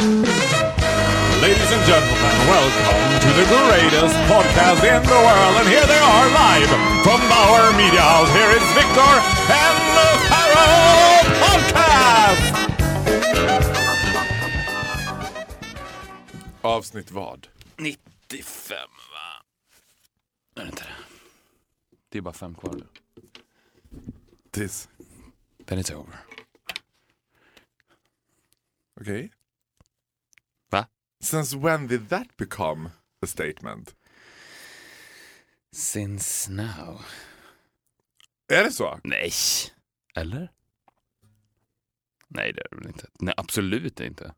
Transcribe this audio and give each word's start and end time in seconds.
Ladies 0.00 1.72
and 1.72 1.84
gentlemen, 1.84 2.32
welcome 2.48 3.20
to 3.20 3.28
the 3.36 3.44
greatest 3.44 4.16
podcast 4.32 4.80
in 4.80 5.02
the 5.02 5.12
world. 5.12 5.56
And 5.60 5.68
here 5.68 5.84
they 5.86 5.98
are 5.98 6.26
live 6.32 6.68
from 7.04 7.20
Bauer 7.28 7.72
Media 7.76 8.00
House. 8.00 8.32
Here 8.32 8.50
is 8.50 8.64
Victor 8.72 9.12
and 9.52 9.76
the 9.96 10.08
Pharaoh 10.30 11.20
Podcast! 11.44 12.54
Avsnitt 16.62 17.10
vad? 17.10 17.48
95 17.76 18.76
va? 19.12 19.42
Är 20.54 20.64
det 20.64 20.70
inte 20.70 20.82
det? 20.82 20.88
Det 22.08 22.18
är 22.18 22.22
bara 22.22 22.34
fem 22.34 22.54
kvar 22.54 22.74
nu. 22.74 22.86
Tis. 24.50 24.88
Then 25.66 25.78
it's 25.78 25.94
over. 25.94 26.14
Okej. 29.00 29.32
Since 31.20 31.56
when 31.56 31.86
did 31.86 32.08
that 32.08 32.36
become 32.36 32.90
a 33.22 33.26
statement? 33.26 33.94
Since 35.72 36.50
now. 36.50 37.00
Är 38.52 38.64
det 38.64 38.72
så? 38.72 39.00
Nej. 39.04 39.32
Eller? 40.14 40.50
Nej 42.28 42.52
det 42.52 42.60
är 42.60 42.66
det 42.70 42.76
väl 42.76 42.86
inte. 42.86 43.06
Nej 43.20 43.34
absolut 43.36 44.00
inte. 44.00 44.34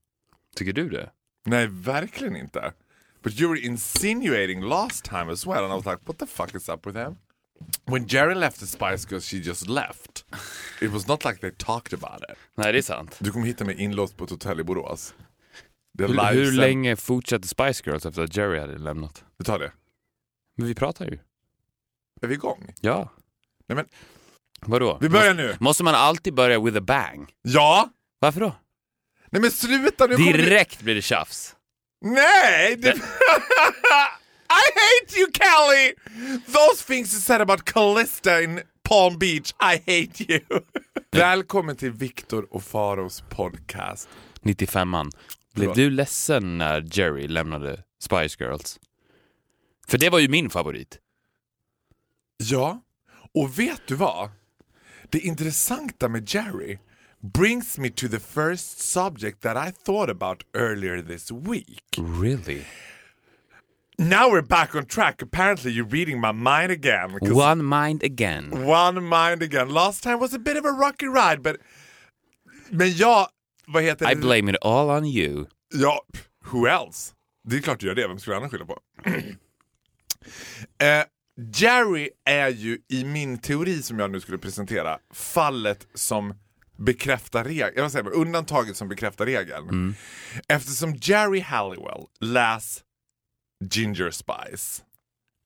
Tycker 0.56 0.72
du 0.72 0.88
det? 0.88 1.10
Nej, 1.44 1.66
verkligen 1.66 2.36
inte. 2.36 2.72
But 3.22 3.40
you 3.40 3.50
were 3.50 3.60
insinuating 3.60 4.60
last 4.60 5.04
time 5.04 5.32
as 5.32 5.46
well 5.46 5.64
and 5.64 5.72
I 5.72 5.76
was 5.76 5.86
like, 5.86 6.02
what 6.04 6.18
the 6.18 6.26
fuck 6.26 6.54
is 6.54 6.68
up 6.68 6.86
with 6.86 6.98
him? 6.98 7.16
When 7.84 8.06
Jerry 8.08 8.34
left 8.34 8.60
the 8.60 8.66
Spice 8.66 9.08
Girls, 9.08 9.24
she 9.24 9.36
just 9.36 9.68
left. 9.68 10.24
It 10.80 10.90
was 10.90 11.08
not 11.08 11.24
like 11.24 11.40
they 11.40 11.50
talked 11.50 11.94
about 11.94 12.22
it. 12.30 12.36
Nej 12.54 12.72
det 12.72 12.78
är 12.78 12.82
sant. 12.82 13.16
Du 13.18 13.32
kommer 13.32 13.46
hitta 13.46 13.64
mig 13.64 13.80
inlåst 13.80 14.16
på 14.16 14.24
ett 14.24 14.30
hotell 14.30 14.60
i 14.60 14.64
Borås. 14.64 15.14
Hur, 15.98 16.32
hur 16.34 16.52
länge 16.52 16.96
fortsatte 16.96 17.48
Spice 17.48 17.82
Girls 17.86 18.06
efter 18.06 18.22
att 18.22 18.36
Jerry 18.36 18.58
hade 18.60 18.78
lämnat? 18.78 19.24
Vi 19.38 19.44
tar 19.44 19.58
det. 19.58 19.72
Men 20.56 20.66
vi 20.66 20.74
pratar 20.74 21.04
ju. 21.06 21.18
Är 22.22 22.26
vi 22.26 22.34
igång? 22.34 22.72
Ja. 22.80 23.12
Nej 23.68 23.76
men, 23.76 23.86
Vadå? 24.60 24.98
vi 25.00 25.08
börjar 25.08 25.34
nu. 25.34 25.56
Måste 25.60 25.84
man 25.84 25.94
alltid 25.94 26.34
börja 26.34 26.60
with 26.60 26.76
a 26.76 26.80
bang? 26.80 27.30
Ja! 27.42 27.90
Varför 28.18 28.40
då? 28.40 28.54
Nej 29.30 29.42
men 29.42 29.50
sluta 29.50 30.06
nu! 30.06 30.16
vi- 30.16 30.32
Direkt 30.32 30.80
blir 30.82 30.94
det 30.94 31.02
tjafs. 31.02 31.56
Nej! 32.04 32.76
Det... 32.76 32.88
I 34.52 34.64
hate 34.74 35.18
you 35.20 35.30
Kelly! 35.32 35.94
Those 36.46 36.84
things 36.86 37.12
you 37.14 37.20
said 37.20 37.40
about 37.40 37.64
Callista 37.64 38.42
in 38.42 38.60
Palm 38.82 39.18
Beach, 39.18 39.50
I 39.60 39.76
hate 39.78 40.32
you! 40.32 40.40
Välkommen 41.12 41.76
till 41.76 41.90
Viktor 41.92 42.46
och 42.54 42.62
Faros 42.62 43.24
podcast. 43.30 44.08
95an. 44.42 45.10
Blev 45.52 45.74
du 45.74 45.90
ledsen 45.90 46.58
när 46.58 46.84
Jerry 46.98 47.28
lämnade 47.28 47.82
Spice 48.00 48.44
Girls? 48.44 48.80
För 49.88 49.98
det 49.98 50.10
var 50.10 50.18
ju 50.18 50.28
min 50.28 50.50
favorit. 50.50 50.98
Ja, 52.36 52.82
och 53.34 53.58
vet 53.58 53.86
du 53.86 53.94
vad? 53.94 54.30
Det 55.10 55.18
intressanta 55.18 56.08
med 56.08 56.34
Jerry 56.34 56.78
brings 57.20 57.78
me 57.78 57.90
to 57.90 58.08
the 58.08 58.20
first 58.20 58.78
subject 58.80 59.40
that 59.42 59.68
I 59.68 59.72
thought 59.84 60.10
about 60.10 60.42
earlier 60.54 61.02
this 61.02 61.30
week. 61.30 61.82
Really? 61.98 62.66
Now 63.98 64.30
we're 64.30 64.42
back 64.42 64.74
on 64.74 64.86
track. 64.86 65.22
Apparently 65.22 65.70
you're 65.70 65.90
reading 65.90 66.20
my 66.20 66.32
mind 66.32 66.70
again. 66.72 67.18
One 67.20 67.62
mind 67.62 68.02
again. 68.02 68.64
One 68.66 69.04
mind 69.04 69.42
again. 69.42 69.68
Last 69.68 70.02
time 70.02 70.18
was 70.18 70.34
a 70.34 70.38
bit 70.38 70.56
of 70.56 70.64
a 70.64 70.72
rocky 70.72 71.06
ride, 71.06 71.42
but... 71.42 71.56
Men 72.70 72.92
jag... 72.96 73.28
Vad 73.66 73.82
heter 73.82 74.10
I 74.10 74.14
det? 74.14 74.20
blame 74.20 74.50
it 74.50 74.56
all 74.62 74.90
on 74.90 75.04
you. 75.04 75.46
Ja, 75.74 76.04
who 76.50 76.66
else? 76.66 77.14
Det 77.44 77.56
är 77.56 77.60
klart 77.60 77.80
du 77.80 77.86
gör 77.86 77.94
det, 77.94 78.08
vem 78.08 78.18
skulle 78.18 78.34
jag 78.34 78.40
annars 78.40 78.52
skylla 78.52 78.64
på? 78.64 78.78
eh, 80.84 81.04
Jerry 81.54 82.08
är 82.24 82.48
ju 82.48 82.78
i 82.88 83.04
min 83.04 83.38
teori 83.38 83.82
som 83.82 83.98
jag 83.98 84.10
nu 84.10 84.20
skulle 84.20 84.38
presentera 84.38 84.98
fallet 85.14 85.86
som 85.94 86.34
bekräftar 86.78 87.44
regeln, 87.44 87.72
jag 87.76 87.92
säga, 87.92 88.04
undantaget 88.04 88.76
som 88.76 88.88
bekräftar 88.88 89.26
regeln. 89.26 89.94
Eftersom 90.48 90.94
Jerry 90.94 91.40
Halliwell 91.40 92.06
läs 92.20 92.82
Ginger 93.70 94.10
Spice, 94.10 94.82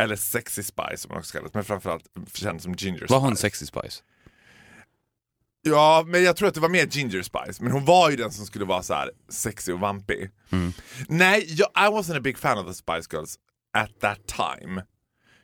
eller 0.03 0.17
Sexy 0.17 0.63
Spice 0.63 0.97
som 0.97 1.09
man 1.09 1.19
också 1.19 1.39
kallas, 1.39 1.55
men 1.55 1.65
framförallt 1.65 2.09
känd 2.35 2.63
som 2.63 2.75
Ginger 2.75 2.99
Spice. 2.99 3.13
Var 3.13 3.21
hon 3.21 3.37
Sexy 3.37 3.67
Spice? 3.67 4.03
Ja, 5.67 6.05
men 6.07 6.25
jag 6.25 6.37
tror 6.37 6.49
att 6.49 6.55
det 6.55 6.61
var 6.61 6.69
mer 6.69 6.87
Ginger 6.87 7.23
Spice. 7.23 7.63
Men 7.63 7.73
hon 7.73 7.85
var 7.85 8.11
ju 8.11 8.17
den 8.17 8.31
som 8.33 8.47
skulle 8.47 8.65
vara 8.65 8.83
så 8.83 8.95
här 8.95 9.11
sexy 9.29 9.73
och 9.73 9.81
vampig. 9.81 10.31
Nej, 11.09 11.45
jag, 11.49 11.69
I 11.77 11.89
wasn't 11.93 12.17
a 12.17 12.21
big 12.21 12.39
fan 12.39 12.59
of 12.59 12.67
the 12.67 12.75
Spice 12.75 13.09
Girls 13.13 13.37
at 13.79 14.01
that 14.01 14.19
time. 14.27 14.83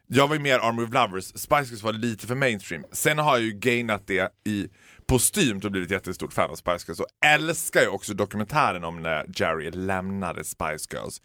Jag 0.06 0.28
var 0.28 0.34
ju 0.34 0.40
mer 0.40 0.58
Army 0.58 0.82
of 0.82 0.92
Lovers. 0.92 1.24
Spice 1.24 1.64
Girls 1.64 1.82
var 1.82 1.92
lite 1.92 2.26
för 2.26 2.34
mainstream. 2.34 2.84
Sen 2.92 3.18
har 3.18 3.36
jag 3.36 3.44
ju 3.46 3.52
gainat 3.52 4.06
det 4.06 4.32
i 4.44 4.68
postymt 5.06 5.64
och 5.64 5.70
blivit 5.70 5.90
jättestort 5.90 6.32
fan 6.32 6.50
av 6.50 6.56
Spice 6.56 6.84
Girls. 6.88 7.00
Och 7.00 7.06
älskar 7.26 7.80
ju 7.80 7.86
också 7.88 8.14
dokumentären 8.14 8.84
om 8.84 9.02
när 9.02 9.26
Jerry 9.34 9.70
lämnade 9.70 10.44
Spice 10.44 10.88
Girls. 10.92 11.22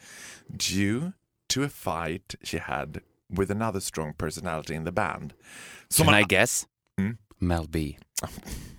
Due 0.48 1.12
to 1.54 1.64
a 1.66 1.70
fight 1.70 2.36
she 2.44 2.60
had 2.60 2.98
with 3.38 3.52
another 3.52 3.80
strong 3.80 4.14
personality 4.14 4.74
in 4.74 4.86
the 4.86 4.92
band. 4.92 5.34
Som 5.90 6.06
Can 6.06 6.14
man- 6.14 6.22
I 6.22 6.24
guess? 6.24 6.66
Mel 7.40 7.68
B. 7.70 7.98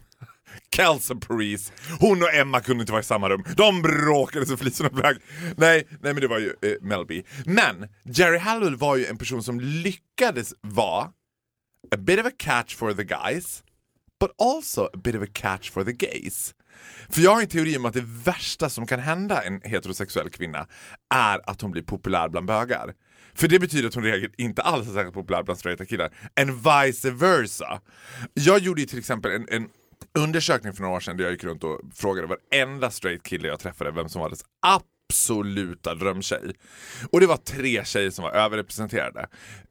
Kelsey 0.77 1.17
Paris, 1.17 1.73
hon 2.01 2.23
och 2.23 2.35
Emma 2.35 2.61
kunde 2.61 2.81
inte 2.81 2.93
vara 2.93 3.01
i 3.01 3.05
samma 3.05 3.29
rum. 3.29 3.45
De 3.57 3.83
bråkade 3.83 4.47
så 4.47 4.57
flisorna 4.57 4.91
flög. 4.91 5.17
Nej, 5.57 5.87
nej 5.91 6.15
men 6.15 6.21
det 6.21 6.29
var 6.29 6.39
ju 6.39 6.53
eh, 6.63 6.73
Mel 6.81 7.07
B. 7.07 7.23
Men 7.45 7.89
Jerry 8.05 8.39
Hallowell 8.39 8.77
var 8.77 8.97
ju 8.97 9.07
en 9.07 9.19
person 9.19 9.43
som 9.43 9.61
lyckades 9.61 10.55
vara 10.61 11.11
a 11.91 11.97
bit 11.97 12.21
of 12.21 12.27
a 12.27 12.33
catch 12.39 12.77
for 12.77 12.93
the 12.93 13.05
guys, 13.05 13.63
but 14.21 14.31
also 14.39 14.85
a 14.95 14.99
bit 15.05 15.15
of 15.15 15.23
a 15.23 15.31
catch 15.33 15.71
for 15.71 15.85
the 15.85 15.93
gays. 15.93 16.55
För 17.09 17.21
jag 17.21 17.35
har 17.35 17.43
en 17.43 17.49
teori 17.49 17.77
om 17.77 17.85
att 17.85 17.95
det 17.95 18.05
värsta 18.25 18.71
som 18.71 18.87
kan 18.87 19.01
hända 19.01 19.43
en 19.43 19.61
heterosexuell 19.65 20.31
kvinna 20.31 20.67
är 21.15 21.51
att 21.51 21.61
hon 21.61 21.71
blir 21.71 21.83
populär 21.83 22.29
bland 22.29 22.47
bögar. 22.47 22.95
För 23.35 23.49
det 23.49 23.59
betyder 23.59 23.89
att 23.89 23.95
hon 23.95 24.07
i 24.07 24.11
regel 24.11 24.31
inte 24.39 24.63
alls 24.63 24.89
är 24.89 24.93
särskilt 24.93 25.15
populär 25.15 25.43
bland 25.43 25.59
straighta 25.59 25.87
killar. 25.87 26.11
And 26.41 26.51
vice 26.51 27.11
versa. 27.11 27.81
Jag 28.35 28.59
gjorde 28.59 28.81
ju 28.81 28.87
till 28.87 28.99
exempel 28.99 29.31
en, 29.31 29.47
en 29.49 29.69
undersökning 30.19 30.73
för 30.73 30.83
några 30.83 30.97
år 30.97 31.01
sedan 31.01 31.17
där 31.17 31.25
jag 31.25 31.33
gick 31.33 31.45
runt 31.45 31.65
och 31.65 31.81
frågade 31.95 32.29
varenda 32.29 32.91
straight 32.91 33.23
kille 33.23 33.49
jag 33.49 33.61
träffade 33.61 33.91
vem 33.91 34.09
som 34.09 34.21
var 34.21 34.31
dess 34.31 34.45
absoluta 34.61 35.95
drömtjej. 35.95 36.55
Och 37.13 37.21
det 37.21 37.27
var 37.27 37.37
tre 37.37 37.85
tjejer 37.85 38.11
som 38.11 38.23
var 38.23 38.33
överrepresenterade. 38.33 39.29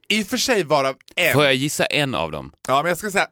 I 0.10 0.24
och 0.24 0.28
för 0.28 0.38
sig 0.38 0.64
varav 0.64 0.96
en... 1.16 1.34
Får 1.34 1.44
jag 1.44 1.56
gissa 1.56 1.86
en 1.86 2.16
av 2.16 2.32
dem? 2.32 2.52
Ja 2.68 2.82
men 2.84 2.90
jag 2.90 2.98
ska 2.98 3.12
säga... 3.12 3.28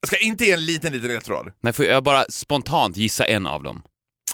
Jag 0.00 0.08
ska 0.08 0.18
inte 0.18 0.44
ge 0.44 0.52
en 0.52 0.64
liten 0.64 0.92
liten 0.92 1.08
ledtråd. 1.08 1.52
Nej, 1.60 1.72
får 1.72 1.84
jag 1.84 2.04
bara 2.04 2.24
spontant 2.28 2.96
gissa 2.96 3.24
en 3.24 3.46
av 3.46 3.62
dem? 3.62 3.82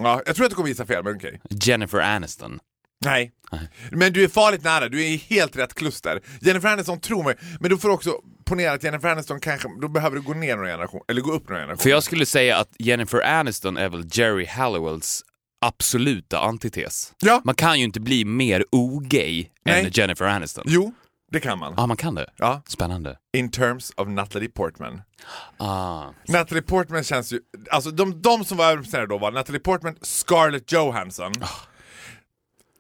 Ja, 0.01 0.23
jag 0.27 0.37
tror 0.37 0.47
att 0.47 0.51
du 0.51 0.57
kommer 0.57 0.69
gissa 0.69 0.87
fel 0.87 1.05
men 1.05 1.17
okej. 1.17 1.41
Jennifer 1.51 1.99
Aniston. 1.99 2.59
Nej. 3.05 3.33
Men 3.91 4.13
du 4.13 4.25
är 4.25 4.29
farligt 4.29 4.65
nära, 4.65 4.89
du 4.89 5.01
är 5.03 5.07
i 5.09 5.17
helt 5.17 5.57
rätt 5.57 5.75
kluster. 5.75 6.21
Jennifer 6.41 6.69
Aniston, 6.69 7.01
tro 7.01 7.23
mig, 7.23 7.35
men 7.61 7.71
då 7.71 7.77
får 7.79 7.89
du 7.89 7.95
också 7.95 8.21
ponera 8.45 8.73
att 8.73 8.83
Jennifer 8.83 9.09
Aniston 9.09 9.41
kanske, 9.41 9.69
då 9.81 9.89
behöver 9.89 10.17
du 10.17 10.23
gå 10.23 10.35
ner 10.35 10.57
några 10.57 10.69
generation, 10.69 11.01
eller 11.09 11.21
gå 11.21 11.33
upp 11.33 11.49
några 11.49 11.63
generation. 11.63 11.83
För 11.83 11.91
jag 11.91 12.03
skulle 12.03 12.27
säga 12.27 12.57
att 12.57 12.69
Jennifer 12.79 13.21
Aniston 13.21 13.77
är 13.77 13.89
väl 13.89 14.05
Jerry 14.13 14.47
Halliwells 14.47 15.23
absoluta 15.61 16.41
antites. 16.41 17.13
Ja. 17.21 17.41
Man 17.45 17.55
kan 17.55 17.79
ju 17.79 17.85
inte 17.85 18.01
bli 18.01 18.25
mer 18.25 18.65
ogay 18.73 19.51
Nej. 19.65 19.85
än 19.85 19.91
Jennifer 19.93 20.25
Aniston. 20.25 20.65
Jo, 20.67 20.95
det 21.33 21.41
kan 21.41 21.59
man. 21.59 21.75
Ja, 21.77 21.87
man 21.87 21.97
kan 21.97 22.15
det. 22.15 22.31
Ja. 22.37 22.63
Spännande. 22.67 23.17
In 23.37 23.51
terms 23.51 23.93
of 23.97 24.09
Natalie 24.09 24.49
Portman. 24.49 25.03
Ah. 25.57 26.05
Natalie 26.29 26.63
Portman 26.63 27.05
känns 27.05 27.33
ju, 27.33 27.41
alltså 27.71 27.91
de, 27.91 28.23
de 28.23 28.45
som 28.45 28.57
var 28.57 28.65
överrepresenterade 28.65 29.09
då 29.09 29.19
var 29.19 29.33
Natalie 29.33 29.61
Portman, 29.61 29.97
Scarlett 30.03 30.73
Johansson. 30.73 31.33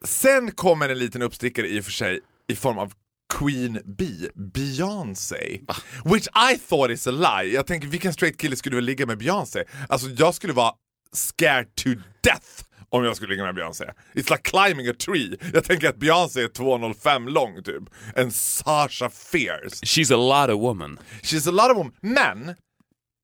Sen 0.05 0.53
kommer 0.53 0.89
en 0.89 0.99
liten 0.99 1.23
uppstickare 1.23 1.69
i 1.69 1.81
och 1.81 1.85
för 1.85 1.93
sig 1.93 2.21
i 2.49 2.57
form 2.57 2.79
av 2.79 2.93
Queen 3.39 3.81
Bee, 3.85 4.31
Beyoncé. 4.35 5.61
Which 6.05 6.27
I 6.53 6.59
thought 6.69 6.91
is 6.91 7.07
a 7.07 7.11
lie. 7.11 7.55
Jag 7.55 7.67
tänker 7.67 7.89
vilken 7.89 8.13
straight 8.13 8.37
kille 8.37 8.57
skulle 8.57 8.77
väl 8.77 8.85
ligga 8.85 9.07
med 9.07 9.19
Beyoncé? 9.19 9.65
Alltså 9.89 10.09
jag 10.09 10.35
skulle 10.35 10.53
vara 10.53 10.73
scared 11.13 11.75
to 11.75 11.89
death 12.23 12.65
om 12.89 13.05
jag 13.05 13.17
skulle 13.17 13.31
ligga 13.31 13.45
med 13.45 13.55
Beyoncé. 13.55 13.85
It's 14.15 14.31
like 14.31 14.43
climbing 14.43 14.89
a 14.89 14.95
tree. 14.99 15.37
Jag 15.53 15.65
tänker 15.65 15.89
att 15.89 15.97
Beyoncé 15.97 16.43
är 16.43 16.49
2,05 16.49 17.29
lång 17.31 17.63
typ. 17.63 17.83
En 18.15 18.33
Sasha 18.33 19.11
Fierce. 19.11 19.87
She's 19.87 20.15
a 20.15 20.47
lot 20.47 20.55
of 20.57 20.63
woman. 20.63 20.99
She's 21.23 21.49
a 21.49 21.53
lot 21.53 21.71
of 21.71 21.77
women. 21.77 21.93
Men, 22.01 22.55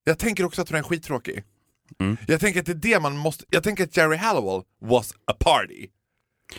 jag 0.04 0.18
tänker 0.18 0.44
också 0.44 0.62
att 0.62 0.68
hon 0.68 0.78
är 0.78 0.82
skittråkig. 0.82 1.44
Jag 2.26 2.40
tänker 2.40 2.60
att 2.60 2.66
det 2.66 2.72
är 2.72 2.74
det 2.74 3.00
man 3.00 3.16
måste... 3.16 3.44
Jag 3.50 3.62
tänker 3.62 3.84
att 3.84 3.96
Jerry 3.96 4.16
Halliwell 4.16 4.62
was 4.80 5.14
a 5.26 5.34
party. 5.38 5.86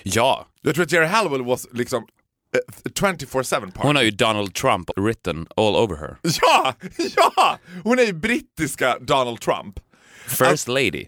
Ja, 0.03 0.47
Jag 0.61 0.75
tror 0.75 0.85
att 0.85 0.91
Jerry 0.91 1.05
Halliwell 1.07 1.43
was 1.45 1.67
liksom 1.71 2.07
eh, 2.55 2.91
24-7 2.91 3.59
party. 3.59 3.87
hon 3.87 3.95
har 3.95 4.03
ju 4.03 4.11
Donald 4.11 4.53
Trump 4.53 4.89
written 4.97 5.47
all 5.57 5.75
over 5.75 5.95
her. 5.95 6.17
Ja! 6.41 6.73
Ja! 7.15 7.59
Hon 7.83 7.99
är 7.99 8.03
ju 8.03 8.13
brittiska 8.13 8.97
Donald 8.99 9.41
Trump. 9.41 9.79
First 10.27 10.67
lady. 10.67 11.05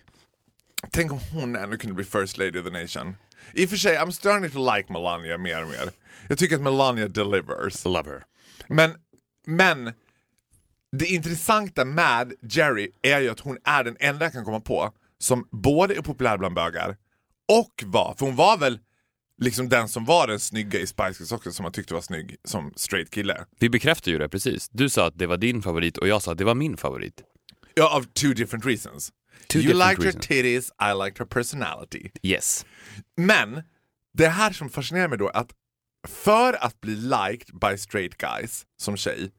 Tänk 0.91 1.11
om 1.11 1.19
hon 1.33 1.55
ändå 1.55 1.77
kunde 1.77 1.93
bli 1.95 2.05
first 2.05 2.37
lady 2.37 2.59
of 2.59 2.65
the 2.65 2.71
nation. 2.81 3.15
I 3.53 3.65
och 3.65 3.69
för 3.69 3.77
sig, 3.77 3.97
I'm 3.97 4.11
starting 4.11 4.51
to 4.51 4.75
like 4.75 4.93
Melania 4.93 5.37
mer 5.37 5.61
och 5.63 5.69
mer. 5.69 5.89
Jag 6.27 6.37
tycker 6.37 6.55
att 6.55 6.61
Melania 6.61 7.07
delivers. 7.07 7.85
Love 7.85 8.09
her. 8.09 8.23
Men, 8.67 8.91
men 9.47 9.93
det 10.91 11.05
intressanta 11.05 11.85
med 11.85 12.33
Jerry 12.41 12.91
är 13.01 13.19
ju 13.19 13.29
att 13.29 13.39
hon 13.39 13.57
är 13.63 13.83
den 13.83 13.97
enda 13.99 14.25
jag 14.25 14.33
kan 14.33 14.45
komma 14.45 14.59
på 14.59 14.91
som 15.19 15.47
både 15.51 15.95
är 15.95 16.01
populär 16.01 16.37
bland 16.37 16.55
bögar 16.55 16.97
och 17.49 17.83
var, 17.85 18.15
för 18.17 18.25
hon 18.25 18.35
var 18.35 18.57
väl 18.57 18.79
liksom 19.41 19.69
den 19.69 19.89
som 19.89 20.05
var 20.05 20.27
den 20.27 20.39
snygga 20.39 20.79
i 20.79 20.87
Spice 20.87 21.15
Girls 21.19 21.31
också 21.31 21.51
som 21.51 21.63
man 21.63 21.71
tyckte 21.71 21.93
var 21.93 22.01
snygg 22.01 22.35
som 22.43 22.73
straight 22.75 23.09
kille. 23.09 23.45
Vi 23.59 23.69
bekräftar 23.69 24.11
ju 24.11 24.17
det 24.17 24.29
precis. 24.29 24.69
Du 24.69 24.89
sa 24.89 25.07
att 25.07 25.17
det 25.17 25.27
var 25.27 25.37
din 25.37 25.61
favorit 25.61 25.97
och 25.97 26.07
jag 26.07 26.21
sa 26.21 26.31
att 26.31 26.37
det 26.37 26.45
var 26.45 26.55
min 26.55 26.77
favorit. 26.77 27.23
Ja, 27.73 27.97
of 27.97 28.05
two 28.13 28.33
different 28.33 28.65
reasons. 28.65 29.11
Two 29.47 29.57
you 29.57 29.67
different 29.67 29.89
liked 29.89 30.05
reasons. 30.05 30.27
her 30.27 30.35
titties, 30.35 30.71
I 30.81 30.93
liked 31.05 31.19
her 31.19 31.25
personality. 31.25 32.09
Yes. 32.23 32.65
Men 33.17 33.63
det 34.13 34.27
här 34.27 34.51
som 34.51 34.69
fascinerar 34.69 35.07
mig 35.07 35.17
då 35.17 35.27
är 35.27 35.37
att 35.37 35.51
för 36.07 36.63
att 36.63 36.81
bli 36.81 36.95
liked 36.95 37.59
by 37.61 37.77
straight 37.77 38.17
guys 38.17 38.65
som 38.77 38.97
tjej 38.97 39.31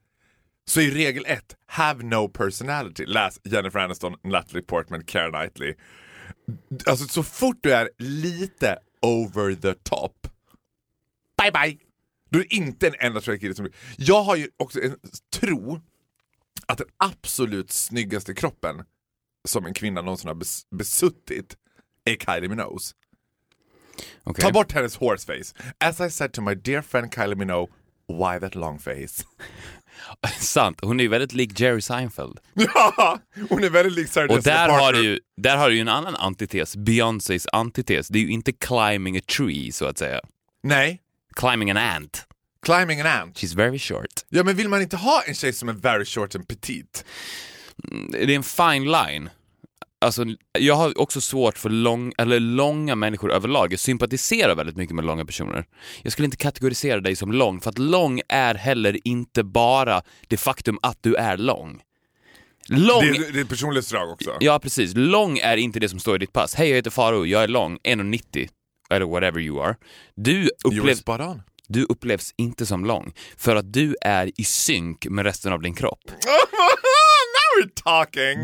så 0.64 0.80
är 0.80 0.90
regel 0.90 1.24
ett, 1.26 1.56
have 1.66 2.04
no 2.04 2.28
personality. 2.28 3.06
Läs 3.06 3.40
Jennifer 3.44 3.78
Aniston, 3.78 4.14
Natalie 4.24 4.62
Portman, 4.62 5.04
Keira 5.06 5.30
Knightley. 5.30 5.74
Alltså 6.86 7.08
så 7.08 7.22
fort 7.22 7.56
du 7.60 7.72
är 7.74 7.90
lite 7.98 8.78
over 9.02 9.54
the 9.54 9.74
top, 9.74 10.28
bye 11.42 11.52
bye! 11.52 11.78
Du 12.30 12.40
är 12.40 12.52
inte 12.54 12.86
en 12.88 12.94
enda 12.98 13.20
straight 13.20 13.40
kille 13.40 13.54
som. 13.54 13.68
Jag 13.96 14.22
har 14.22 14.36
ju 14.36 14.48
också 14.56 14.80
en 14.82 14.96
tro 15.32 15.80
att 16.66 16.78
den 16.78 16.86
absolut 16.96 17.70
snyggaste 17.70 18.34
kroppen 18.34 18.82
som 19.48 19.66
en 19.66 19.74
kvinna 19.74 20.02
någonsin 20.02 20.28
har 20.28 20.34
bes- 20.34 20.66
besuttit 20.70 21.56
är 22.04 22.16
Kylie 22.16 22.48
Minogue. 22.48 22.78
Okej. 24.24 24.42
Ta 24.42 24.50
bort 24.52 24.72
hennes 24.72 24.96
horseface. 24.96 25.54
As 25.78 26.00
I 26.00 26.10
said 26.10 26.32
to 26.32 26.42
my 26.42 26.54
dear 26.54 26.82
friend 26.82 27.14
Kylie 27.14 27.34
Minogue, 27.36 27.74
why 28.12 28.40
that 28.40 28.54
long 28.54 28.78
face? 28.78 29.24
Sant. 30.38 30.78
Hon 30.82 31.00
är 31.00 31.04
ju 31.04 31.08
väldigt 31.10 31.32
lik 31.32 31.60
Jerry 31.60 31.80
Seinfeld. 31.80 32.38
ja, 32.54 33.18
hon 33.50 33.64
är 33.64 33.70
väldigt 33.70 33.92
lik 33.92 34.08
Sarah 34.08 34.30
Och 34.36 34.42
där 34.42 34.68
har, 34.68 34.92
du 34.92 35.02
ju, 35.02 35.18
där 35.36 35.56
har 35.56 35.68
du 35.68 35.74
ju 35.74 35.80
en 35.80 35.88
annan 35.88 36.16
antites, 36.16 36.76
Beyoncés 36.76 37.46
antites. 37.52 38.08
Det 38.08 38.18
är 38.18 38.22
ju 38.22 38.30
inte 38.30 38.52
climbing 38.52 39.16
a 39.16 39.20
tree, 39.36 39.72
så 39.72 39.86
att 39.86 39.98
säga. 39.98 40.20
Nej, 40.62 41.00
Climbing 41.36 41.70
an 41.70 41.76
ant. 41.76 42.26
climbing 42.66 43.00
an 43.00 43.06
ant. 43.06 43.36
She's 43.38 43.56
very 43.56 43.78
short. 43.78 44.06
Ja, 44.28 44.44
men 44.44 44.56
vill 44.56 44.68
man 44.68 44.82
inte 44.82 44.96
ha 44.96 45.22
en 45.26 45.34
tjej 45.34 45.52
som 45.52 45.68
är 45.68 45.72
very 45.72 46.04
short 46.04 46.34
and 46.34 46.48
petite? 46.48 47.00
Det 48.12 48.22
är 48.22 48.36
en 48.36 48.42
fine 48.42 48.84
line. 48.92 49.30
Alltså, 50.02 50.24
jag 50.58 50.74
har 50.74 51.00
också 51.00 51.20
svårt 51.20 51.58
för 51.58 51.70
lång, 51.70 52.12
eller 52.18 52.40
långa 52.40 52.94
människor 52.94 53.32
överlag. 53.32 53.72
Jag 53.72 53.80
sympatiserar 53.80 54.54
väldigt 54.54 54.76
mycket 54.76 54.96
med 54.96 55.04
långa 55.04 55.24
personer. 55.24 55.64
Jag 56.02 56.12
skulle 56.12 56.24
inte 56.24 56.36
kategorisera 56.36 57.00
dig 57.00 57.16
som 57.16 57.32
lång, 57.32 57.60
för 57.60 57.70
att 57.70 57.78
lång 57.78 58.20
är 58.28 58.54
heller 58.54 58.98
inte 59.04 59.42
bara 59.44 60.02
det 60.28 60.36
faktum 60.36 60.78
att 60.82 60.98
du 61.00 61.14
är 61.14 61.36
lång. 61.36 61.80
Lång... 62.68 63.00
Det 63.00 63.08
är, 63.08 63.32
det 63.32 63.38
är 63.38 63.42
ett 63.42 63.48
personlighetsdrag 63.48 64.10
också. 64.10 64.36
Ja, 64.40 64.58
precis. 64.58 64.92
Lång 64.94 65.38
är 65.38 65.56
inte 65.56 65.80
det 65.80 65.88
som 65.88 65.98
står 65.98 66.16
i 66.16 66.18
ditt 66.18 66.32
pass. 66.32 66.54
Hej, 66.54 66.68
jag 66.68 66.76
heter 66.76 66.90
Faro, 66.90 67.26
jag 67.26 67.42
är 67.42 67.48
lång, 67.48 67.78
1,90 67.78 68.48
eller 68.90 69.06
whatever 69.06 69.40
you 69.40 69.62
are. 69.62 69.76
Du 70.16 70.50
upplevs, 70.64 71.02
du 71.68 71.84
upplevs 71.84 72.34
inte 72.36 72.66
som 72.66 72.84
lång, 72.84 73.12
för 73.36 73.56
att 73.56 73.72
du 73.72 73.96
är 74.00 74.30
i 74.40 74.44
synk 74.44 75.06
med 75.06 75.24
resten 75.24 75.52
av 75.52 75.62
din 75.62 75.74
kropp. 75.74 76.00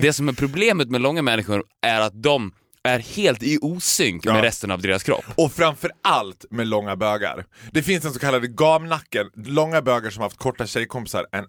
Det 0.01 0.13
som 0.13 0.29
är 0.29 0.33
problemet 0.33 0.91
med 0.91 1.01
långa 1.01 1.23
människor 1.23 1.65
är 1.87 2.01
att 2.01 2.23
de 2.23 2.53
är 2.83 2.99
helt 2.99 3.43
i 3.43 3.59
osynk 3.61 4.27
Ja. 4.27 4.33
med 4.33 4.43
resten 4.43 4.71
av 4.71 4.83
deras 4.83 5.03
kropp. 5.03 5.25
Och 5.37 5.53
framför 5.53 5.91
allt 6.03 6.45
med 6.51 6.67
långa 6.67 6.97
bögar. 6.97 7.45
Det 7.73 7.83
finns 7.83 8.05
en 8.05 8.13
så 8.13 8.19
kallad 8.19 8.57
gamnacken, 8.57 9.31
långa 9.35 9.83
bögar 9.83 10.11
som 10.11 10.23
haft 10.23 10.37
korta 10.37 10.67
tjejkompisar 10.67 11.27
and 11.33 11.47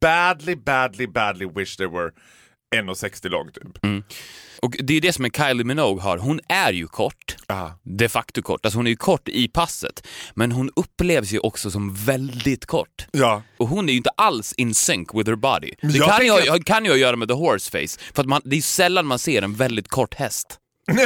badly, 0.00 0.56
badly, 0.56 1.06
badly 1.06 1.46
wish 1.54 1.76
they 1.76 1.86
were 1.86 2.10
1,60 2.76 3.28
lång 3.28 3.50
typ. 3.52 4.04
Och 4.62 4.76
det 4.78 4.96
är 4.96 5.00
det 5.00 5.12
som 5.12 5.24
en 5.24 5.30
Kylie 5.30 5.64
Minogue 5.64 6.02
har. 6.02 6.18
Hon 6.18 6.40
är 6.48 6.72
ju 6.72 6.86
kort, 6.86 7.36
Ja. 7.46 7.78
de 7.82 8.08
facto 8.08 8.42
kort. 8.42 8.66
Alltså 8.66 8.78
hon 8.78 8.86
är 8.86 8.90
ju 8.90 8.96
kort 8.96 9.28
i 9.28 9.48
passet, 9.48 10.06
men 10.34 10.52
hon 10.52 10.70
upplevs 10.76 11.32
ju 11.32 11.38
också 11.38 11.70
som 11.70 11.94
väldigt 11.94 12.66
kort. 12.66 13.06
Ja. 13.12 13.42
Och 13.56 13.68
hon 13.68 13.88
är 13.88 13.92
ju 13.92 13.96
inte 13.96 14.10
alls 14.16 14.52
in 14.52 14.74
sync 14.74 15.08
with 15.14 15.28
her 15.30 15.36
body. 15.36 15.70
Det 15.82 15.98
jag 15.98 16.08
kan 16.08 16.26
ju, 16.26 16.32
tänker 16.32 16.50
ha- 16.50 16.58
kan 16.58 16.84
ju 16.84 16.90
ha 16.90 16.94
att 16.94 17.00
göra 17.00 17.16
med 17.16 17.28
the 17.28 17.34
horse 17.34 17.70
face, 17.70 18.00
för 18.14 18.22
att 18.22 18.28
man, 18.28 18.42
det 18.44 18.56
är 18.56 18.60
sällan 18.60 19.06
man 19.06 19.18
ser 19.18 19.42
en 19.42 19.54
väldigt 19.54 19.88
kort 19.88 20.14
häst. 20.14 20.58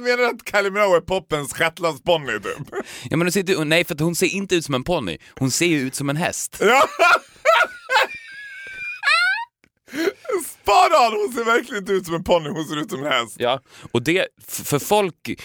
Menar 0.00 0.22
att 0.24 0.48
Kylie 0.50 0.70
Minogue 0.70 0.96
är 0.96 1.00
poppens 1.00 1.52
shetlandsponny 1.54 2.32
typ. 2.32 2.68
Ja, 3.10 3.16
men 3.16 3.20
hon 3.22 3.32
ser 3.32 3.64
nej, 3.64 3.84
för 3.84 3.94
att 3.94 4.00
hon 4.00 4.14
ser 4.16 4.26
inte 4.26 4.54
ut 4.56 4.64
som 4.64 4.74
en 4.74 4.84
ponny, 4.84 5.18
hon 5.38 5.50
ser 5.50 5.66
ju 5.66 5.78
ut 5.80 5.94
som 5.94 6.10
en 6.10 6.16
häst. 6.16 6.56
Ja. 6.60 6.82
Spot 10.66 10.92
on! 10.92 11.20
Hon 11.20 11.32
ser 11.32 11.44
verkligen 11.44 11.82
inte 11.82 11.92
ut 11.92 12.06
som 12.06 12.14
en 12.14 12.24
ponny, 12.24 12.50
hon 12.50 12.64
ser 12.64 12.76
ut 12.76 12.90
som 12.90 13.04
en 13.04 13.12
häst. 13.12 13.36
Ja. 13.38 13.60
Och 13.92 14.02
det, 14.02 14.26
för 14.46 14.78
folk 14.78 15.40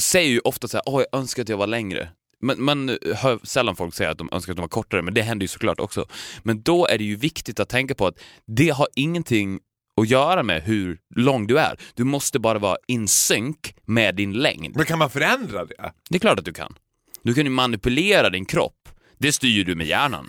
säger 0.00 0.30
ju 0.30 0.40
ofta 0.40 0.68
så 0.68 0.76
här, 0.76 0.82
åh 0.86 1.02
jag 1.10 1.20
önskar 1.20 1.42
att 1.42 1.48
jag 1.48 1.56
var 1.56 1.66
längre. 1.66 2.08
Men 2.40 2.62
man 2.62 2.98
hör 3.16 3.46
sällan 3.46 3.76
folk 3.76 3.94
säga 3.94 4.10
att 4.10 4.18
de 4.18 4.28
önskar 4.32 4.52
att 4.52 4.56
de 4.56 4.60
var 4.60 4.68
kortare, 4.68 5.02
men 5.02 5.14
det 5.14 5.22
händer 5.22 5.44
ju 5.44 5.48
såklart 5.48 5.80
också. 5.80 6.06
Men 6.42 6.62
då 6.62 6.86
är 6.86 6.98
det 6.98 7.04
ju 7.04 7.16
viktigt 7.16 7.60
att 7.60 7.68
tänka 7.68 7.94
på 7.94 8.06
att 8.06 8.18
det 8.46 8.68
har 8.68 8.88
ingenting 8.94 9.60
att 10.00 10.08
göra 10.08 10.42
med 10.42 10.62
hur 10.62 10.98
lång 11.14 11.46
du 11.46 11.58
är. 11.58 11.78
Du 11.94 12.04
måste 12.04 12.38
bara 12.38 12.58
vara 12.58 12.76
in 12.86 13.08
sync 13.08 13.56
med 13.84 14.14
din 14.14 14.32
längd. 14.32 14.76
Men 14.76 14.84
kan 14.84 14.98
man 14.98 15.10
förändra 15.10 15.64
det? 15.64 15.92
Det 16.10 16.16
är 16.16 16.20
klart 16.20 16.38
att 16.38 16.44
du 16.44 16.52
kan. 16.52 16.74
Du 17.22 17.34
kan 17.34 17.44
ju 17.44 17.50
manipulera 17.50 18.30
din 18.30 18.44
kropp. 18.44 18.88
Det 19.18 19.32
styr 19.32 19.64
du 19.64 19.74
med 19.74 19.86
hjärnan. 19.86 20.28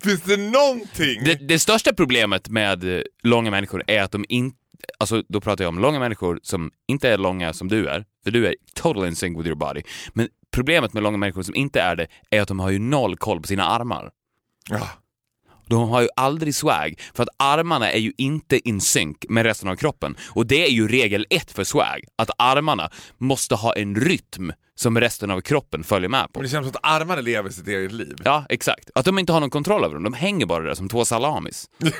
Finns 0.00 0.22
det 0.22 0.36
någonting? 0.36 1.24
Det, 1.24 1.34
det 1.34 1.58
största 1.58 1.92
problemet 1.92 2.48
med 2.48 3.02
långa 3.22 3.50
människor 3.50 3.82
är 3.86 4.02
att 4.02 4.12
de 4.12 4.24
inte, 4.28 4.56
alltså 4.98 5.22
då 5.28 5.40
pratar 5.40 5.64
jag 5.64 5.68
om 5.68 5.78
långa 5.78 5.98
människor 5.98 6.40
som 6.42 6.70
inte 6.88 7.08
är 7.08 7.18
långa 7.18 7.52
som 7.52 7.68
du 7.68 7.88
är, 7.88 8.04
för 8.24 8.30
du 8.30 8.46
är 8.46 8.54
totally 8.74 9.08
in 9.08 9.16
sync 9.16 9.38
with 9.38 9.46
your 9.46 9.56
body. 9.56 9.82
Men 10.12 10.28
problemet 10.50 10.92
med 10.92 11.02
långa 11.02 11.16
människor 11.16 11.42
som 11.42 11.54
inte 11.54 11.80
är 11.80 11.96
det 11.96 12.06
är 12.30 12.40
att 12.40 12.48
de 12.48 12.60
har 12.60 12.70
ju 12.70 12.78
noll 12.78 13.16
koll 13.16 13.40
på 13.40 13.48
sina 13.48 13.64
armar. 13.64 14.10
Ja. 14.70 14.88
De 15.66 15.88
har 15.88 16.02
ju 16.02 16.08
aldrig 16.16 16.54
swag, 16.54 17.00
för 17.14 17.22
att 17.22 17.28
armarna 17.36 17.92
är 17.92 17.98
ju 17.98 18.12
inte 18.16 18.68
in 18.68 18.80
sync 18.80 19.16
med 19.28 19.46
resten 19.46 19.68
av 19.68 19.76
kroppen. 19.76 20.16
Och 20.28 20.46
det 20.46 20.64
är 20.64 20.70
ju 20.70 20.88
regel 20.88 21.26
ett 21.30 21.50
för 21.50 21.64
swag, 21.64 22.04
att 22.18 22.30
armarna 22.38 22.90
måste 23.18 23.54
ha 23.54 23.72
en 23.72 23.94
rytm 23.96 24.52
som 24.76 25.00
resten 25.00 25.30
av 25.30 25.40
kroppen 25.40 25.84
följer 25.84 26.08
med 26.08 26.32
på. 26.32 26.40
Men 26.40 26.42
det 26.42 26.48
känns 26.48 26.66
som 26.66 26.76
att 26.76 27.00
armarna 27.00 27.20
lever 27.20 27.50
sitt 27.50 27.68
eget 27.68 27.92
liv. 27.92 28.16
Ja, 28.24 28.46
exakt. 28.48 28.90
Att 28.94 29.04
de 29.04 29.18
inte 29.18 29.32
har 29.32 29.40
någon 29.40 29.50
kontroll 29.50 29.84
över 29.84 29.94
dem. 29.94 30.02
De 30.02 30.12
hänger 30.12 30.46
bara 30.46 30.64
där 30.64 30.74
som 30.74 30.88
två 30.88 31.04
salamis. 31.04 31.68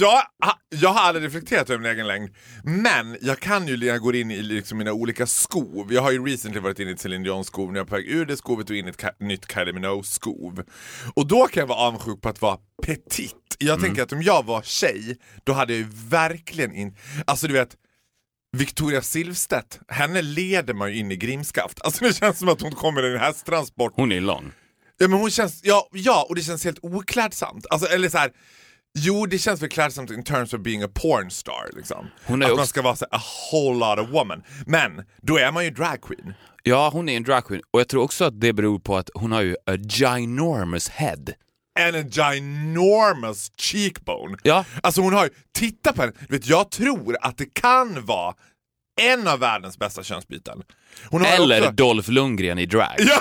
Jag, 0.00 0.22
jag 0.68 0.88
har 0.88 1.00
aldrig 1.00 1.26
reflekterat 1.26 1.70
över 1.70 1.82
min 1.82 1.92
egen 1.92 2.06
längd, 2.06 2.30
men 2.64 3.16
jag 3.20 3.40
kan 3.40 3.68
ju 3.68 3.76
när 3.76 3.86
jag 3.86 4.00
går 4.00 4.16
in 4.16 4.30
i 4.30 4.42
liksom 4.42 4.78
mina 4.78 4.92
olika 4.92 5.26
skov. 5.26 5.92
Jag 5.92 6.02
har 6.02 6.10
ju 6.10 6.26
recently 6.26 6.60
varit 6.60 6.78
inne 6.78 6.90
i 6.90 6.92
ett 6.92 7.00
Celine 7.00 7.22
Dion-skov, 7.22 7.72
nu 7.72 7.78
är 7.78 7.80
jag 7.80 7.88
på 7.88 7.94
väg 7.94 8.08
ur 8.08 8.26
det 8.26 8.36
skovet 8.36 8.70
och 8.70 8.76
in 8.76 8.86
i 8.86 8.88
ett 8.88 9.20
nytt 9.20 9.52
Kylie 9.52 9.72
Minogue-skov. 9.72 10.62
Och 11.14 11.26
då 11.26 11.46
kan 11.46 11.60
jag 11.60 11.66
vara 11.66 11.78
avundsjuk 11.78 12.20
på 12.20 12.28
att 12.28 12.42
vara 12.42 12.58
petit. 12.82 13.56
Jag 13.58 13.80
tänker 13.80 14.02
att 14.02 14.12
om 14.12 14.22
jag 14.22 14.44
var 14.44 14.62
tjej, 14.62 15.18
då 15.44 15.52
hade 15.52 15.72
jag 15.72 15.80
ju 15.80 15.88
verkligen 16.08 16.74
in... 16.74 16.96
Alltså 17.26 17.46
du 17.46 17.52
vet, 17.52 17.76
Victoria 18.56 19.02
Silvstedt, 19.02 19.80
henne 19.88 20.22
leder 20.22 20.74
man 20.74 20.92
ju 20.92 20.98
in 20.98 21.12
i 21.12 21.16
grimskaft. 21.16 21.80
Alltså 21.80 22.04
det 22.04 22.12
känns 22.16 22.38
som 22.38 22.48
att 22.48 22.60
hon 22.60 22.72
kommer 22.72 23.06
i 23.06 23.12
en 23.12 23.20
hästtransport 23.20 23.92
Hon 23.96 24.12
är 24.12 24.20
lång. 24.20 24.52
Ja 24.98 25.08
men 25.08 25.18
hon 25.18 25.30
känns, 25.30 25.60
ja, 25.64 25.88
ja 25.92 26.26
och 26.28 26.34
det 26.34 26.42
känns 26.42 26.64
helt 26.64 26.78
oklädsamt. 26.82 27.66
Alltså, 27.70 27.88
eller 27.88 28.08
så 28.08 28.18
här, 28.18 28.32
jo 28.96 29.26
det 29.26 29.38
känns 29.38 29.62
väl 29.62 29.68
klädsamt 29.68 30.10
in 30.10 30.24
terms 30.24 30.54
of 30.54 30.60
being 30.60 30.82
a 30.82 30.88
porn 30.94 31.30
star 31.30 31.70
liksom. 31.76 32.06
Hon 32.24 32.42
är 32.42 32.46
att 32.46 32.52
också- 32.52 32.60
man 32.60 32.66
ska 32.66 32.82
vara 32.82 32.96
så 32.96 33.06
a 33.10 33.20
whole 33.52 33.78
lot 33.78 33.98
of 33.98 34.14
woman. 34.14 34.42
Men 34.66 35.04
då 35.22 35.38
är 35.38 35.52
man 35.52 35.64
ju 35.64 35.70
drag 35.70 36.00
queen. 36.02 36.34
Ja, 36.62 36.90
hon 36.92 37.08
är 37.08 37.16
en 37.16 37.22
dragqueen. 37.22 37.62
Och 37.70 37.80
jag 37.80 37.88
tror 37.88 38.02
också 38.02 38.24
att 38.24 38.40
det 38.40 38.52
beror 38.52 38.78
på 38.78 38.96
att 38.96 39.10
hon 39.14 39.32
har 39.32 39.42
ju 39.42 39.54
a 39.66 39.76
ginormous 39.76 40.88
head. 40.88 41.24
And 41.80 41.96
a 41.96 42.02
ginormous 42.10 43.50
cheekbone. 43.56 44.36
Ja. 44.42 44.64
Alltså 44.82 45.00
hon 45.00 45.14
har 45.14 45.24
ju, 45.24 45.30
titta 45.58 45.92
på 45.92 46.02
henne, 46.02 46.12
vet 46.28 46.46
jag 46.46 46.70
tror 46.70 47.16
att 47.20 47.38
det 47.38 47.54
kan 47.54 48.04
vara 48.06 48.34
en 49.00 49.28
av 49.28 49.38
världens 49.38 49.78
bästa 49.78 50.02
könsbyten. 50.02 50.62
Eller 51.26 51.60
också, 51.60 51.72
Dolph 51.72 52.10
Lundgren 52.10 52.58
i 52.58 52.66
drag. 52.66 52.94
Ja. 52.98 53.18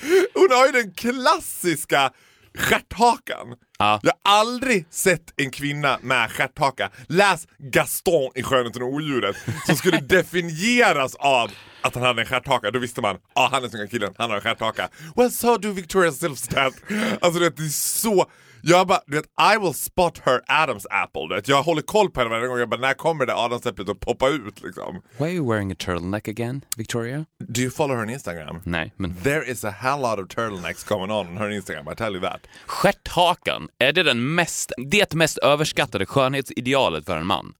hon 0.34 0.48
har 0.50 0.66
ju 0.66 0.72
den 0.72 0.94
klassiska 0.94 2.12
stjärthakan. 2.58 3.54
Ja. 3.78 4.00
Jag 4.02 4.12
har 4.24 4.40
aldrig 4.40 4.86
sett 4.90 5.32
en 5.36 5.50
kvinna 5.50 5.98
med 6.02 6.30
stjärthaka. 6.30 6.90
Läs 7.06 7.48
Gaston 7.58 8.30
i 8.34 8.42
Skönheten 8.42 8.82
och 8.82 8.88
odjuret 8.88 9.36
som 9.66 9.76
skulle 9.76 10.00
definieras 10.00 11.14
av 11.14 11.50
att 11.82 11.94
han 11.94 12.04
hade 12.04 12.22
en 12.22 12.26
stjärthaka. 12.26 12.70
Då 12.70 12.78
visste 12.78 13.00
man, 13.00 13.16
ah, 13.34 13.48
han 13.52 13.64
är 13.64 13.68
snygga 13.68 13.86
killen, 13.86 14.14
han 14.18 14.30
har 14.30 14.36
en 14.36 14.42
stjärthaka. 14.42 14.88
Well 15.16 15.30
so 15.30 15.56
do 15.56 15.72
Victoria 15.72 16.12
Silvstedt. 16.12 16.76
Alltså 17.20 17.40
det 17.40 17.46
är 17.46 17.68
så, 17.68 18.26
Jag 18.62 18.86
bara, 18.86 19.00
du 19.06 19.16
vet, 19.16 19.24
I 19.54 19.58
will 19.58 19.74
spot 19.74 20.18
her 20.24 20.40
Adams 20.46 20.86
apple. 20.90 21.28
Du 21.28 21.34
vet. 21.34 21.48
Jag 21.48 21.62
håller 21.62 21.82
koll 21.82 22.10
på 22.10 22.20
henne 22.20 22.30
varje 22.30 22.46
gång. 22.46 22.58
Jag 22.58 22.68
bara, 22.68 22.80
när 22.80 22.94
kommer 22.94 23.26
det 23.26 23.34
Adamsäpplet 23.34 23.88
att 23.88 24.00
poppa 24.00 24.28
ut 24.28 24.62
liksom? 24.62 25.02
Why 25.18 25.24
are 25.24 25.32
you 25.32 25.50
wearing 25.50 25.72
a 25.72 25.74
turtleneck 25.78 26.28
again, 26.28 26.64
Victoria? 26.76 27.24
Do 27.48 27.60
you 27.60 27.70
follow 27.70 27.96
her 27.96 28.02
on 28.02 28.10
Instagram? 28.10 28.60
Nej, 28.64 28.92
men 28.96 29.16
There 29.22 29.50
is 29.50 29.64
a 29.64 29.70
hell 29.70 30.00
lot 30.00 30.18
of 30.18 30.28
turtlenecks 30.28 30.84
going 30.84 31.10
on 31.10 31.26
on 31.28 31.36
her 31.36 31.50
Instagram, 31.50 31.88
I 31.92 31.94
tell 31.96 32.12
you 32.12 32.20
that. 32.20 32.40
stjärthakan, 32.66 33.68
är 33.78 33.92
det 33.92 34.02
den 34.02 34.34
mest, 34.34 34.72
det 34.90 35.14
mest 35.14 35.38
överskattade 35.38 36.06
skönhetsidealet 36.06 37.04
för 37.06 37.16
en 37.16 37.26
man? 37.26 37.54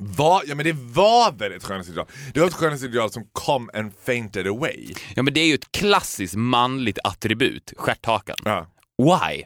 Va? 0.00 0.42
Ja 0.46 0.54
men 0.54 0.64
det 0.64 0.72
var 0.76 1.32
väl 1.32 1.52
ett 1.52 1.64
skönhetsideal? 1.64 2.06
Det 2.34 2.40
var 2.40 2.46
ett 2.46 2.54
skönhetsideal 2.54 3.10
som 3.10 3.24
come 3.32 3.72
and 3.74 3.92
fainted 4.06 4.46
away. 4.46 4.94
Ja, 5.14 5.22
men 5.22 5.34
det 5.34 5.40
är 5.40 5.46
ju 5.46 5.54
ett 5.54 5.72
klassiskt 5.72 6.34
manligt 6.36 6.98
attribut, 7.04 7.72
stjärthakan. 7.76 8.36
Ja. 8.44 8.66
Why? 8.98 9.44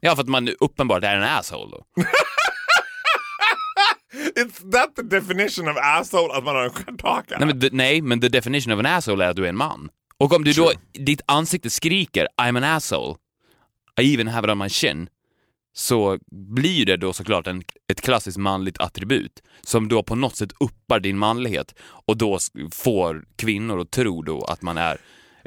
Ja, 0.00 0.16
för 0.16 0.22
att 0.22 0.28
man 0.28 0.48
uppenbart 0.60 1.04
är 1.04 1.16
en 1.16 1.22
asshole 1.22 1.70
då. 1.70 1.84
It's 4.36 4.72
that 4.72 4.96
the 4.96 5.02
definition 5.02 5.68
of 5.68 5.76
asshole, 5.76 6.34
att 6.34 6.44
man 6.44 6.56
har 6.56 6.64
en 6.64 6.70
stjärthaka? 6.70 7.36
Nej 7.38 7.46
men, 7.46 7.60
the, 7.60 7.68
nej, 7.72 8.02
men 8.02 8.20
the 8.20 8.28
definition 8.28 8.72
of 8.72 8.78
an 8.78 8.86
asshole 8.86 9.24
är 9.24 9.28
att 9.28 9.36
du 9.36 9.44
är 9.44 9.48
en 9.48 9.56
man. 9.56 9.88
Och 10.18 10.32
om 10.32 10.44
du 10.44 10.52
då, 10.52 10.72
ditt 10.92 11.20
ansikte 11.26 11.70
skriker 11.70 12.28
I'm 12.42 12.56
an 12.56 12.64
asshole, 12.64 13.16
I 14.00 14.14
even 14.14 14.28
have 14.28 14.46
it 14.46 14.52
on 14.52 14.58
my 14.58 14.68
chin, 14.68 15.08
så 15.72 16.18
blir 16.30 16.86
det 16.86 16.96
då 16.96 17.12
såklart 17.12 17.46
en, 17.46 17.62
ett 17.92 18.00
klassiskt 18.00 18.38
manligt 18.38 18.80
attribut 18.80 19.42
som 19.60 19.88
då 19.88 20.02
på 20.02 20.14
något 20.14 20.36
sätt 20.36 20.52
uppar 20.60 21.00
din 21.00 21.18
manlighet 21.18 21.74
och 21.80 22.16
då 22.16 22.38
får 22.72 23.24
kvinnor 23.36 23.80
att 23.80 23.90
tro 23.90 24.22
då 24.22 24.44
att 24.44 24.62
man 24.62 24.78
är 24.78 24.98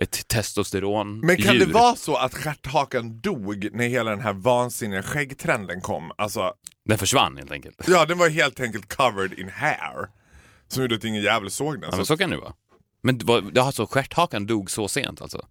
ett 0.01 0.27
testosteron 0.27 1.19
Men 1.19 1.37
kan 1.37 1.59
det 1.59 1.65
vara 1.65 1.95
så 1.95 2.15
att 2.15 2.35
stjärthakan 2.35 3.21
dog 3.21 3.69
när 3.73 3.87
hela 3.87 4.11
den 4.11 4.19
här 4.19 4.33
vansinniga 4.33 5.03
skäggtrenden 5.03 5.81
kom? 5.81 6.11
Alltså, 6.17 6.53
Den 6.85 6.97
försvann 6.97 7.37
helt 7.37 7.51
enkelt. 7.51 7.75
ja 7.87 8.05
den 8.05 8.17
var 8.17 8.29
helt 8.29 8.59
enkelt 8.59 8.95
covered 8.95 9.33
in 9.39 9.49
hair. 9.49 10.09
Som 10.67 10.81
gjorde 10.83 10.95
att 10.95 11.03
ingen 11.03 11.21
jävel 11.23 11.51
såg 11.51 11.73
den. 11.73 11.81
Ja, 11.81 11.87
men 11.97 12.05
Så, 12.05 12.05
så 12.05 12.17
kan 12.17 12.29
det 12.29 12.37
vara. 12.37 12.53
Men 13.03 13.19
alltså, 13.59 13.85
stjärthakan 13.87 14.45
dog 14.45 14.71
så 14.71 14.87
sent 14.87 15.21
alltså? 15.21 15.47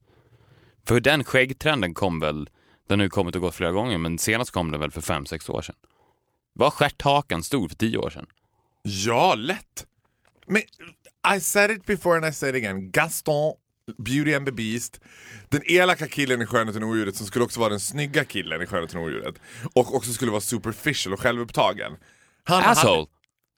För 0.87 1.01
den 1.01 1.25
skäggtrenden 1.25 1.95
kom 1.95 2.21
väl, 2.21 2.49
den 2.89 2.99
har 2.99 3.05
ju 3.05 3.11
kommit 3.11 3.35
och 3.35 3.41
gått 3.43 3.55
flera 3.55 3.73
gånger, 3.73 3.99
men 3.99 4.19
senast 4.19 4.51
kom 4.51 4.71
den 4.71 4.81
väl 4.81 4.91
för 4.91 5.01
fem 5.01 5.27
sex 5.27 5.49
år 5.49 5.63
sedan. 5.63 5.77
Var 6.53 6.71
stjärthakan 6.71 7.43
stor 7.43 7.69
för 7.69 7.77
tio 7.77 7.99
år 7.99 8.11
sedan? 8.11 8.27
ja, 8.83 9.35
lätt. 9.35 9.87
Men 10.47 10.63
I 11.37 11.41
said 11.41 11.71
it 11.71 11.87
before 11.87 12.17
and 12.17 12.27
I 12.27 12.33
say 12.33 12.51
it 12.51 12.57
again. 12.57 12.91
Gaston, 12.91 13.53
Beauty 13.99 14.35
and 14.35 14.47
the 14.47 14.53
Beast. 14.53 15.01
Den 15.49 15.63
elaka 15.65 16.07
killen 16.07 16.43
i 16.43 16.47
Skönheten 16.47 16.83
och 16.83 16.89
odjuret 16.89 17.17
som 17.17 17.27
skulle 17.27 17.45
också 17.45 17.61
vara 17.61 17.71
den 17.71 17.81
snygga 17.81 18.25
killen 18.25 18.63
i 18.63 18.67
Skönheten 18.67 19.01
och 19.01 19.07
odjuret. 19.07 19.35
Och 19.75 19.95
också 19.95 20.13
skulle 20.13 20.31
vara 20.31 20.41
superficial 20.41 21.13
och 21.13 21.21
självupptagen. 21.21 21.93
Han 22.45 22.63
Asshole! 22.65 22.97
Hade, 22.97 23.07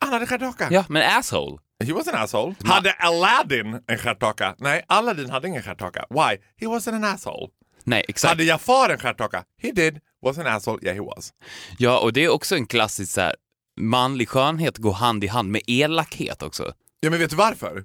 han 0.01 0.13
hade 0.13 0.27
stjärthaka. 0.27 0.69
Ja, 0.71 0.85
men 0.89 1.19
asshole! 1.19 1.59
He 1.85 1.93
was 1.93 2.09
an 2.09 2.15
asshole. 2.15 2.55
Hade 2.65 2.93
Aladdin 2.93 3.81
en 3.87 3.99
stjärthaka? 3.99 4.55
Nej, 4.59 4.85
Aladdin 4.87 5.31
hade 5.31 5.49
ingen 5.49 5.63
stjärthaka. 5.63 6.05
Why? 6.11 6.39
He 6.57 6.67
wasn't 6.67 6.95
an 6.95 7.05
asshole. 7.05 7.49
Nej, 7.85 8.05
exakt. 8.09 8.31
Hade 8.31 8.45
Jafar 8.45 8.91
en 8.91 8.99
stjärthaka? 8.99 9.45
He 9.63 9.71
did. 9.71 10.01
Was 10.23 10.39
an 10.39 10.47
asshole? 10.47 10.79
Yeah, 10.83 10.95
he 10.95 11.01
was. 11.01 11.33
Ja, 11.79 11.99
och 11.99 12.13
det 12.13 12.25
är 12.25 12.29
också 12.29 12.57
en 12.57 12.67
klassisk 12.67 13.13
så 13.13 13.21
här, 13.21 13.37
manlig 13.81 14.29
skönhet 14.29 14.79
går 14.79 14.93
hand 14.93 15.25
i 15.25 15.27
hand 15.27 15.51
med 15.51 15.63
elakhet 15.67 16.43
också. 16.43 16.73
Ja, 17.01 17.11
men 17.11 17.19
vet 17.19 17.31
du 17.31 17.37
varför? 17.37 17.85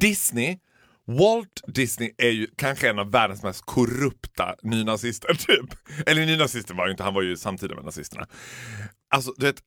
Disney, 0.00 0.58
Walt 1.06 1.62
Disney 1.66 2.14
är 2.18 2.30
ju 2.30 2.46
kanske 2.56 2.90
en 2.90 2.98
av 2.98 3.10
världens 3.10 3.42
mest 3.42 3.62
korrupta 3.64 4.54
nynazister, 4.62 5.34
typ. 5.46 5.74
Eller 6.06 6.26
nynazister 6.26 6.74
var 6.74 6.86
ju 6.86 6.90
inte, 6.90 7.02
han 7.02 7.14
var 7.14 7.22
ju 7.22 7.36
samtida 7.36 7.74
med 7.74 7.84
nazisterna. 7.84 8.26
Alltså, 9.10 9.32
du 9.36 9.46
vet, 9.46 9.62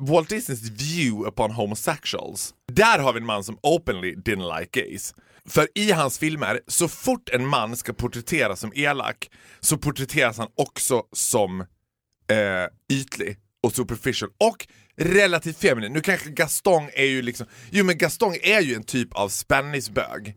Walt 0.00 0.28
Disneys 0.28 0.70
view 0.70 1.28
upon 1.28 1.50
homosexuals. 1.50 2.54
Där 2.72 2.98
har 2.98 3.12
vi 3.12 3.20
en 3.20 3.26
man 3.26 3.44
som 3.44 3.58
openly 3.62 4.14
didn't 4.14 4.58
like 4.58 4.80
gays. 4.80 5.14
För 5.48 5.68
i 5.74 5.92
hans 5.92 6.18
filmer, 6.18 6.60
så 6.66 6.88
fort 6.88 7.28
en 7.28 7.46
man 7.46 7.76
ska 7.76 7.92
porträtteras 7.92 8.60
som 8.60 8.72
elak 8.74 9.30
så 9.60 9.78
porträtteras 9.78 10.38
han 10.38 10.48
också 10.54 11.02
som 11.12 11.60
eh, 11.60 12.96
ytlig 12.96 13.38
och 13.62 13.72
superficial 13.72 14.30
och 14.40 14.66
relativt 14.96 15.58
feminin. 15.58 15.92
Nu 15.92 16.00
kanske 16.00 16.30
Gaston 16.30 16.88
är 16.94 17.04
ju 17.04 17.22
liksom, 17.22 17.46
jo 17.70 17.84
men 17.84 17.98
Gaston 17.98 18.34
är 18.42 18.60
ju 18.60 18.74
en 18.74 18.84
typ 18.84 19.12
av 19.12 19.28
spännisbög. 19.28 20.36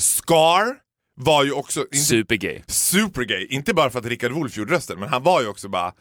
Scar 0.00 0.86
var 1.16 1.44
ju 1.44 1.52
också, 1.52 1.80
inte, 1.80 1.96
Supergay. 1.96 2.62
supergay, 2.66 3.46
inte 3.46 3.74
bara 3.74 3.90
för 3.90 3.98
att 3.98 4.06
Rickard 4.06 4.32
Wolff 4.32 4.56
gjorde 4.56 4.74
rösten, 4.74 5.00
men 5.00 5.08
han 5.08 5.22
var 5.22 5.40
ju 5.40 5.48
också 5.48 5.68
bara 5.68 5.92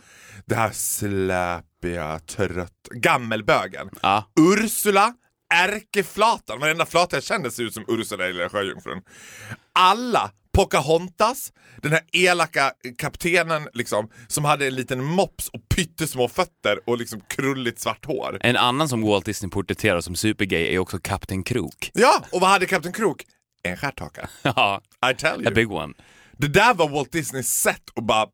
det 0.45 0.55
här 0.55 0.71
släpiga, 0.71 2.19
trött, 2.19 2.87
gammelbögen. 2.91 3.89
Ja. 4.01 4.31
Ursula, 4.39 5.13
ärkeflatan, 5.53 6.59
varenda 6.59 6.85
flata 6.85 7.15
jag 7.15 7.23
kände 7.23 7.51
ser 7.51 7.63
ut 7.63 7.73
som 7.73 7.85
Ursula 7.87 8.27
i 8.27 8.33
Lilla 8.33 8.49
Sjöjungfrun. 8.49 9.01
Alla, 9.73 10.31
Pocahontas, 10.55 11.53
den 11.81 11.91
här 11.91 12.01
elaka 12.11 12.71
kaptenen 12.97 13.67
liksom, 13.73 14.09
som 14.27 14.45
hade 14.45 14.67
en 14.67 14.75
liten 14.75 15.03
mops 15.03 15.49
och 15.49 15.69
pyttesmå 15.75 16.27
fötter 16.27 16.79
och 16.89 16.97
liksom 16.97 17.21
krulligt 17.21 17.79
svart 17.79 18.05
hår. 18.05 18.37
En 18.41 18.57
annan 18.57 18.89
som 18.89 19.01
Walt 19.01 19.25
Disney 19.25 19.49
porträtterar 19.49 20.01
som 20.01 20.15
supergay 20.15 20.75
är 20.75 20.79
också 20.79 20.99
Kapten 20.99 21.43
Krok. 21.43 21.91
Ja, 21.93 22.23
och 22.31 22.41
vad 22.41 22.49
hade 22.49 22.65
Kapten 22.65 22.93
Krok? 22.93 23.23
En 23.63 23.77
stjärthaka. 23.77 24.29
Ja, 24.43 24.81
I 25.11 25.15
tell 25.15 25.39
a 25.39 25.41
you. 25.43 25.53
big 25.53 25.71
one. 25.71 25.93
Det 26.37 26.47
där 26.47 26.73
var 26.73 26.89
Walt 26.89 27.11
Disneys 27.11 27.61
sätt 27.61 27.83
att 27.95 28.03
bara 28.03 28.27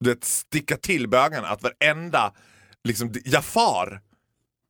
du 0.00 0.10
vet, 0.10 0.24
sticka 0.24 0.76
till 0.76 1.08
bögarna. 1.08 1.48
Att 1.48 1.62
varenda, 1.62 2.32
liksom, 2.84 3.12
Jafar. 3.24 4.00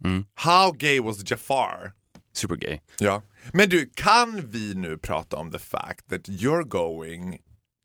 Mm. 0.05 0.25
How 0.35 0.73
gay 0.73 1.01
was 1.01 1.31
Jafar? 1.31 1.93
Supergay. 2.33 2.81
Ja. 2.99 3.23
Men 3.53 3.69
du, 3.69 3.91
kan 3.95 4.51
vi 4.51 4.75
nu 4.75 4.99
prata 4.99 5.37
om 5.37 5.51
the 5.51 5.59
fact 5.59 6.09
that 6.11 6.29
you're 6.29 6.65
going 6.69 7.39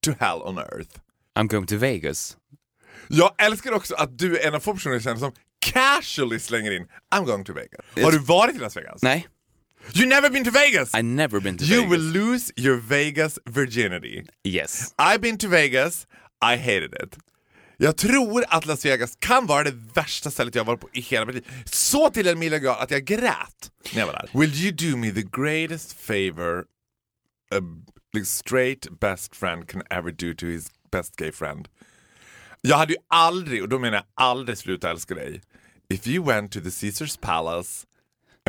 to 0.04 0.12
hell 0.20 0.42
on 0.44 0.58
earth? 0.58 1.00
I'm 1.40 1.48
going 1.48 1.68
to 1.68 1.78
Vegas. 1.78 2.38
Jag 3.08 3.36
älskar 3.38 3.72
också 3.72 3.96
att 3.96 4.18
du 4.20 4.38
är 4.38 4.48
en 4.48 4.56
av 4.56 4.60
få 4.60 4.74
personer 4.74 4.96
jag 4.96 5.04
känner 5.04 5.20
som 5.20 5.32
casually 5.60 6.40
slänger 6.40 6.72
in 6.72 6.88
I'm 7.16 7.26
going 7.26 7.44
to 7.44 7.54
Vegas. 7.54 7.86
Har 8.04 8.12
du 8.12 8.20
varit 8.20 8.56
i 8.56 8.60
Las 8.60 8.78
Vegas? 8.78 9.04
Nej, 9.04 9.28
You 9.94 10.06
never 10.08 10.30
been 10.30 10.44
to 10.44 10.52
Vegas? 10.52 10.96
I 10.96 11.02
never 11.04 11.40
been 11.40 11.58
to 11.58 11.64
you 11.64 11.82
Vegas. 11.82 11.92
will 11.92 12.02
lose 12.02 12.52
your 12.58 12.78
Vegas 12.78 13.40
virginity. 13.46 14.24
Yes. 14.44 14.94
I've 14.98 15.20
been 15.22 15.38
to 15.38 15.48
Vegas, 15.48 16.08
I 16.42 16.58
hated 16.58 16.94
it. 16.94 17.18
Jag 17.78 17.98
tror 17.98 18.46
att 18.48 18.66
Las 18.66 18.86
Vegas 18.86 19.16
kan 19.20 19.46
vara 19.46 19.64
det 19.64 19.74
värsta 19.94 20.32
stället 20.32 20.56
jag 20.56 20.64
varit 20.64 20.80
på 20.80 20.90
i 20.94 21.02
hela 21.02 21.26
mitt 21.26 21.36
liv. 21.36 21.46
Så 21.66 22.10
till 22.10 22.28
en 22.28 22.40
milda 22.40 22.60
grad 22.60 22.78
att 22.80 22.92
jag 22.92 23.04
grät 23.04 23.72
när 23.94 24.00
jag 24.00 24.08
var 24.08 24.14
där. 24.14 24.30
Will 24.40 24.54
you 24.54 24.72
do 24.72 24.98
me 24.98 25.12
the 25.12 25.42
greatest 25.42 25.94
favor 26.00 26.66
a 27.52 27.62
straight 28.26 29.00
best 29.00 29.36
friend 29.36 29.68
can 29.68 29.82
ever 29.90 30.12
do 30.12 30.34
to 30.34 30.46
his 30.46 30.72
best 30.92 31.16
gay 31.16 31.32
friend? 31.32 31.68
Jag 32.62 32.78
hade 32.78 32.94
ju 32.94 33.00
aldrig, 33.08 33.62
och 33.62 33.70
då 33.70 33.80
menar 33.80 33.98
jag 33.98 34.06
aldrig 34.14 34.58
sluta 34.58 34.90
älska 34.90 35.16
dig. 35.16 35.42
If 35.90 36.08
you 36.08 36.26
went 36.26 36.52
to 36.52 36.60
the 36.60 36.72
Caesars 36.72 37.18
Palace 37.18 37.86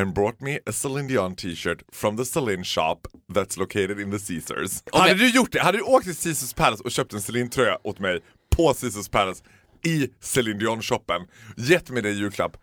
and 0.00 0.14
brought 0.14 0.40
me 0.40 0.58
a 0.66 0.72
Celine 0.72 1.08
Dion 1.08 1.34
t-shirt 1.34 1.82
from 1.92 2.16
the 2.16 2.24
Celine 2.24 2.64
shop 2.64 2.96
that's 3.32 3.58
located 3.58 4.00
in 4.00 4.10
the 4.10 4.18
Caesars. 4.18 4.82
hade 4.92 5.14
du 5.14 5.30
gjort 5.30 5.52
det? 5.52 5.60
Hade 5.60 5.78
du 5.78 5.82
åkt 5.82 6.04
till 6.04 6.16
Caesars 6.16 6.52
Palace 6.52 6.82
och 6.82 6.90
köpt 6.90 7.12
en 7.12 7.22
Celine-tröja 7.22 7.78
åt 7.84 7.98
mig 7.98 8.20
på 8.56 8.74
Caesars 8.74 9.08
Palace 9.08 9.44
i 9.84 10.08
Celine 10.20 10.58
Dion-shoppen, 10.58 11.26
gett 11.56 11.90
mig 11.90 12.02
det 12.02 12.10
i 12.10 12.12
julklapp, 12.18 12.56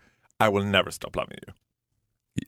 I 0.50 0.52
will 0.56 0.66
never 0.66 0.92
stop 0.92 1.10
loving 1.14 1.38
you. 1.48 1.54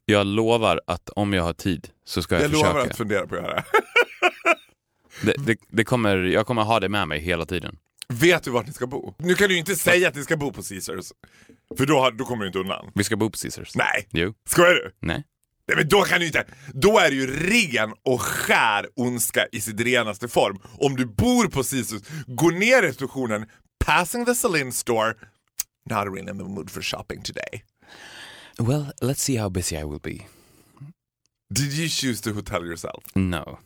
Jag 0.06 0.28
lovar 0.28 0.82
att 0.88 1.10
om 1.10 1.34
jag 1.34 1.44
har 1.44 1.54
tid 1.54 1.90
så 2.06 2.22
ska 2.22 2.36
jag, 2.36 2.44
Jag 2.44 2.52
försöka. 2.52 2.68
lovar 2.74 2.82
att 2.90 2.98
fundera 2.98 3.28
på 3.28 3.36
att 3.36 3.42
göra 3.42 3.54
det. 3.56 3.64
Det, 5.24 5.34
det, 5.46 5.58
det 5.68 5.84
kommer, 5.84 6.18
jag 6.18 6.48
kommer 6.48 6.62
ha 6.64 6.80
det 6.80 6.90
med 6.90 7.08
mig 7.08 7.20
hela 7.20 7.46
tiden. 7.46 7.78
Vet 8.10 8.44
du 8.44 8.52
vart 8.52 8.68
ni 8.68 8.74
ska 8.74 8.88
bo? 8.88 9.14
Nu 9.18 9.36
kan 9.36 9.48
du 9.48 9.54
ju 9.54 9.60
inte 9.60 9.76
säga 9.76 10.08
att 10.08 10.16
ni 10.16 10.24
ska 10.24 10.38
bo 10.38 10.52
på 10.52 10.62
Caesars, 10.62 11.12
för 11.78 11.86
då, 11.86 12.00
har- 12.00 12.12
då 12.12 12.26
kommer 12.26 12.42
du 12.42 12.48
inte 12.48 12.60
undan. 12.60 12.92
Vi 12.96 13.04
ska 13.04 13.16
bo 13.16 13.30
på 13.30 13.38
Caesars. 13.38 13.76
Nej, 13.76 14.08
Jo. 14.12 14.34
skojar 14.48 14.74
du? 14.74 14.92
Nej. 15.00 15.24
Nej 15.68 15.78
men 15.78 15.90
då 15.90 16.02
kan 16.04 16.20
du 16.20 16.26
inte, 16.26 16.46
då 16.74 17.00
är 17.00 17.10
det 17.10 17.16
ju 17.16 17.28
ren 17.28 17.94
och 18.04 18.22
skär 18.22 18.88
ondska 18.96 19.48
i 19.52 19.62
sitt 19.62 19.82
renaste 19.82 20.28
form. 20.28 20.60
Om 20.80 20.96
du 20.96 21.06
bor 21.06 21.48
på 21.48 21.64
Caesars, 21.64 22.02
gå 22.28 22.50
ner 22.50 22.84
i 22.84 22.88
receptionen, 22.88 23.46
passing 23.86 24.26
the 24.26 24.36
Celine 24.36 24.72
store, 24.72 25.14
not 25.90 26.06
really 26.06 26.20
in 26.20 26.38
the 26.38 26.44
mood 26.44 26.70
for 26.72 26.82
shopping 26.82 27.22
today. 27.22 27.64
Well, 28.60 28.86
let's 29.02 29.22
see 29.22 29.36
how 29.38 29.50
busy 29.50 29.76
I 29.76 29.84
will 29.84 30.00
be. 30.04 30.26
Did 31.54 31.74
you 31.74 31.90
choose 31.90 32.22
to 32.22 32.34
hotel 32.34 32.66
yourself? 32.66 33.04
No. 33.16 33.60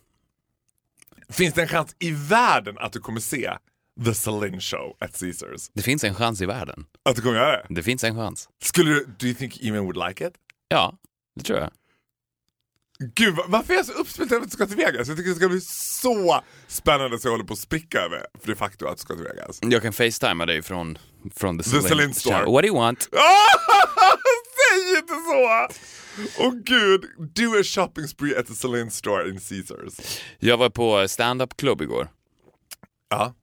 Finns 1.28 1.54
det 1.54 1.62
en 1.62 1.68
chans 1.68 1.96
i 1.98 2.10
världen 2.10 2.78
att 2.78 2.92
du 2.92 3.00
kommer 3.00 3.20
se 3.20 3.50
the 4.04 4.14
Celine 4.14 4.60
show 4.60 4.96
at 5.00 5.20
Caesars? 5.20 5.70
Det 5.74 5.82
finns 5.82 6.04
en 6.04 6.14
chans 6.14 6.40
i 6.40 6.46
världen. 6.46 6.86
Att 7.02 7.16
du 7.16 7.22
kommer 7.22 7.36
göra 7.36 7.52
det? 7.52 7.66
Det 7.74 7.82
finns 7.82 8.04
en 8.04 8.14
chans. 8.16 8.48
Skulle 8.62 8.90
du, 8.90 9.04
do 9.18 9.26
you 9.26 9.34
think 9.34 9.62
Eamon 9.62 9.80
would 9.80 10.08
like 10.08 10.26
it? 10.26 10.32
Ja, 10.68 10.98
det 11.36 11.44
tror 11.44 11.58
jag. 11.58 11.70
Gud, 13.14 13.34
va- 13.36 13.44
varför 13.48 13.72
är 13.72 13.76
jag 13.76 13.86
så 13.86 13.92
uppspelt 13.92 14.32
över 14.32 14.42
att 14.42 14.50
du 14.50 14.54
ska 14.54 14.66
till 14.66 14.76
Vegas? 14.76 15.08
Jag 15.08 15.16
tycker 15.16 15.30
det 15.30 15.36
ska 15.36 15.48
bli 15.48 15.60
så 15.60 16.40
spännande 16.68 17.18
så 17.18 17.28
jag 17.28 17.32
håller 17.32 17.44
på 17.44 17.52
att 17.52 17.58
spricka 17.58 18.00
över 18.00 18.26
för 18.40 18.46
det 18.48 18.56
faktum 18.56 18.88
att 18.88 18.96
du 18.96 19.00
ska 19.00 19.14
till 19.14 19.24
Vegas. 19.24 19.58
Jag 19.62 19.82
kan 19.82 19.92
facetima 19.92 20.46
dig 20.46 20.62
från, 20.62 20.98
från 21.36 21.58
the, 21.58 21.70
The 21.70 21.82
Celine 21.82 22.14
store. 22.14 22.44
What 22.52 22.62
do 22.62 22.66
you 22.66 22.76
want? 22.76 23.08
Säg 24.72 24.98
inte 24.98 25.14
så! 25.14 25.68
Åh 26.38 26.52
gud, 26.64 27.04
do 27.34 27.60
a 27.60 27.62
shopping 27.64 28.08
spree 28.08 28.36
at 28.38 28.46
the 28.46 28.54
Celine 28.54 28.90
store 28.90 29.28
in 29.28 29.40
Caesars. 29.40 30.20
Jag 30.38 30.56
var 30.56 30.70
på 30.70 31.08
stand-up 31.08 31.56
klubb 31.56 31.82
igår. 31.82 32.08
Ja. 33.10 33.34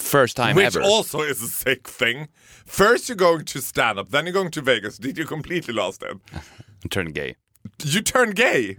First 0.00 0.36
time 0.36 0.54
Which 0.54 0.76
ever. 0.76 0.80
also 0.98 1.18
is 1.24 1.42
a 1.42 1.46
sick 1.46 1.88
thing. 1.88 2.26
First 2.66 3.10
you're 3.10 3.18
going 3.18 3.44
to 3.44 3.58
stand 3.60 3.98
up, 3.98 4.10
then 4.10 4.26
you're 4.26 4.32
going 4.32 4.50
to 4.52 4.60
Vegas. 4.62 4.98
Did 4.98 5.18
you 5.18 5.26
completely 5.26 5.74
lost 5.74 6.02
it? 6.02 6.40
Turn 6.90 7.12
gay. 7.12 7.34
You 7.84 8.02
turn 8.02 8.34
gay! 8.34 8.76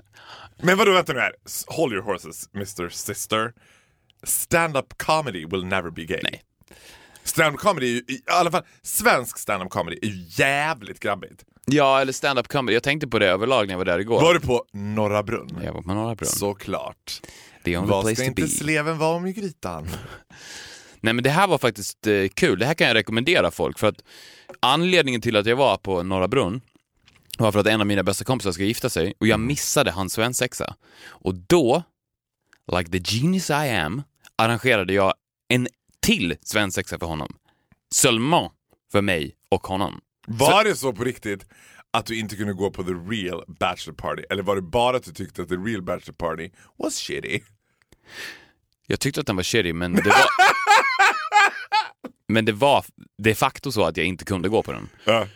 Men 0.62 0.78
vadå, 0.78 0.92
vänta 0.94 1.14
nu 1.14 1.20
här. 1.20 1.34
Hold 1.68 1.94
your 1.94 2.04
horses, 2.04 2.50
Mr 2.56 2.90
Sister. 2.90 3.54
Stand-up 4.24 4.98
comedy 4.98 5.46
will 5.46 5.66
never 5.66 5.90
be 5.92 6.04
gay. 6.04 6.20
Nej. 6.24 6.42
Stand-up 7.24 7.60
comedy, 7.62 7.88
ju, 7.88 7.98
i 7.98 8.22
alla 8.32 8.52
fall 8.52 8.64
svensk 8.82 9.38
stand-up 9.38 9.70
comedy 9.70 10.00
är 10.02 10.08
ju 10.08 10.26
jävligt 10.30 11.00
grabbigt. 11.00 11.44
Ja, 11.66 12.02
eller 12.02 12.14
stand-up 12.14 12.48
comedy. 12.48 12.74
Jag 12.74 12.84
tänkte 12.84 13.08
på 13.08 13.20
det 13.20 13.28
överlag 13.28 13.68
när 13.68 13.74
jag 13.74 13.78
var 13.78 13.86
där 13.86 14.00
igår. 14.00 14.22
Var 14.22 14.34
du 14.34 14.40
på 14.40 14.66
Norra 14.74 15.24
Brunn? 15.24 15.60
Jag 15.64 15.74
var 15.74 15.82
på 15.82 15.94
Norra 15.94 16.16
Brunn. 16.16 16.30
Såklart. 16.30 17.22
The 17.64 17.78
only 17.78 17.90
Vad 17.90 18.04
place 18.04 18.16
ska 18.16 18.24
to 18.24 18.30
inte 18.30 18.42
be. 18.42 18.48
sleven 18.48 18.98
vara 18.98 19.16
om 19.16 19.26
i 19.26 19.34
grytan? 19.34 19.88
Nej 21.02 21.14
men 21.14 21.24
det 21.24 21.30
här 21.30 21.48
var 21.48 21.58
faktiskt 21.58 22.08
eh, 22.08 22.28
kul. 22.34 22.60
Det 22.60 22.66
här 22.66 22.74
kan 22.74 22.88
jag 22.88 22.96
rekommendera 22.96 23.52
folk. 23.52 23.80
För 23.80 23.88
att 23.88 24.04
anledningen 24.60 25.22
till 25.22 25.36
att 25.36 25.46
jag 25.46 25.56
var 25.56 25.78
på 25.78 26.04
Norra 26.04 26.28
Brunn 26.28 26.62
var 27.44 27.52
för 27.52 27.60
att 27.60 27.68
en 27.68 27.82
av 27.82 27.88
mina 27.88 28.04
bästa 28.04 28.26
kompisar 28.26 28.52
ska 28.52 28.64
gifta 28.64 28.90
sig 28.90 29.14
och 29.20 29.28
jag 29.28 29.40
missade 29.40 29.92
hans 29.92 30.14
svensexa. 30.14 30.76
Och 31.06 31.36
då, 31.36 31.84
like 32.78 32.92
the 32.92 33.16
genius 33.16 33.50
I 33.50 33.54
am, 33.54 34.04
arrangerade 34.36 34.94
jag 34.94 35.14
en 35.48 35.68
till 36.00 36.36
svensexa 36.42 37.00
för 37.00 37.06
honom. 37.06 37.36
Seulement 37.96 38.52
för 38.92 39.02
mig 39.02 39.36
och 39.50 39.68
honom. 39.68 40.02
Var 40.28 40.64
det 40.64 40.76
så 40.76 40.94
på 40.94 41.04
riktigt 41.04 41.46
att 41.92 42.06
du 42.06 42.20
inte 42.20 42.36
kunde 42.36 42.54
gå 42.54 42.72
på 42.72 42.84
the 42.84 42.92
real 42.92 43.44
bachelor 43.48 43.96
party? 43.96 44.24
Eller 44.30 44.44
var 44.44 44.56
det 44.56 44.62
bara 44.62 44.98
att 44.98 45.04
du 45.04 45.12
tyckte 45.14 45.42
att 45.42 45.50
the 45.50 45.56
real 45.56 45.82
bachelor 45.82 46.14
party 46.14 46.50
was 46.78 46.96
shitty? 46.96 47.40
Jag 48.88 49.00
tyckte 49.00 49.22
att 49.22 49.28
den 49.28 49.36
var 49.36 49.44
shitty, 49.44 49.74
men 49.74 49.94
det 49.94 50.10
var... 50.10 50.16
men 52.28 52.46
det 52.46 52.52
var 52.52 52.86
de 53.18 53.36
facto 53.36 53.72
så 53.72 53.84
att 53.84 53.98
jag 53.98 54.06
inte 54.06 54.26
kunde 54.26 54.50
gå 54.50 54.64
på 54.64 54.72
den. 54.72 54.90
Ja. 55.06 55.28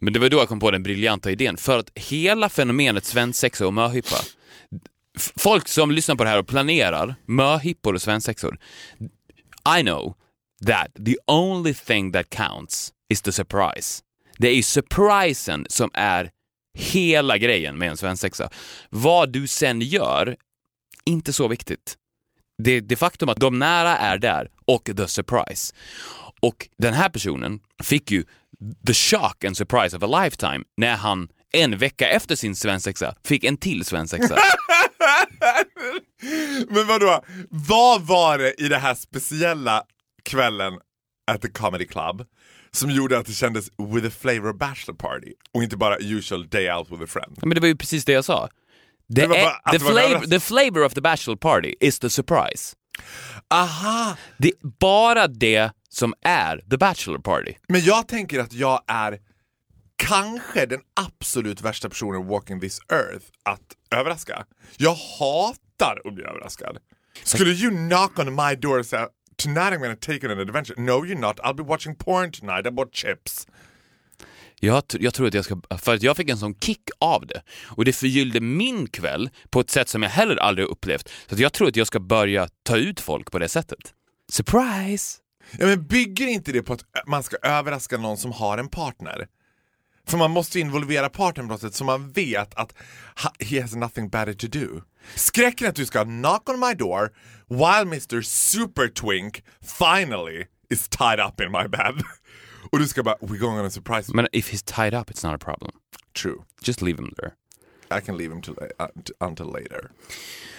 Men 0.00 0.12
det 0.12 0.18
var 0.18 0.28
då 0.28 0.36
jag 0.36 0.48
kom 0.48 0.60
på 0.60 0.70
den 0.70 0.82
briljanta 0.82 1.30
idén. 1.30 1.56
För 1.56 1.78
att 1.78 1.90
hela 1.94 2.48
fenomenet 2.48 3.04
svensexa 3.04 3.66
och 3.66 3.74
möhippa, 3.74 4.16
folk 5.36 5.68
som 5.68 5.90
lyssnar 5.90 6.14
på 6.14 6.24
det 6.24 6.30
här 6.30 6.38
och 6.38 6.48
planerar 6.48 7.14
möhippor 7.26 7.94
och 7.94 8.02
svensexor, 8.02 8.58
I 9.78 9.82
know 9.82 10.14
that 10.66 10.88
the 11.06 11.16
only 11.26 11.74
thing 11.74 12.12
that 12.12 12.30
counts 12.30 12.92
is 13.08 13.22
the 13.22 13.32
surprise. 13.32 14.02
Det 14.38 14.48
är 14.48 14.54
ju 14.54 14.62
surprisen 14.62 15.66
som 15.68 15.90
är 15.94 16.30
hela 16.78 17.38
grejen 17.38 17.78
med 17.78 17.90
en 17.90 17.96
svensexa. 17.96 18.50
Vad 18.90 19.32
du 19.32 19.46
sen 19.46 19.80
gör, 19.80 20.36
inte 21.04 21.32
så 21.32 21.48
viktigt. 21.48 21.96
Det, 22.62 22.80
det 22.80 22.96
faktum 22.96 23.28
att 23.28 23.40
de 23.40 23.58
nära 23.58 23.96
är 23.96 24.18
där 24.18 24.48
och 24.64 24.90
the 24.96 25.08
surprise. 25.08 25.74
Och 26.44 26.68
den 26.78 26.94
här 26.94 27.08
personen 27.08 27.60
fick 27.82 28.10
ju 28.10 28.24
the 28.86 28.94
shock 28.94 29.44
and 29.44 29.56
surprise 29.56 29.96
of 29.96 30.02
a 30.02 30.22
lifetime 30.22 30.64
när 30.76 30.96
han 30.96 31.28
en 31.52 31.78
vecka 31.78 32.08
efter 32.08 32.36
sin 32.36 32.56
svensexa 32.56 33.14
fick 33.24 33.44
en 33.44 33.56
till 33.56 33.84
svensexa. 33.84 34.36
Men 36.68 36.86
vadå, 36.86 37.24
vad 37.50 38.02
var 38.02 38.38
det 38.38 38.54
i 38.60 38.68
det 38.68 38.78
här 38.78 38.94
speciella 38.94 39.82
kvällen 40.24 40.72
at 41.32 41.42
the 41.42 41.48
comedy 41.48 41.86
club 41.86 42.26
som 42.72 42.90
gjorde 42.90 43.18
att 43.18 43.26
det 43.26 43.32
kändes 43.32 43.68
with 43.94 44.06
a 44.06 44.10
flavor 44.20 44.52
bachelor 44.52 44.96
party 44.96 45.32
och 45.54 45.62
inte 45.62 45.76
bara 45.76 45.96
usual 45.98 46.48
day 46.48 46.72
out 46.72 46.90
with 46.90 47.02
a 47.02 47.06
friend? 47.06 47.38
Men 47.42 47.50
det 47.50 47.60
var 47.60 47.68
ju 47.68 47.76
precis 47.76 48.04
det 48.04 48.12
jag 48.12 48.24
sa. 48.24 48.48
Det 49.08 49.26
Det 49.26 49.36
är, 49.36 49.44
bara 49.44 49.72
the, 49.72 49.78
flavor, 49.78 50.26
the 50.26 50.40
flavor 50.40 50.84
of 50.84 50.94
the 50.94 51.00
bachelor 51.00 51.36
party 51.36 51.74
is 51.80 51.98
the 51.98 52.10
surprise. 52.10 52.76
Aha! 53.50 54.16
Det 54.38 54.52
bara 54.80 55.28
det 55.28 55.72
som 55.94 56.14
är 56.22 56.58
the 56.70 56.76
bachelor 56.76 57.18
party. 57.18 57.54
Men 57.68 57.84
jag 57.84 58.08
tänker 58.08 58.40
att 58.40 58.52
jag 58.52 58.82
är 58.86 59.18
kanske 59.96 60.66
den 60.66 60.80
absolut 61.00 61.62
värsta 61.62 61.88
personen 61.88 62.26
walking 62.26 62.60
this 62.60 62.80
earth 62.92 63.26
att 63.42 63.98
överraska. 64.00 64.44
Jag 64.76 64.94
hatar 64.94 66.02
att 66.04 66.14
bli 66.14 66.24
överraskad. 66.24 66.78
Skulle 67.22 67.50
you 67.50 67.88
knock 67.88 68.18
on 68.18 68.34
my 68.34 68.54
door 68.54 68.78
och 68.78 68.86
säga 68.86 69.08
Tonight 69.36 69.72
I'm 69.72 69.78
gonna 69.78 69.96
take 69.96 70.26
on 70.26 70.30
an 70.30 70.38
adventure. 70.38 70.74
No 70.80 71.04
you're 71.04 71.18
not, 71.18 71.40
I'll 71.40 71.54
be 71.54 71.62
watching 71.62 71.94
porn 71.94 72.30
tonight, 72.30 72.66
I 72.66 72.70
bought 72.70 72.94
chips. 72.94 73.46
Jag, 74.60 74.82
jag 74.90 75.14
tror 75.14 75.26
att 75.26 75.34
jag 75.34 75.44
ska, 75.44 75.60
för 75.78 75.94
att 75.94 76.02
jag 76.02 76.16
fick 76.16 76.30
en 76.30 76.38
sån 76.38 76.54
kick 76.54 76.88
av 76.98 77.26
det. 77.26 77.42
Och 77.66 77.84
det 77.84 77.92
förgyllde 77.92 78.40
min 78.40 78.86
kväll 78.86 79.30
på 79.50 79.60
ett 79.60 79.70
sätt 79.70 79.88
som 79.88 80.02
jag 80.02 80.10
heller 80.10 80.36
aldrig 80.36 80.66
upplevt. 80.68 81.08
Så 81.28 81.42
jag 81.42 81.52
tror 81.52 81.68
att 81.68 81.76
jag 81.76 81.86
ska 81.86 82.00
börja 82.00 82.48
ta 82.62 82.76
ut 82.76 83.00
folk 83.00 83.30
på 83.30 83.38
det 83.38 83.48
sättet. 83.48 83.94
Surprise! 84.32 85.23
Ja, 85.58 85.66
men 85.66 85.86
bygger 85.86 86.26
inte 86.26 86.52
det 86.52 86.62
på 86.62 86.72
att 86.72 86.84
man 87.06 87.22
ska 87.22 87.36
överraska 87.42 87.98
någon 87.98 88.16
som 88.16 88.32
har 88.32 88.58
en 88.58 88.68
partner? 88.68 89.26
För 90.06 90.18
man 90.18 90.30
måste 90.30 90.60
involvera 90.60 91.08
partnern 91.08 91.46
på 91.46 91.52
något 91.52 91.60
sätt 91.60 91.74
så 91.74 91.84
man 91.84 92.10
vet 92.12 92.54
att 92.54 92.74
he 93.38 93.60
has 93.60 93.74
nothing 93.74 94.08
better 94.08 94.32
to 94.32 94.46
do. 94.46 94.82
Skräcken 95.14 95.68
att 95.68 95.74
du 95.74 95.86
ska 95.86 96.04
knock 96.04 96.48
on 96.48 96.60
my 96.60 96.74
door 96.74 97.12
while 97.48 97.82
Mr 97.82 98.22
Super 98.22 98.88
Twink 98.88 99.42
finally 99.78 100.44
is 100.70 100.88
tied 100.88 101.20
up 101.20 101.40
in 101.40 101.52
my 101.52 101.68
bed. 101.68 102.02
Och 102.72 102.78
du 102.78 102.88
ska 102.88 103.02
bara, 103.02 103.16
we're 103.20 103.38
going 103.38 103.58
on 103.58 103.66
a 103.66 103.70
surprise. 103.70 104.14
Men 104.14 104.28
if 104.32 104.52
he's 104.52 104.62
tied 104.62 104.94
up 105.00 105.10
it's 105.10 105.26
not 105.30 105.34
a 105.34 105.44
problem. 105.44 105.72
True. 106.22 106.42
Just 106.62 106.82
leave 106.82 106.98
him 106.98 107.12
there. 107.16 107.32
I 107.98 108.00
can 108.00 108.16
leave 108.16 108.32
him 108.32 108.42
till, 108.42 108.54
uh, 108.80 108.86
t- 109.04 109.12
until 109.20 109.46
later. 109.46 109.90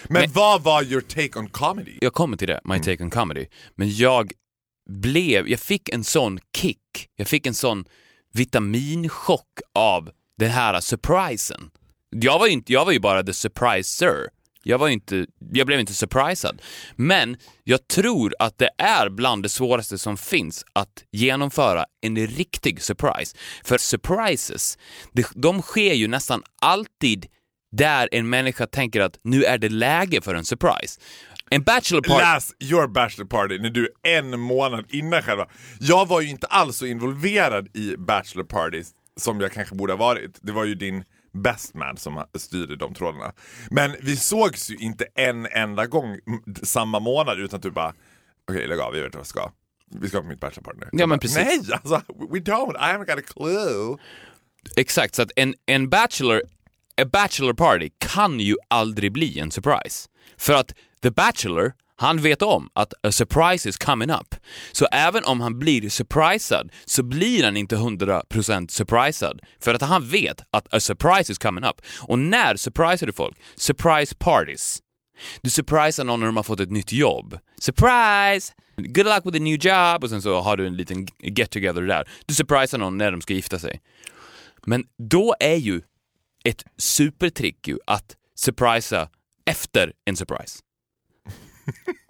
Men, 0.08 0.30
vad 0.32 0.62
var 0.62 0.82
your 0.82 1.00
take 1.00 1.38
on 1.38 1.48
comedy? 1.48 1.98
Jag 2.00 2.12
kommer 2.12 2.36
till 2.36 2.48
det, 2.48 2.60
my 2.64 2.78
take 2.78 3.04
on 3.04 3.10
comedy. 3.10 3.46
Men 3.74 3.96
jag 3.96 4.32
blev, 4.86 5.48
jag 5.48 5.60
fick 5.60 5.88
en 5.88 6.04
sån 6.04 6.38
kick, 6.56 7.08
jag 7.16 7.28
fick 7.28 7.46
en 7.46 7.54
sån 7.54 7.84
vitaminchock 8.32 9.60
av 9.74 10.10
den 10.38 10.50
här 10.50 10.80
surprisen. 10.80 11.70
Jag 12.10 12.38
var 12.38 12.46
ju, 12.46 12.52
inte, 12.52 12.72
jag 12.72 12.84
var 12.84 12.92
ju 12.92 13.00
bara 13.00 13.22
the 13.22 13.32
surpriser. 13.32 14.28
Jag, 14.62 14.78
var 14.78 14.88
inte, 14.88 15.26
jag 15.52 15.66
blev 15.66 15.80
inte 15.80 15.94
surprisad. 15.94 16.62
Men 16.96 17.36
jag 17.64 17.88
tror 17.88 18.34
att 18.38 18.58
det 18.58 18.70
är 18.78 19.08
bland 19.08 19.42
det 19.42 19.48
svåraste 19.48 19.98
som 19.98 20.16
finns 20.16 20.64
att 20.72 21.04
genomföra 21.12 21.84
en 22.00 22.26
riktig 22.26 22.82
surprise. 22.82 23.36
För 23.64 23.78
surprises, 23.78 24.78
det, 25.12 25.26
de 25.34 25.62
sker 25.62 25.94
ju 25.94 26.08
nästan 26.08 26.42
alltid 26.60 27.26
där 27.76 28.08
en 28.12 28.28
människa 28.28 28.66
tänker 28.66 29.00
att 29.00 29.18
nu 29.24 29.44
är 29.44 29.58
det 29.58 29.68
läge 29.68 30.20
för 30.20 30.34
en 30.34 30.44
surprise. 30.44 31.00
En 31.50 31.62
bachelor 31.62 32.00
party... 32.00 32.22
Läs 32.22 32.52
your 32.60 32.88
bachelor 32.88 33.26
party 33.26 33.58
när 33.58 33.70
du 33.70 33.88
en 34.02 34.40
månad 34.40 34.84
innan 34.88 35.22
själva. 35.22 35.48
Jag 35.80 36.08
var 36.08 36.20
ju 36.20 36.28
inte 36.28 36.46
alls 36.46 36.76
så 36.76 36.86
involverad 36.86 37.76
i 37.76 37.96
bachelor 37.96 38.44
parties 38.44 38.90
som 39.16 39.40
jag 39.40 39.52
kanske 39.52 39.74
borde 39.74 39.92
ha 39.92 39.98
varit. 39.98 40.38
Det 40.42 40.52
var 40.52 40.64
ju 40.64 40.74
din 40.74 41.04
best 41.32 41.74
man 41.74 41.96
som 41.96 42.24
styrde 42.34 42.76
de 42.76 42.94
trådarna. 42.94 43.32
Men 43.70 43.96
vi 44.00 44.16
sågs 44.16 44.70
ju 44.70 44.76
inte 44.76 45.06
en 45.14 45.46
enda 45.46 45.86
gång 45.86 46.18
samma 46.62 47.00
månad 47.00 47.40
utan 47.40 47.60
du 47.60 47.70
bara 47.70 47.94
okej 48.50 48.66
lägg 48.66 48.80
av, 48.80 48.92
vi 48.92 49.00
vet 49.00 49.14
vad 49.14 49.24
vi 49.24 49.28
ska. 49.28 49.52
Vi 50.00 50.08
ska 50.08 50.20
på 50.20 50.26
mitt 50.26 50.40
bachelor 50.40 50.62
party 50.62 50.78
nu. 50.80 50.88
Ja, 50.92 51.06
men 51.06 51.18
precis. 51.18 51.36
Nej, 51.36 51.60
alltså, 51.72 52.02
we 52.30 52.38
don't, 52.38 52.74
I 52.76 52.96
haven't 52.96 53.14
got 53.14 53.18
a 53.18 53.32
clue. 53.34 53.96
Exakt, 54.76 55.14
så 55.14 55.22
att 55.22 55.30
en, 55.36 55.54
en 55.66 55.88
bachelor, 55.88 56.42
a 57.02 57.04
bachelor 57.04 57.54
party 57.54 57.90
kan 57.98 58.40
ju 58.40 58.56
aldrig 58.68 59.12
bli 59.12 59.38
en 59.38 59.50
surprise. 59.50 60.08
För 60.36 60.52
att 60.52 60.74
the 61.02 61.10
bachelor, 61.10 61.72
han 61.96 62.22
vet 62.22 62.42
om 62.42 62.70
att 62.72 62.94
a 63.02 63.12
surprise 63.12 63.68
is 63.68 63.76
coming 63.76 64.10
up. 64.10 64.34
Så 64.72 64.86
även 64.92 65.24
om 65.24 65.40
han 65.40 65.58
blir 65.58 65.88
surprisad 65.88 66.72
så 66.84 67.02
blir 67.02 67.44
han 67.44 67.56
inte 67.56 67.76
100% 67.76 68.68
surprisad. 68.70 69.40
För 69.60 69.74
att 69.74 69.82
han 69.82 70.08
vet 70.08 70.42
att 70.50 70.74
a 70.74 70.80
surprise 70.80 71.32
is 71.32 71.38
coming 71.38 71.64
up. 71.64 71.80
Och 72.00 72.18
när 72.18 72.56
surprisar 72.56 73.06
du 73.06 73.12
folk? 73.12 73.36
Surprise 73.56 74.14
parties. 74.18 74.82
Du 75.40 75.50
surprisar 75.50 76.04
någon 76.04 76.20
när 76.20 76.26
de 76.26 76.36
har 76.36 76.42
fått 76.42 76.60
ett 76.60 76.70
nytt 76.70 76.92
jobb. 76.92 77.38
Surprise! 77.60 78.52
Good 78.76 79.06
luck 79.06 79.26
with 79.26 79.36
a 79.36 79.40
new 79.40 79.66
job! 79.66 80.04
Och 80.04 80.10
sen 80.10 80.22
så 80.22 80.40
har 80.40 80.56
du 80.56 80.66
en 80.66 80.76
liten 80.76 81.06
get 81.22 81.50
together 81.50 81.82
där. 81.82 82.08
Du 82.26 82.34
surprisar 82.34 82.78
någon 82.78 82.98
när 82.98 83.10
de 83.10 83.20
ska 83.20 83.34
gifta 83.34 83.58
sig. 83.58 83.80
Men 84.66 84.84
då 84.98 85.34
är 85.40 85.56
ju 85.56 85.82
ett 86.44 86.64
supertrick 86.78 87.68
ju 87.68 87.78
att 87.86 88.16
surprisa 88.34 89.08
efter 89.46 89.92
en 90.04 90.16
surprise. 90.16 90.58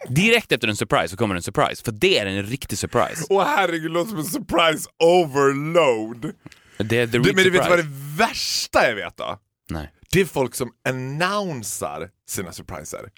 Direkt 0.08 0.52
efter 0.52 0.68
en 0.68 0.76
surprise 0.76 1.08
så 1.08 1.16
kommer 1.16 1.34
en 1.34 1.42
surprise, 1.42 1.82
för 1.84 1.92
det 1.92 2.18
är 2.18 2.26
en 2.26 2.42
riktig 2.42 2.78
surprise. 2.78 3.24
Åh 3.30 3.44
herregud, 3.44 3.82
det 3.90 3.94
låter 3.94 4.10
som 4.10 4.18
en 4.18 4.24
surprise 4.24 4.88
overload. 4.98 6.32
Det 6.78 6.98
är 6.98 7.06
the 7.06 7.18
real 7.18 7.34
men 7.34 7.44
du 7.44 7.50
vet 7.50 7.64
surprise. 7.64 7.68
vad 7.68 7.78
det 7.78 8.16
värsta 8.18 8.88
jag 8.88 8.94
vet 8.94 9.16
då? 9.16 9.38
Nej. 9.70 9.92
det 10.10 10.20
är 10.20 10.24
folk 10.24 10.54
som 10.54 10.70
annonsar 10.88 12.10
sina 12.28 12.52
surpriser. 12.52 13.10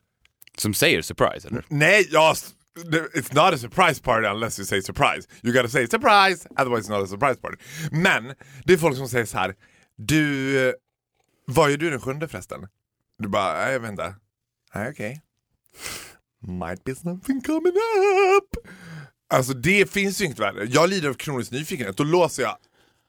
Som 0.57 0.75
säger 0.75 1.03
surprise, 1.03 1.49
eller? 1.49 1.65
Nej, 1.69 2.09
ja, 2.11 2.35
it's 3.15 3.35
not 3.35 3.55
a 3.55 3.59
surprise 3.59 4.03
party 4.03 4.27
unless 4.29 4.59
you 4.59 4.67
say 4.67 4.83
surprise. 4.83 5.29
You 5.43 5.53
gotta 5.55 5.69
say 5.69 5.87
surprise, 5.87 6.49
otherwise 6.59 6.89
it's 6.89 6.99
not 6.99 7.05
a 7.05 7.07
surprise 7.07 7.41
party. 7.41 7.57
Men 7.93 8.35
det 8.65 8.73
är 8.73 8.77
folk 8.79 8.97
som 8.97 9.09
säger 9.09 9.25
så 9.27 9.39
här. 9.39 9.55
du, 9.97 10.59
eh, 10.69 10.75
vad 11.45 11.71
gör 11.71 11.77
du 11.77 11.91
den 11.91 12.01
sjunde 12.01 12.29
förresten? 12.29 12.69
Du 13.19 13.29
bara, 13.29 13.53
"Nej, 13.65 13.73
jag 13.73 13.81
vet 13.81 13.91
inte. 13.91 14.15
Nej, 14.75 14.91
okej. 14.91 15.23
Might 16.47 16.85
be 16.85 16.95
something 16.95 17.41
coming 17.41 17.73
up. 18.37 18.67
Alltså 19.35 19.53
det 19.53 19.91
finns 19.91 20.21
ju 20.21 20.25
inget 20.25 20.39
värre. 20.39 20.65
Jag 20.65 20.91
lider 20.91 21.09
av 21.09 21.15
kronisk 21.15 21.51
nyfikenhet. 21.53 21.97
Då 21.97 22.05
låser 22.05 22.43
jag 22.43 22.57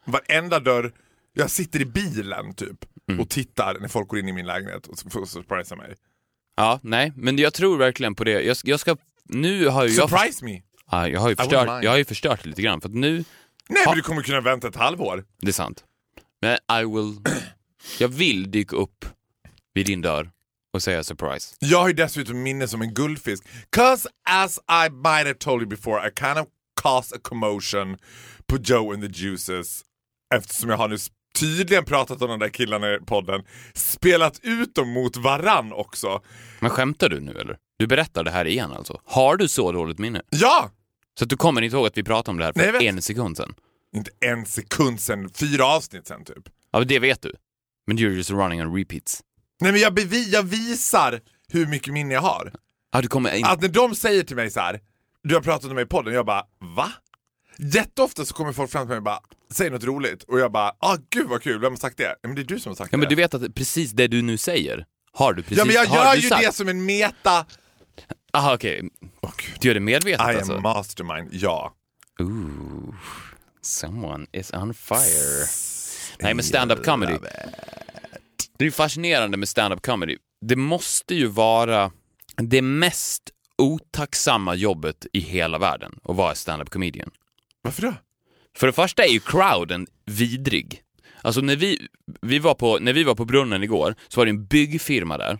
varenda 0.05 0.59
dörr. 0.59 0.93
Jag 1.33 1.49
sitter 1.49 1.81
i 1.81 1.85
bilen 1.85 2.53
typ 2.53 2.85
och 3.19 3.29
tittar 3.29 3.77
när 3.79 3.87
folk 3.87 4.07
går 4.07 4.19
in 4.19 4.27
i 4.27 4.33
min 4.33 4.45
lägenhet 4.45 4.87
och 4.87 5.15
och 5.15 5.29
surprisar 5.29 5.75
mig. 5.75 5.95
Ja, 6.55 6.79
nej, 6.83 7.13
men 7.15 7.37
jag 7.37 7.53
tror 7.53 7.77
verkligen 7.77 8.15
på 8.15 8.23
det. 8.23 8.41
Jag, 8.41 8.57
jag 8.63 8.79
ska... 8.79 8.97
Nu 9.23 9.67
har 9.67 9.85
ju 9.85 9.93
jag... 9.93 10.09
Surprise 10.09 10.45
me! 10.45 10.61
Ja, 10.91 11.07
jag, 11.07 11.19
har 11.19 11.29
ju 11.29 11.35
förstört, 11.35 11.83
jag 11.83 11.91
har 11.91 11.97
ju 11.97 12.05
förstört 12.05 12.45
lite 12.45 12.61
grann, 12.61 12.81
för 12.81 12.89
att 12.89 12.95
nu... 12.95 13.11
Nej 13.69 13.85
Ha- 13.85 13.91
men 13.91 13.97
du 13.97 14.01
kommer 14.01 14.21
kunna 14.21 14.41
vänta 14.41 14.67
ett 14.67 14.75
halvår. 14.75 15.25
Det 15.41 15.47
är 15.47 15.51
sant. 15.51 15.83
Men 16.41 16.53
I 16.81 16.85
will... 16.85 17.17
Jag 17.99 18.07
vill 18.07 18.51
dyka 18.51 18.75
upp 18.75 19.05
vid 19.73 19.85
din 19.85 20.01
dörr 20.01 20.31
och 20.73 20.83
säga 20.83 21.03
surprise. 21.03 21.55
Jag 21.59 21.79
har 21.79 21.87
ju 21.87 21.93
dessutom 21.93 22.43
minne 22.43 22.67
som 22.67 22.81
en 22.81 22.93
guldfisk. 22.93 23.43
Cause 23.69 24.09
as 24.29 24.57
I 24.57 24.89
might 24.89 25.05
have 25.27 25.33
told 25.33 25.61
you 25.61 25.69
before 25.69 26.07
I 26.07 26.11
kind 26.19 26.37
of 26.37 26.47
caused 26.81 27.17
a 27.17 27.19
commotion 27.23 27.97
på 28.47 28.57
Joe 28.57 28.93
and 28.93 29.01
the 29.03 29.21
Juices 29.23 29.81
eftersom 30.35 30.69
jag 30.69 30.77
har 30.77 30.87
nu 30.87 30.97
tydligen 31.39 31.85
pratat 31.85 32.21
om 32.21 32.29
de 32.29 32.39
där 32.39 32.49
killarna 32.49 32.93
i 32.93 32.99
podden, 32.99 33.43
spelat 33.73 34.39
ut 34.43 34.75
dem 34.75 34.89
mot 34.89 35.17
varann 35.17 35.73
också. 35.73 36.21
Men 36.59 36.69
skämtar 36.69 37.09
du 37.09 37.19
nu 37.19 37.31
eller? 37.31 37.57
Du 37.77 37.87
berättar 37.87 38.23
det 38.23 38.31
här 38.31 38.45
igen 38.45 38.71
alltså? 38.71 39.01
Har 39.05 39.37
du 39.37 39.47
så 39.47 39.71
dåligt 39.71 39.99
minne? 39.99 40.21
Ja! 40.29 40.71
Så 41.19 41.23
att 41.23 41.29
du 41.29 41.37
kommer 41.37 41.61
inte 41.61 41.75
ihåg 41.77 41.87
att 41.87 41.97
vi 41.97 42.03
pratade 42.03 42.31
om 42.31 42.37
det 42.37 42.45
här 42.45 42.53
för 42.53 42.71
Nej, 42.79 42.87
en 42.87 43.01
sekund 43.01 43.37
sedan? 43.37 43.53
Inte 43.95 44.11
en 44.19 44.45
sekund 44.45 44.99
sen, 44.99 45.29
fyra 45.29 45.65
avsnitt 45.65 46.07
sen 46.07 46.25
typ. 46.25 46.49
Ja, 46.71 46.79
det 46.83 46.99
vet 46.99 47.21
du. 47.21 47.33
Men 47.87 47.97
you're 47.97 48.13
just 48.13 48.31
running 48.31 48.61
on 48.61 48.75
repeats. 48.75 49.21
Nej 49.61 49.71
men 49.71 49.81
jag, 49.81 49.93
bevi- 49.93 50.29
jag 50.29 50.43
visar 50.43 51.19
hur 51.51 51.65
mycket 51.67 51.93
minne 51.93 52.13
jag 52.13 52.21
har. 52.21 52.53
Ja, 52.93 53.01
du 53.01 53.07
kommer 53.07 53.35
in... 53.35 53.45
Att 53.45 53.61
när 53.61 53.69
de 53.69 53.95
säger 53.95 54.23
till 54.23 54.35
mig 54.35 54.51
så 54.51 54.59
här, 54.59 54.79
du 55.23 55.35
har 55.35 55.41
pratat 55.41 55.69
om 55.69 55.75
mig 55.75 55.83
i 55.83 55.87
podden, 55.87 56.13
jag 56.13 56.25
bara 56.25 56.43
va? 56.75 56.91
Jätteofta 57.57 58.25
så 58.25 58.33
kommer 58.33 58.53
folk 58.53 58.71
fram 58.71 58.81
till 58.83 58.89
mig 58.89 58.97
och 58.97 59.03
bara, 59.03 59.19
säg 59.51 59.69
något 59.69 59.83
roligt 59.83 60.23
och 60.23 60.39
jag 60.39 60.51
bara, 60.51 60.71
ah 60.79 60.97
gud 61.09 61.27
vad 61.27 61.41
kul, 61.43 61.59
vem 61.61 61.71
har 61.71 61.77
sagt 61.77 61.97
det? 61.97 62.15
Men 62.23 62.35
det 62.35 62.41
är 62.41 62.43
du 62.43 62.59
som 62.59 62.69
har 62.69 62.75
sagt 62.75 62.91
Ja, 62.91 62.97
men 62.97 63.09
det. 63.09 63.15
du 63.15 63.21
vet 63.21 63.33
att 63.33 63.55
precis 63.55 63.91
det 63.91 64.07
du 64.07 64.21
nu 64.21 64.37
säger 64.37 64.85
har 65.13 65.33
du 65.33 65.41
precis 65.43 65.57
ja 65.57 65.65
men 65.65 65.75
jag 65.75 65.87
gör 65.87 66.15
ju 66.15 66.21
sagt. 66.29 66.43
det 66.45 66.51
som 66.55 66.67
en 66.67 66.85
meta... 66.85 67.45
Aha, 68.33 68.53
okej. 68.53 68.89
Åh 69.21 69.31
gud. 69.37 69.57
Du 69.61 69.67
gör 69.67 69.73
det 69.75 69.79
medvetet 69.79 70.19
I 70.27 70.29
am 70.31 70.37
alltså? 70.37 70.59
mastermind, 70.59 71.29
ja. 71.31 71.73
Ooh, 72.19 72.95
someone 73.61 74.25
is 74.31 74.51
on 74.53 74.73
fire. 74.73 75.45
Nej, 76.19 76.33
men 76.33 76.43
stand-up 76.45 76.85
comedy. 76.85 77.17
Det 78.59 78.63
är 78.63 78.65
ju 78.65 78.71
fascinerande 78.71 79.37
med 79.37 79.49
stand-up 79.49 79.81
comedy. 79.81 80.17
Det 80.41 80.55
måste 80.55 81.15
ju 81.15 81.27
vara 81.27 81.91
det 82.35 82.61
mest 82.61 83.29
otacksamma 83.57 84.55
jobbet 84.55 85.07
i 85.13 85.19
hela 85.19 85.57
världen 85.57 85.99
att 86.03 86.15
vara 86.15 86.35
stand-up 86.35 86.69
comedian. 86.69 87.11
Varför 87.61 87.81
då? 87.81 87.93
För 88.57 88.67
det 88.67 88.73
första 88.73 89.03
är 89.03 89.09
ju 89.09 89.19
crowden 89.19 89.87
vidrig. 90.05 90.81
Alltså 91.21 91.41
när 91.41 91.55
vi, 91.55 91.87
vi 92.21 92.39
var 92.39 92.53
på, 92.55 92.79
när 92.79 92.93
vi 92.93 93.03
var 93.03 93.15
på 93.15 93.25
brunnen 93.25 93.63
igår 93.63 93.95
så 94.07 94.19
var 94.19 94.25
det 94.25 94.29
en 94.29 94.45
byggfirma 94.45 95.17
där. 95.17 95.39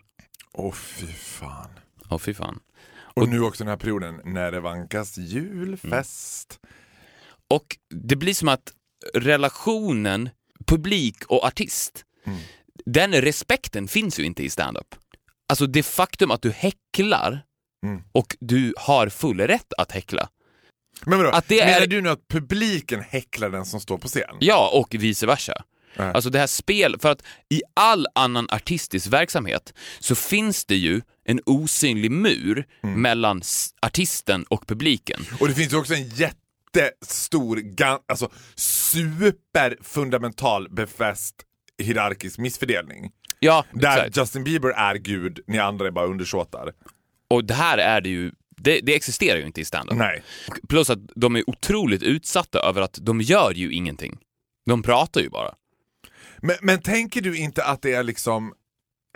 Åh 0.53 0.73
fy 0.73 1.07
fan. 1.07 1.69
Åh 2.09 2.17
fy 2.19 2.33
fan. 2.33 2.59
Och 2.97 3.29
nu 3.29 3.41
också 3.41 3.63
den 3.63 3.69
här 3.69 3.77
perioden 3.77 4.21
när 4.25 4.51
det 4.51 4.59
vankas 4.59 5.17
julfest. 5.17 6.59
Och 7.49 7.77
det 7.89 8.15
blir 8.15 8.33
som 8.33 8.47
att 8.47 8.73
relationen 9.13 10.29
publik 10.65 11.25
och 11.25 11.43
artist, 11.45 12.05
den 12.93 13.21
respekten 13.21 13.87
finns 13.87 14.19
ju 14.19 14.23
inte 14.23 14.43
i 14.43 14.49
stand-up. 14.49 14.95
Alltså 15.49 15.65
det 15.67 15.83
faktum 15.83 16.31
att 16.31 16.41
du 16.41 16.51
häcklar 16.51 17.41
Mm. 17.85 18.01
och 18.11 18.35
du 18.39 18.73
har 18.77 19.09
full 19.09 19.39
rätt 19.39 19.73
att 19.77 19.91
häckla. 19.91 20.29
Men 21.05 21.17
vadå, 21.17 21.29
Att 21.29 21.47
det 21.47 21.65
menar 21.65 21.81
är- 21.81 21.87
du 21.87 22.01
nu 22.01 22.09
att 22.09 22.27
publiken 22.27 23.01
häcklar 23.01 23.49
den 23.49 23.65
som 23.65 23.79
står 23.81 23.97
på 23.97 24.07
scen? 24.07 24.35
Ja, 24.39 24.69
och 24.73 24.95
vice 24.99 25.25
versa. 25.27 25.63
Nej. 25.97 26.11
Alltså 26.13 26.29
det 26.29 26.39
här 26.39 26.47
spel, 26.47 26.95
för 26.99 27.11
att 27.11 27.23
i 27.49 27.61
all 27.75 28.07
annan 28.15 28.47
artistisk 28.49 29.07
verksamhet 29.07 29.73
så 29.99 30.15
finns 30.15 30.65
det 30.65 30.75
ju 30.75 31.01
en 31.25 31.39
osynlig 31.45 32.11
mur 32.11 32.65
Mm. 32.83 33.01
mellan 33.01 33.41
artisten 33.81 34.43
och 34.43 34.67
publiken. 34.67 35.25
Och 35.39 35.47
det 35.47 35.53
finns 35.53 35.73
ju 35.73 35.77
också 35.77 35.93
en 35.93 36.09
jättestor, 36.09 37.61
alltså 38.07 38.29
superfundamental 38.55 40.69
befäst 40.69 41.35
hierarkisk 41.79 42.37
missfördelning. 42.39 43.11
Ja, 43.39 43.65
Där 43.71 43.97
exakt. 43.97 44.17
Justin 44.17 44.43
Bieber 44.43 44.69
är 44.69 44.95
gud, 44.95 45.39
ni 45.47 45.59
andra 45.59 45.87
är 45.87 45.91
bara 45.91 46.05
undersåtar. 46.05 46.73
och 47.29 47.45
det 47.45 47.53
här 47.53 47.77
är 47.77 48.01
det 48.01 48.09
ju, 48.09 48.31
det, 48.57 48.79
det 48.79 48.95
existerar 48.95 49.37
ju 49.39 49.45
inte 49.45 49.61
i 49.61 49.65
standup. 49.65 49.97
Nej. 49.97 50.23
Plus 50.69 50.89
att 50.89 50.99
de 51.15 51.35
är 51.35 51.49
otroligt 51.49 52.03
utsatta 52.03 52.59
över 52.59 52.81
att 52.81 52.97
de 53.01 53.21
gör 53.21 53.51
ju 53.53 53.73
ingenting. 53.73 54.17
De 54.65 54.83
pratar 54.83 55.21
ju 55.21 55.29
bara. 55.29 55.53
Men, 56.37 56.55
men 56.61 56.81
tänker 56.81 57.21
du 57.21 57.37
inte 57.37 57.63
att 57.65 57.81
det 57.81 57.93
är 57.93 58.03
liksom 58.03 58.53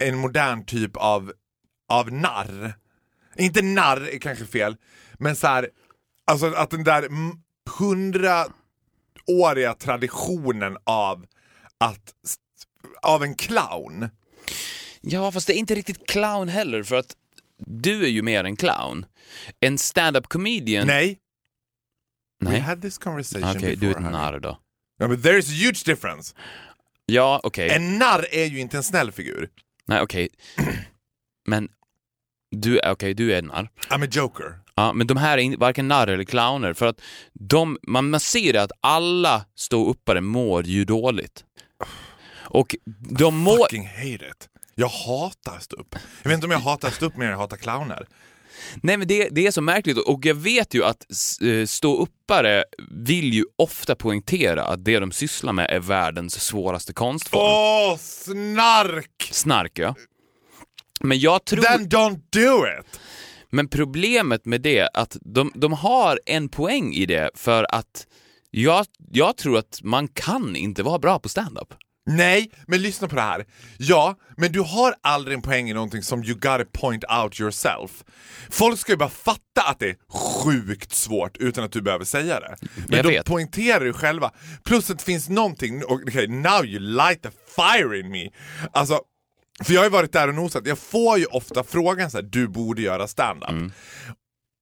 en 0.02 0.18
modern 0.18 0.66
typ 0.66 0.98
av, 0.98 1.34
av 1.90 2.12
narr? 2.12 2.74
Inte 3.38 3.62
narr 3.62 4.10
är 4.16 4.20
kanske 4.20 4.46
fel, 4.46 4.76
men 5.20 5.36
så 5.36 5.48
här, 5.48 5.70
alltså 6.32 6.46
att 6.48 6.70
den 6.70 6.84
där 6.84 7.08
hundraåriga 7.80 9.74
traditionen 9.80 10.78
av 10.84 11.26
att 11.78 12.14
av 13.02 13.24
en 13.24 13.36
clown. 13.36 14.10
Ja, 15.02 15.32
fast 15.32 15.48
det 15.48 15.54
är 15.54 15.58
inte 15.58 15.76
riktigt 15.76 16.08
clown 16.08 16.48
heller, 16.50 16.84
för 16.84 16.96
att 16.96 17.16
du 17.66 18.04
är 18.04 18.10
ju 18.10 18.22
mer 18.22 18.44
en 18.44 18.56
clown. 18.56 19.06
En 19.60 19.78
stand-up 19.78 20.28
comedian... 20.28 20.88
Nej. 20.88 21.20
We 22.46 22.50
Nej. 22.50 22.60
had 22.60 22.82
this 22.82 22.98
conversation 22.98 23.50
Okej, 23.50 23.62
before. 23.62 23.76
du 23.76 23.88
är 23.88 23.92
ett 23.92 24.12
narr 24.12 24.40
då. 24.40 24.60
Ja, 25.00 25.08
men 25.08 25.18
there's 25.18 25.50
a 25.50 25.66
huge 25.66 25.84
difference. 25.86 26.36
Ja, 27.06 27.40
okej. 27.44 27.70
En 27.70 27.98
narr 27.98 28.26
är 28.32 28.46
ju 28.46 28.60
inte 28.60 28.78
en 28.78 28.84
snäll 28.84 29.12
figur. 29.12 29.50
Nej, 29.86 30.02
okej. 30.02 30.30
Men 31.48 31.70
du, 32.52 32.80
okej, 32.80 33.14
du 33.14 33.34
är 33.34 33.40
en 33.40 33.46
narr. 33.46 33.70
I'm 33.90 34.04
a 34.04 34.08
joker. 34.12 34.60
Ja, 34.76 34.94
men 34.94 35.08
de 35.08 35.18
här 35.18 35.38
är 35.38 35.58
varken 35.58 35.88
narr 35.88 36.08
eller 36.08 36.24
clowner, 36.24 36.74
för 36.74 36.86
att 36.86 37.02
de, 37.34 37.78
man, 37.84 38.10
man 38.10 38.20
ser 38.20 38.54
att 38.54 38.72
alla 38.82 39.46
ståuppare 39.56 40.22
mår 40.22 40.66
ju 40.66 40.86
dåligt. 40.86 41.46
Och 42.54 42.76
de 43.10 43.38
mår... 43.38 43.58
Fucking 43.58 43.88
hate 43.88 44.26
it. 44.32 44.50
Jag 44.76 44.88
hatar 44.88 45.60
ståupp. 45.60 45.96
Jag 46.24 46.30
vet 46.30 46.36
inte 46.36 46.46
om 46.46 46.52
jag 46.52 46.60
hatar 46.60 46.90
ståupp 46.90 47.18
mer 47.18 47.26
än 47.26 47.32
jag 47.32 47.38
hatar 47.38 47.58
clowner. 47.58 48.08
Nej 48.84 48.98
men 48.98 49.08
det, 49.08 49.30
det 49.32 49.48
är 49.48 49.52
så 49.52 49.62
märkligt 49.62 49.98
och 49.98 50.26
jag 50.26 50.36
vet 50.36 50.74
ju 50.74 50.84
att 50.84 51.06
eh, 51.42 51.66
ståuppare 51.66 52.64
vill 52.92 53.34
ju 53.34 53.46
ofta 53.56 53.96
poängtera 53.96 54.64
att 54.64 54.86
det 54.86 55.00
de 55.00 55.12
sysslar 55.12 55.54
med 55.54 55.68
är 55.70 55.80
världens 55.80 56.42
svåraste 56.42 56.94
konstform. 56.94 57.42
Åh, 57.44 57.98
snark! 57.98 59.30
Snark 59.32 59.80
ja. 59.80 59.96
Men 61.00 61.20
jag 61.20 61.46
tror... 61.46 61.62
Then 61.62 61.90
don't 61.90 62.22
do 62.30 62.66
it! 62.80 63.00
Men 63.50 63.68
problemet 63.68 64.46
med 64.46 64.62
det 64.62 64.78
är 64.78 64.90
att 64.94 65.18
de, 65.22 65.52
de 65.56 65.74
har 65.74 66.20
en 66.26 66.50
poäng 66.50 66.94
i 66.94 67.06
det 67.06 67.30
för 67.36 67.76
att 67.76 68.08
jag, 68.52 68.86
jag 69.12 69.38
tror 69.38 69.58
att 69.58 69.80
man 69.84 70.08
kan 70.08 70.56
inte 70.56 70.84
vara 70.84 71.00
bra 71.00 71.20
på 71.20 71.30
stand-up. 71.30 71.74
Nej, 72.06 72.52
men 72.68 72.82
lyssna 72.82 73.08
på 73.08 73.16
det 73.16 73.22
här. 73.22 73.46
Ja, 73.78 74.16
men 74.38 74.52
du 74.52 74.60
har 74.60 74.96
aldrig 75.04 75.36
en 75.36 75.42
poäng 75.42 75.70
i 75.70 75.74
någonting 75.74 76.04
som 76.04 76.24
you 76.24 76.34
gotta 76.34 76.66
point 76.74 77.04
out 77.24 77.40
yourself. 77.40 78.04
Folk 78.50 78.80
ska 78.80 78.92
ju 78.92 78.98
bara 78.98 79.10
fatta 79.10 79.62
att 79.66 79.80
det 79.80 79.90
är 79.90 79.96
sjukt 80.44 80.94
svårt 80.94 81.38
utan 81.38 81.64
att 81.64 81.72
du 81.72 81.82
behöver 81.82 82.06
säga 82.06 82.40
det. 82.40 82.56
Men 82.88 82.98
Jag 82.98 83.06
de 83.06 83.12
vet. 83.12 83.26
poängterar 83.26 83.86
ju 83.86 83.94
själva. 83.94 84.32
Plus 84.64 84.90
att 84.90 84.98
det 85.00 85.06
finns 85.06 85.30
någonting, 85.30 85.84
okej, 85.88 86.04
okay, 86.08 86.28
now 86.28 86.66
you 86.66 86.80
light 86.80 87.22
the 87.24 87.30
fire 87.56 88.00
in 88.00 88.10
me. 88.12 88.30
Alltså, 88.74 89.00
för 89.64 89.74
jag 89.74 89.80
har 89.82 89.86
ju 89.86 89.92
varit 89.92 90.12
där 90.14 90.28
och 90.28 90.36
nosat, 90.36 90.68
jag 90.68 90.80
får 90.80 91.18
ju 91.18 91.26
ofta 91.26 91.64
frågan 91.64 92.12
så 92.12 92.18
här, 92.18 92.24
du 92.24 92.48
borde 92.48 92.82
göra 92.82 93.08
stand-up. 93.08 93.72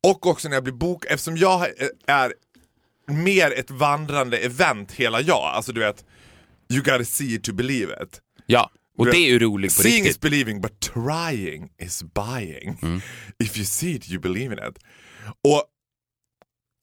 Och 0.08 0.28
också 0.28 0.50
när 0.50 0.56
jag 0.56 0.64
blir 0.64 0.74
bok, 0.74 1.06
eftersom 1.06 1.38
jag 1.38 1.68
är 2.08 2.34
mer 3.08 3.52
ett 3.60 3.72
vandrande 3.72 4.38
event 4.38 4.92
hela 4.92 5.22
jag, 5.22 5.44
alltså 5.44 5.72
du 5.72 5.80
vet, 5.80 6.06
you 6.72 6.84
gotta 6.84 7.06
see 7.06 7.34
it 7.36 7.44
to 7.44 7.54
believe 7.54 7.94
it. 8.04 8.22
Ja, 8.46 8.72
och 8.98 9.06
det 9.06 9.18
är 9.18 9.30
ju 9.30 9.40
roligt 9.40 9.76
på 9.78 9.82
Seeing 9.82 10.00
is 10.02 10.06
riktigt. 10.06 10.22
believing 10.22 10.62
but 10.62 10.80
trying 10.80 11.70
is 11.82 12.04
buying. 12.04 12.78
Mm. 12.82 13.02
If 13.44 13.58
you 13.58 13.66
see 13.66 13.92
it 13.92 14.10
you 14.10 14.22
believe 14.22 14.54
in 14.54 14.70
it. 14.70 14.78
Och 15.48 15.64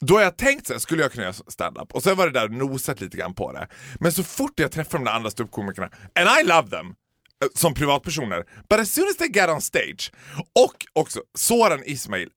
då 0.07 0.15
har 0.15 0.23
jag 0.23 0.37
tänkt 0.37 0.67
så 0.67 0.73
här, 0.73 0.81
skulle 0.81 1.03
jag 1.03 1.13
kunna 1.13 1.23
göra 1.25 1.33
stand-up? 1.33 1.95
Och 1.95 2.03
sen 2.03 2.17
var 2.17 2.27
det 2.27 2.33
där 2.33 2.45
och 2.45 2.53
nosat 2.53 3.01
lite 3.01 3.17
grann 3.17 3.35
på 3.35 3.53
det. 3.53 3.69
Men 4.01 4.13
så 4.13 4.23
fort 4.25 4.61
jag 4.61 4.73
träffar 4.73 4.99
de 4.99 5.05
där 5.05 5.13
andra 5.13 5.31
ståuppkomikerna, 5.31 5.87
and 6.15 6.41
I 6.41 6.49
love 6.49 6.71
them, 6.71 6.87
eh, 6.87 7.49
som 7.55 7.75
privatpersoner. 7.75 8.45
But 8.71 8.81
as 8.81 8.93
soon 8.93 9.09
as 9.09 9.17
they 9.17 9.29
get 9.29 9.51
on 9.51 9.61
stage, 9.61 10.13
och 10.61 10.87
också 10.93 11.23
Soran 11.39 11.83
Ismail, 11.87 12.29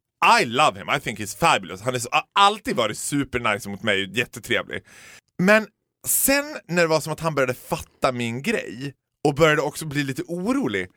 I 0.41 0.45
love 0.45 0.79
him, 0.79 0.89
I 0.97 0.99
think 0.99 1.19
he's 1.19 1.37
fabulous. 1.37 1.81
Han 1.81 1.93
har 1.93 2.23
alltid 2.33 2.75
varit 2.75 2.97
supernice 2.97 3.69
mot 3.69 3.83
mig, 3.83 4.17
jättetrevlig. 4.17 4.81
Men 5.39 5.67
sen 6.07 6.45
när 6.67 6.81
det 6.81 6.87
var 6.87 6.99
som 6.99 7.13
att 7.13 7.19
han 7.19 7.35
började 7.35 7.53
fatta 7.53 8.11
min 8.11 8.41
grej 8.41 8.93
och 9.27 9.35
började 9.35 9.61
också 9.61 9.85
bli 9.85 10.03
lite 10.03 10.23
orolig. 10.27 10.87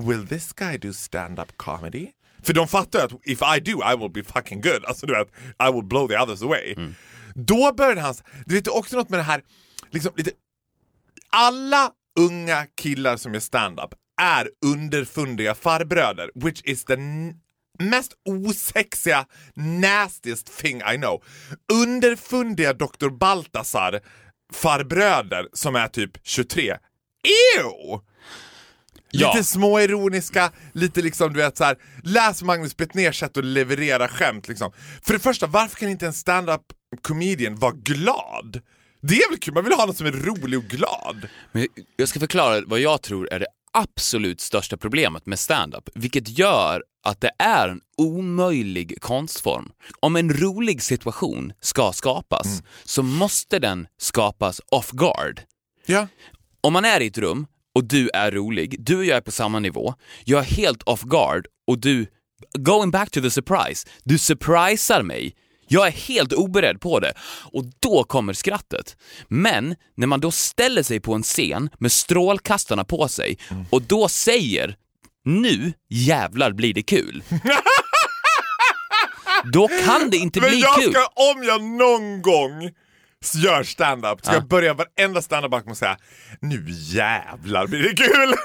Will 0.00 0.26
this 0.26 0.52
guy 0.52 0.78
do 0.78 0.92
stand-up 0.92 1.56
comedy? 1.56 2.08
För 2.42 2.52
de 2.52 2.68
fattar 2.68 2.98
ju 2.98 3.04
att 3.04 3.12
if 3.24 3.40
I 3.56 3.60
do 3.60 3.70
I 3.92 3.96
will 3.96 4.10
be 4.10 4.24
fucking 4.24 4.60
good. 4.60 4.84
Alltså 4.84 5.06
du 5.06 5.14
vet, 5.14 5.28
I 5.68 5.72
will 5.72 5.84
blow 5.84 6.08
the 6.08 6.18
others 6.18 6.42
away. 6.42 6.74
Då 7.34 7.72
började 7.72 8.00
han, 8.00 8.14
du 8.46 8.54
vet 8.54 8.68
också 8.68 8.96
något 8.96 9.08
med 9.08 9.18
det 9.18 9.24
här, 9.24 9.42
liksom 9.90 10.12
lite, 10.16 10.30
alla 11.30 11.90
unga 12.20 12.66
killar 12.76 13.16
som 13.16 13.34
gör 13.34 13.40
stand-up 13.40 13.94
är 14.22 14.50
underfundiga 14.64 15.54
farbröder, 15.54 16.30
which 16.34 16.62
is 16.64 16.84
the 16.84 16.96
mest 17.78 18.12
osexiga, 18.24 19.26
nastiest 19.54 20.58
thing 20.58 20.76
I 20.76 20.96
know. 20.96 21.22
Underfundiga 21.72 22.72
Dr. 22.72 23.08
Baltasar 23.08 24.00
farbröder 24.52 25.48
som 25.52 25.76
är 25.76 25.88
typ 25.88 26.10
23. 26.22 26.76
Ew! 27.58 28.00
Ja. 29.10 29.32
Lite 29.32 29.44
småironiska, 29.44 30.52
lite 30.72 31.02
liksom 31.02 31.32
du 31.32 31.38
vet 31.40 31.56
så 31.56 31.64
här. 31.64 31.76
läs 32.04 32.42
Magnus 32.42 32.76
Betnérs 32.76 33.18
sätt 33.18 33.36
att 33.36 33.44
leverera 33.44 34.08
skämt 34.08 34.48
liksom. 34.48 34.72
För 35.02 35.12
det 35.12 35.18
första, 35.18 35.46
varför 35.46 35.76
kan 35.76 35.88
inte 35.88 36.06
en 36.06 36.12
stand-up 36.12 36.62
comedian 37.02 37.56
vara 37.56 37.72
glad? 37.72 38.60
Det 39.00 39.14
är 39.14 39.30
väl 39.30 39.38
kul, 39.38 39.54
man 39.54 39.64
vill 39.64 39.72
ha 39.72 39.86
någon 39.86 39.94
som 39.94 40.06
är 40.06 40.12
rolig 40.12 40.58
och 40.58 40.64
glad. 40.64 41.28
Men 41.52 41.66
jag 41.96 42.08
ska 42.08 42.20
förklara 42.20 42.62
vad 42.66 42.80
jag 42.80 43.02
tror 43.02 43.32
är 43.32 43.38
det 43.38 43.46
absolut 43.72 44.40
största 44.40 44.76
problemet 44.76 45.26
med 45.26 45.38
stand-up, 45.38 45.88
vilket 45.94 46.38
gör 46.38 46.82
att 47.02 47.20
det 47.20 47.30
är 47.38 47.68
en 47.68 47.80
omöjlig 47.96 49.00
konstform. 49.00 49.72
Om 50.00 50.16
en 50.16 50.32
rolig 50.32 50.82
situation 50.82 51.52
ska 51.60 51.92
skapas 51.92 52.62
så 52.84 53.02
måste 53.02 53.58
den 53.58 53.86
skapas 53.98 54.60
off 54.70 54.90
guard. 54.90 55.40
Ja. 55.86 56.06
Om 56.60 56.72
man 56.72 56.84
är 56.84 57.00
i 57.00 57.06
ett 57.06 57.18
rum 57.18 57.46
och 57.74 57.84
du 57.84 58.10
är 58.14 58.30
rolig, 58.30 58.76
du 58.84 58.96
och 58.96 59.04
jag 59.04 59.16
är 59.16 59.20
på 59.20 59.32
samma 59.32 59.58
nivå, 59.58 59.94
jag 60.24 60.40
är 60.40 60.44
helt 60.44 60.82
off 60.82 61.02
guard 61.02 61.46
och 61.66 61.78
du, 61.78 62.06
going 62.58 62.90
back 62.90 63.10
to 63.10 63.20
the 63.20 63.30
surprise, 63.30 63.88
du 64.04 64.18
surprisar 64.18 65.02
mig. 65.02 65.36
Jag 65.68 65.86
är 65.86 65.90
helt 65.90 66.32
oberedd 66.32 66.80
på 66.80 67.00
det 67.00 67.12
och 67.52 67.64
då 67.80 68.04
kommer 68.04 68.32
skrattet. 68.32 68.96
Men 69.28 69.76
när 69.96 70.06
man 70.06 70.20
då 70.20 70.30
ställer 70.30 70.82
sig 70.82 71.00
på 71.00 71.14
en 71.14 71.22
scen 71.22 71.70
med 71.78 71.92
strålkastarna 71.92 72.84
på 72.84 73.08
sig 73.08 73.38
och 73.70 73.82
då 73.82 74.08
säger 74.08 74.76
nu 75.24 75.72
jävlar 75.90 76.52
blir 76.52 76.74
det 76.74 76.82
kul. 76.82 77.22
då 79.52 79.68
kan 79.68 80.10
det 80.10 80.16
inte 80.16 80.40
Men 80.40 80.50
bli 80.50 80.60
jag 80.60 80.74
kul. 80.74 80.92
ska, 80.92 81.06
om 81.06 81.42
jag 81.44 81.62
någon 81.62 82.22
gång 82.22 82.70
gör 83.34 83.62
stand-up, 83.62 84.18
ska 84.22 84.30
Ja. 84.30 84.34
jag 84.34 84.48
börja 84.48 84.74
varenda 84.74 85.22
stand-up 85.22 85.50
med 85.50 85.64
att 85.72 85.78
säga 85.78 85.96
nu 86.40 86.64
jävlar 86.68 87.66
blir 87.66 87.82
det 87.82 87.96
kul. 87.96 88.34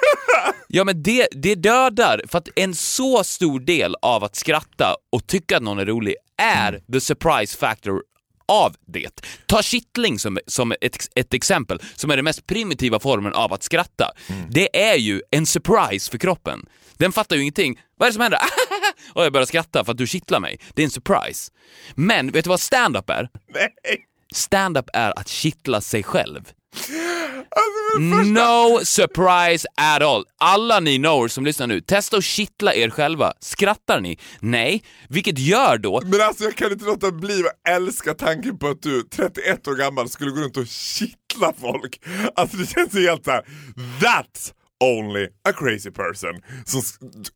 Ja 0.69 0.83
men 0.83 1.03
det, 1.03 1.27
det 1.31 1.55
dödar, 1.55 2.21
för 2.27 2.37
att 2.37 2.47
en 2.55 2.75
så 2.75 3.23
stor 3.23 3.59
del 3.59 3.95
av 4.01 4.23
att 4.23 4.35
skratta 4.35 4.95
och 5.11 5.27
tycka 5.27 5.57
att 5.57 5.63
någon 5.63 5.79
är 5.79 5.85
rolig 5.85 6.15
är 6.41 6.79
the 6.93 7.01
surprise 7.01 7.57
factor 7.57 8.01
av 8.47 8.75
det. 8.87 9.21
Ta 9.45 9.61
kittling 9.61 10.19
som, 10.19 10.39
som 10.47 10.73
ett, 10.81 10.97
ett 11.15 11.33
exempel, 11.33 11.79
som 11.95 12.11
är 12.11 12.15
den 12.15 12.25
mest 12.25 12.47
primitiva 12.47 12.99
formen 12.99 13.33
av 13.33 13.53
att 13.53 13.63
skratta. 13.63 14.11
Det 14.49 14.87
är 14.87 14.95
ju 14.95 15.21
en 15.31 15.45
surprise 15.45 16.11
för 16.11 16.17
kroppen. 16.17 16.65
Den 16.97 17.11
fattar 17.11 17.35
ju 17.35 17.41
ingenting. 17.41 17.79
Vad 17.97 18.07
är 18.07 18.09
det 18.09 18.13
som 18.13 18.21
händer? 18.21 18.39
Och 19.13 19.25
jag 19.25 19.33
börjar 19.33 19.45
skratta 19.45 19.85
för 19.85 19.91
att 19.91 19.97
du 19.97 20.07
kittlar 20.07 20.39
mig. 20.39 20.59
Det 20.73 20.81
är 20.81 20.83
en 20.83 20.91
surprise. 20.91 21.51
Men 21.95 22.31
vet 22.31 22.43
du 22.43 22.49
vad 22.49 22.59
stand-up 22.59 23.09
är? 23.09 23.29
Nej. 23.53 24.05
Stand-up 24.33 24.89
är 24.93 25.19
att 25.19 25.27
kittla 25.27 25.81
sig 25.81 26.03
själv. 26.03 26.51
Alltså, 27.27 28.23
No 28.23 28.79
surprise 28.85 29.67
at 29.77 30.01
all. 30.01 30.25
Alla 30.39 30.79
ni 30.79 30.97
knowers 30.97 31.31
som 31.31 31.45
lyssnar 31.45 31.67
nu, 31.67 31.81
testa 31.81 32.17
att 32.17 32.23
kittla 32.23 32.73
er 32.73 32.89
själva. 32.89 33.33
Skrattar 33.39 33.99
ni? 33.99 34.17
Nej. 34.39 34.83
Vilket 35.09 35.39
gör 35.39 35.77
då... 35.77 36.01
Men 36.05 36.21
alltså 36.21 36.43
jag 36.43 36.55
kan 36.55 36.71
inte 36.71 36.85
låta 36.85 37.11
bli 37.11 37.43
att 37.43 37.73
älska 37.75 38.13
tanken 38.13 38.57
på 38.57 38.67
att 38.67 38.81
du 38.81 39.03
31 39.03 39.67
år 39.67 39.75
gammal 39.75 40.09
skulle 40.09 40.31
gå 40.31 40.41
runt 40.41 40.57
och 40.57 40.67
kittla 40.67 41.53
folk. 41.61 42.01
Alltså 42.35 42.57
det 42.57 42.65
känns 42.65 42.93
ju 42.93 43.09
helt 43.09 43.25
såhär, 43.25 43.45
that's 43.99 44.53
only 44.83 45.27
a 45.49 45.53
crazy 45.53 45.91
person. 45.91 46.41
Som, 46.65 46.81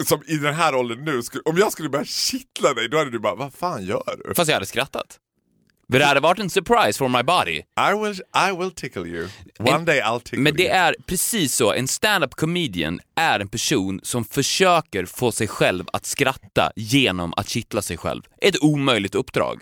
som 0.06 0.22
i 0.28 0.36
den 0.38 0.54
här 0.54 0.76
åldern 0.76 1.06
nu, 1.06 1.22
skulle, 1.24 1.42
om 1.46 1.58
jag 1.58 1.72
skulle 1.72 1.90
börja 1.90 2.06
kittla 2.06 2.74
dig 2.74 2.90
då 2.90 2.98
hade 2.98 3.12
du 3.12 3.20
bara, 3.20 3.36
vad 3.36 3.54
fan 3.54 3.86
gör 3.86 4.20
du? 4.26 4.34
Fast 4.34 4.50
jag 4.50 4.56
hade 4.56 4.66
skrattat. 4.66 5.18
För 5.92 6.00
det 6.00 6.06
hade 6.06 6.20
varit 6.20 6.40
en 6.40 6.50
surprise 6.50 6.98
for 6.98 7.08
my 7.10 7.24
body. 7.24 7.58
I 7.92 8.04
will, 8.04 8.22
I 8.50 8.58
will 8.60 8.72
tickle 8.72 9.08
you. 9.08 9.28
One 9.60 9.72
En- 9.72 9.86
day 9.86 10.02
I'll 10.02 10.20
tickle 10.20 10.40
Men 10.40 10.56
det 10.56 10.64
you. 10.64 10.72
är 10.72 10.96
precis 11.06 11.56
så, 11.56 11.74
en 11.74 11.88
stand-up 11.88 12.36
comedian 12.36 13.00
är 13.16 13.40
en 13.40 13.48
person 13.48 14.00
som 14.04 14.26
försöker 14.26 15.06
få 15.06 15.32
sig 15.32 15.48
själv 15.48 15.86
att 15.94 16.06
skratta 16.06 16.72
genom 16.76 17.34
att 17.38 17.50
kittla 17.50 17.82
sig 17.82 17.98
själv. 17.98 18.22
Ett 18.42 18.64
omöjligt 18.64 19.16
uppdrag. 19.16 19.60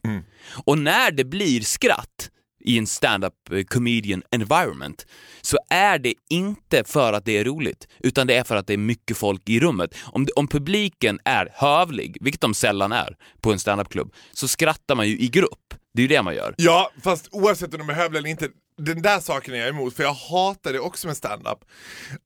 Och 0.65 0.77
när 0.77 1.11
det 1.11 1.23
blir 1.25 1.61
skratt 1.61 2.29
i 2.65 2.77
en 2.77 2.87
stand-up 2.87 3.33
eh, 3.51 3.63
comedian 3.63 4.23
environment 4.31 5.05
så 5.41 5.57
är 5.69 5.99
det 5.99 6.13
inte 6.29 6.83
för 6.83 7.13
att 7.13 7.25
det 7.25 7.37
är 7.37 7.43
roligt, 7.43 7.87
utan 7.99 8.27
det 8.27 8.35
är 8.35 8.43
för 8.43 8.55
att 8.55 8.67
det 8.67 8.73
är 8.73 8.77
mycket 8.77 9.17
folk 9.17 9.49
i 9.49 9.59
rummet. 9.59 9.95
Om, 10.03 10.27
om 10.35 10.47
publiken 10.47 11.19
är 11.25 11.49
hövlig, 11.53 12.17
vilket 12.21 12.41
de 12.41 12.53
sällan 12.53 12.91
är 12.91 13.15
på 13.41 13.51
en 13.51 13.59
stand-up-klubb, 13.59 14.13
så 14.33 14.47
skrattar 14.47 14.95
man 14.95 15.07
ju 15.07 15.19
i 15.19 15.27
grupp. 15.27 15.73
Det 15.93 16.01
är 16.01 16.03
ju 16.03 16.07
det 16.07 16.21
man 16.23 16.35
gör. 16.35 16.55
Ja, 16.57 16.91
fast 17.03 17.27
oavsett 17.31 17.73
om 17.73 17.79
de 17.79 17.89
är 17.89 17.93
hövliga 17.93 18.19
eller 18.19 18.29
inte, 18.29 18.49
den 18.77 19.01
där 19.01 19.19
saken 19.19 19.53
är 19.53 19.57
jag 19.57 19.67
emot, 19.69 19.95
för 19.95 20.03
jag 20.03 20.13
hatar 20.13 20.73
det 20.73 20.79
också 20.79 21.07
med 21.07 21.17
stand-up. 21.17 21.59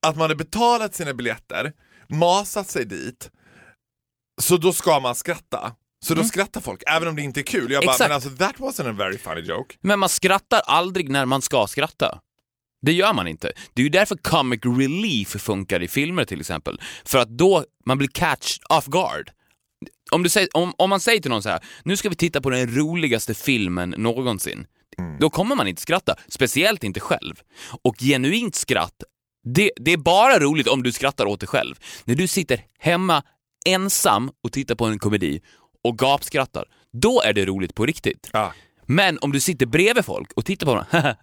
Att 0.06 0.16
man 0.16 0.20
hade 0.22 0.34
betalat 0.36 0.94
sina 0.94 1.14
biljetter, 1.14 1.72
masat 2.08 2.68
sig 2.70 2.84
dit, 2.84 3.30
så 4.42 4.56
då 4.56 4.72
ska 4.72 5.00
man 5.00 5.14
skratta. 5.14 5.72
Så 6.06 6.14
då 6.14 6.24
skrattar 6.24 6.60
folk, 6.60 6.82
även 6.86 7.08
om 7.08 7.16
det 7.16 7.22
inte 7.22 7.40
är 7.40 7.44
kul. 7.44 7.72
Jag 7.72 7.84
bara, 7.84 7.84
Mm. 7.84 7.90
Exakt. 7.90 8.08
men 8.08 8.14
alltså 8.14 8.30
that 8.30 8.56
wasn't 8.56 8.90
a 8.90 8.92
very 8.92 9.18
funny 9.18 9.40
joke. 9.40 9.74
Men 9.80 9.98
man 9.98 10.08
skrattar 10.08 10.60
aldrig 10.60 11.08
när 11.10 11.26
man 11.26 11.42
ska 11.42 11.66
skratta. 11.66 12.20
Det 12.82 12.92
gör 12.92 13.12
man 13.12 13.26
inte. 13.28 13.52
Det 13.74 13.82
är 13.82 13.84
ju 13.84 13.88
därför 13.88 14.16
comic 14.16 14.60
relief 14.64 15.28
funkar 15.28 15.82
i 15.82 15.88
filmer 15.88 16.24
till 16.24 16.40
exempel. 16.40 16.80
För 17.04 17.18
att 17.18 17.28
då 17.28 17.64
man 17.86 17.98
blir 17.98 18.08
catched 18.08 18.62
off 18.68 18.86
guard. 18.86 19.30
Om, 20.10 20.22
du 20.22 20.28
säger, 20.28 20.48
om, 20.56 20.72
om 20.78 20.90
man 20.90 21.00
säger 21.00 21.20
till 21.20 21.30
någon 21.30 21.42
så 21.42 21.48
här, 21.48 21.60
nu 21.84 21.96
ska 21.96 22.08
vi 22.08 22.16
titta 22.16 22.40
på 22.40 22.50
den 22.50 22.76
roligaste 22.76 23.34
filmen 23.34 23.94
någonsin. 23.98 24.66
Då 25.20 25.30
kommer 25.30 25.56
man 25.56 25.68
inte 25.68 25.82
skratta, 25.82 26.16
speciellt 26.28 26.84
inte 26.84 27.00
själv. 27.00 27.34
Och 27.82 27.96
genuint 27.98 28.54
skratt, 28.54 29.02
det, 29.44 29.70
det 29.76 29.92
är 29.92 29.96
bara 29.96 30.38
roligt 30.38 30.68
om 30.68 30.82
du 30.82 30.92
skrattar 30.92 31.26
åt 31.26 31.40
dig 31.40 31.46
själv. 31.46 31.74
När 32.04 32.14
du 32.14 32.26
sitter 32.26 32.60
hemma 32.78 33.22
ensam 33.66 34.30
och 34.44 34.52
tittar 34.52 34.74
på 34.74 34.84
en 34.84 34.98
komedi 34.98 35.40
och 35.84 35.98
gapskrattar, 35.98 36.64
då 36.92 37.22
är 37.22 37.32
det 37.32 37.44
roligt 37.44 37.74
på 37.74 37.86
riktigt. 37.86 38.30
Ja. 38.32 38.52
Men 38.86 39.18
om 39.20 39.32
du 39.32 39.40
sitter 39.40 39.66
bredvid 39.66 40.04
folk 40.04 40.32
och 40.32 40.44
tittar 40.44 40.66
på 40.66 40.74
dem 40.74 40.84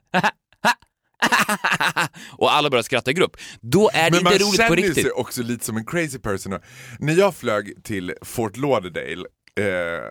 och 2.38 2.53
alla 2.53 2.69
börjar 2.69 2.84
skratta 2.84 3.12
i 3.12 3.13
grupp, 3.13 3.38
då 3.62 3.89
är 3.93 4.10
det 4.10 4.15
Men 4.17 4.23
man 4.23 4.34
inte 4.34 4.45
roligt 4.45 4.57
på 4.60 4.63
känner 4.63 4.77
ju 4.77 4.84
riktigt. 4.88 5.03
sig 5.03 5.12
också 5.12 5.43
lite 5.43 5.65
som 5.65 5.77
en 5.77 5.86
crazy 5.86 6.19
person. 6.19 6.60
När 6.99 7.13
jag 7.13 7.36
flög 7.36 7.84
till 7.84 8.13
Fort 8.21 8.57
Lauderdale, 8.57 9.25
eh, 9.60 10.05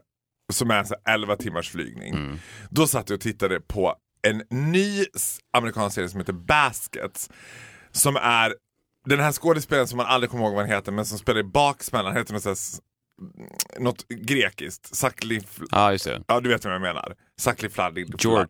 som 0.52 0.70
är 0.70 0.78
en 0.78 0.86
så 0.86 0.94
här 1.04 1.14
11 1.14 1.36
timmars 1.36 1.70
flygning, 1.70 2.14
Mm. 2.14 2.38
då 2.70 2.86
satt 2.86 3.08
jag 3.10 3.16
och 3.16 3.20
tittade 3.22 3.60
på 3.60 3.94
en 4.22 4.42
ny 4.50 5.04
amerikansk 5.56 5.94
serie 5.94 6.08
som 6.08 6.20
heter 6.20 6.32
Baskets. 6.32 7.30
Som 7.92 8.16
är 8.16 8.54
den 9.06 9.20
här 9.20 9.32
skådespelaren 9.32 9.88
som 9.88 9.96
man 9.96 10.06
aldrig 10.06 10.30
kommer 10.30 10.44
ihåg 10.44 10.54
vad 10.54 10.62
han 10.66 10.74
heter, 10.74 10.92
men 10.92 11.06
som 11.06 11.18
spelar 11.18 11.40
i 11.40 11.44
Baksmällan, 11.44 12.16
heter 12.16 12.32
något, 12.32 12.42
så 12.42 12.48
här, 12.48 12.54
s- 12.54 12.80
något 13.78 14.08
grekiskt. 14.08 14.96
Sakli... 14.96 15.40
Ja, 15.70 15.92
just 15.92 16.04
det. 16.04 16.22
Ja, 16.28 16.40
du 16.40 16.48
vet 16.48 16.64
vad 16.64 16.74
jag 16.74 16.80
menar. 16.82 17.14
Sakli 17.40 17.68
Fladli. 17.68 18.06
George 18.18 18.46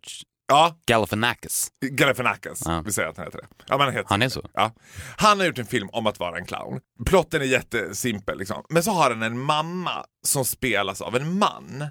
Ja, 0.51 0.77
Galifianakis. 0.87 1.69
Galifianakis. 1.81 2.63
Ja. 2.65 2.83
Vi 2.87 2.93
säger 2.93 3.09
att 3.09 3.17
han 3.17 3.27
heter 3.27 3.39
det. 3.39 3.47
Ja, 3.67 3.77
men 3.77 3.87
han, 3.87 3.95
heter 3.95 4.09
Han 4.09 4.23
är 4.23 4.29
så? 4.29 4.51
Ja. 4.55 4.73
Han 5.17 5.39
har 5.39 5.47
gjort 5.47 5.59
en 5.59 5.67
film 5.67 5.89
om 5.93 6.07
att 6.07 6.19
vara 6.19 6.39
en 6.39 6.45
clown. 6.45 6.81
Plotten 7.07 7.41
är 7.43 7.45
jättesimpel 7.45 8.39
liksom. 8.39 8.65
Men 8.69 8.83
så 8.83 8.91
har 8.91 9.11
han 9.11 9.23
en 9.23 9.39
mamma 9.39 10.05
som 10.27 10.45
spelas 10.45 11.01
av 11.01 11.17
en 11.17 11.39
man. 11.39 11.87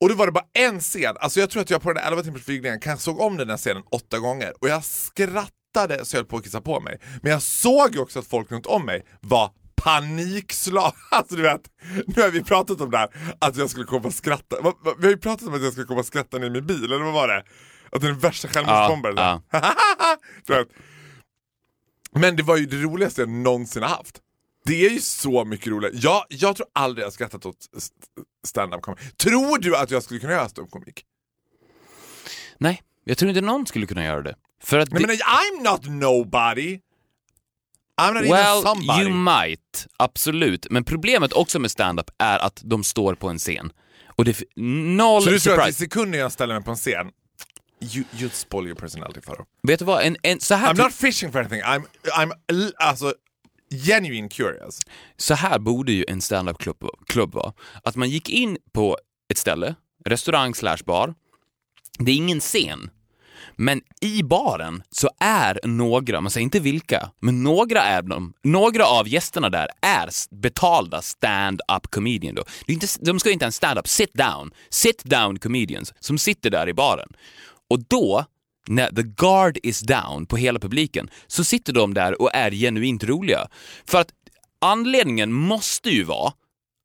Och 0.00 0.08
då 0.08 0.14
var 0.14 0.26
det 0.26 0.32
bara 0.32 0.44
en 0.52 0.80
scen, 0.80 1.16
alltså 1.20 1.40
jag 1.40 1.50
tror 1.50 1.62
att 1.62 1.70
jag 1.70 1.82
på 1.82 1.92
den 1.92 2.02
där 2.02 2.10
11 2.10 2.22
timmars 2.22 2.44
flygningen 2.44 2.80
kanske 2.80 3.04
såg 3.04 3.20
om 3.20 3.36
den 3.36 3.50
här 3.50 3.56
scenen 3.56 3.82
åtta 3.90 4.18
gånger 4.18 4.52
och 4.60 4.68
jag 4.68 4.84
skrattade 4.84 6.04
så 6.04 6.16
jag 6.16 6.18
höll 6.18 6.26
på 6.26 6.36
att 6.36 6.44
kissa 6.44 6.60
på 6.60 6.80
mig. 6.80 6.98
Men 7.22 7.32
jag 7.32 7.42
såg 7.42 7.94
ju 7.94 8.00
också 8.00 8.18
att 8.18 8.26
folk 8.26 8.50
runt 8.52 8.66
om 8.66 8.86
mig 8.86 9.06
var 9.20 9.50
panikslag. 9.82 10.92
Alltså 11.10 11.36
du 11.36 11.42
vet, 11.42 11.62
nu 12.06 12.22
har 12.22 12.30
vi 12.30 12.44
pratat 12.44 12.80
om 12.80 12.90
det 12.90 12.98
här, 12.98 13.08
att 13.38 13.56
jag 13.56 13.70
skulle 13.70 13.84
komma 13.86 14.06
och 14.06 14.14
skratta. 14.14 14.56
Vi 14.98 15.06
har 15.06 15.10
ju 15.10 15.16
pratat 15.18 15.48
om 15.48 15.54
att 15.54 15.62
jag 15.62 15.72
skulle 15.72 15.86
komma 15.86 16.00
och 16.00 16.06
skratta 16.06 16.38
ner 16.38 16.46
i 16.46 16.50
min 16.50 16.66
bil, 16.66 16.84
eller 16.84 16.98
vad 17.04 17.12
var 17.12 17.28
det? 17.28 17.44
Att 17.92 18.00
det 18.00 18.06
är 18.06 18.10
den 18.10 18.18
värsta 18.18 18.48
självmordsbombaren. 18.48 19.16
Ja, 19.16 19.42
du 20.46 20.54
vet. 20.54 20.68
Men 22.12 22.36
det 22.36 22.42
var 22.42 22.56
ju 22.56 22.66
det 22.66 22.76
roligaste 22.76 23.20
jag 23.22 23.28
någonsin 23.28 23.82
har 23.82 23.88
haft. 23.90 24.18
Det 24.64 24.86
är 24.86 24.90
ju 24.90 25.00
så 25.00 25.44
mycket 25.44 25.66
roligare. 25.66 25.94
Jag, 25.96 26.24
jag 26.28 26.56
tror 26.56 26.66
aldrig 26.72 27.04
jag 27.06 27.12
skrattat 27.12 27.46
åt 27.46 27.56
st- 27.76 27.94
stand-up 28.46 28.82
comedy. 28.82 29.02
Tror 29.16 29.58
du 29.58 29.76
att 29.76 29.90
jag 29.90 30.02
skulle 30.02 30.20
kunna 30.20 30.32
göra 30.32 30.48
stand-up 30.48 30.70
komik? 30.72 31.04
Nej, 32.58 32.82
jag 33.04 33.18
tror 33.18 33.28
inte 33.28 33.40
någon 33.40 33.66
skulle 33.66 33.86
kunna 33.86 34.04
göra 34.04 34.22
det. 34.22 34.34
För 34.62 34.78
att 34.78 34.90
Nej 34.90 35.00
det, 35.02 35.06
men 35.06 35.16
I'm 35.16 35.70
not 35.72 35.86
nobody! 36.02 36.80
I'm 38.00 38.12
not 38.14 38.22
even 38.22 38.30
Well, 38.30 38.62
somebody. 38.62 39.02
you 39.02 39.10
might. 39.14 39.86
Absolut. 39.96 40.66
Men 40.70 40.84
problemet 40.84 41.32
också 41.32 41.58
med 41.58 41.70
stand-up 41.70 42.10
är 42.18 42.38
att 42.38 42.60
de 42.64 42.84
står 42.84 43.14
på 43.14 43.28
en 43.28 43.38
scen. 43.38 43.72
Och 44.16 44.24
det 44.24 44.30
är 44.40 44.46
noll 44.96 45.22
så 45.22 45.30
du 45.30 45.40
tror 45.40 45.60
att 45.60 45.68
i 45.68 45.72
sekunden 45.72 46.20
jag 46.20 46.32
ställer 46.32 46.54
mig 46.54 46.64
på 46.64 46.70
en 46.70 46.76
scen, 46.76 47.10
you, 47.80 48.04
you 48.18 48.30
spoil 48.32 48.66
your 48.66 48.76
personality 48.76 49.20
Faro. 49.20 49.46
Vet 49.62 49.78
du 49.78 49.84
vad? 49.84 50.02
En, 50.02 50.16
en, 50.22 50.40
så, 50.40 50.54
här 50.54 50.74
I'm 50.74 50.82
not 50.82 50.92
fishing 50.94 51.32
for 51.32 51.38
anything, 51.38 51.62
I'm, 51.62 51.82
I'm 52.18 52.72
alltså 52.78 53.14
genuine 53.86 54.28
curious. 54.28 54.80
så 55.16 55.34
här 55.34 55.58
borde 55.58 55.92
ju 55.92 56.04
en 56.08 56.20
stand-up-klubb 56.20 56.84
klubb 57.06 57.34
vara. 57.34 57.52
Att 57.84 57.96
man 57.96 58.10
gick 58.10 58.28
in 58.30 58.58
på 58.72 58.98
ett 59.28 59.38
ställe, 59.38 59.74
restaurang 60.04 60.54
slash 60.54 60.78
bar. 60.86 61.14
Det 61.98 62.10
är 62.10 62.16
ingen 62.16 62.40
scen. 62.40 62.90
Men 63.56 63.80
i 64.00 64.22
baren 64.22 64.82
så 64.90 65.10
är 65.20 65.60
några, 65.64 66.20
man 66.20 66.30
säger 66.30 66.44
inte 66.44 66.60
vilka, 66.60 67.10
men 67.20 67.42
några 67.42 67.82
är 67.82 68.02
de, 68.02 68.32
några 68.42 68.86
av 68.86 69.08
gästerna 69.08 69.50
där 69.50 69.68
är 69.82 70.08
betalda 70.30 71.02
stand-up 71.02 71.90
comedian 71.90 72.34
då. 72.34 72.44
Inte, 72.66 72.86
de 73.00 73.20
ska 73.20 73.30
inte 73.30 73.44
ens 73.44 73.56
stand-up, 73.56 73.88
sit 73.88 74.14
down, 74.14 74.50
sit 74.70 75.04
down 75.04 75.38
comedians 75.38 75.94
som 76.00 76.18
sitter 76.18 76.50
där 76.50 76.68
i 76.68 76.74
baren. 76.74 77.08
Och 77.70 77.78
då, 77.88 78.24
när 78.68 78.90
the 78.90 79.02
guard 79.02 79.58
is 79.62 79.80
down 79.80 80.26
på 80.26 80.36
hela 80.36 80.58
publiken, 80.58 81.10
så 81.26 81.44
sitter 81.44 81.72
de 81.72 81.94
där 81.94 82.22
och 82.22 82.34
är 82.34 82.50
genuint 82.50 83.04
roliga. 83.04 83.48
För 83.86 84.00
att 84.00 84.12
anledningen 84.60 85.32
måste 85.32 85.90
ju 85.90 86.04
vara 86.04 86.32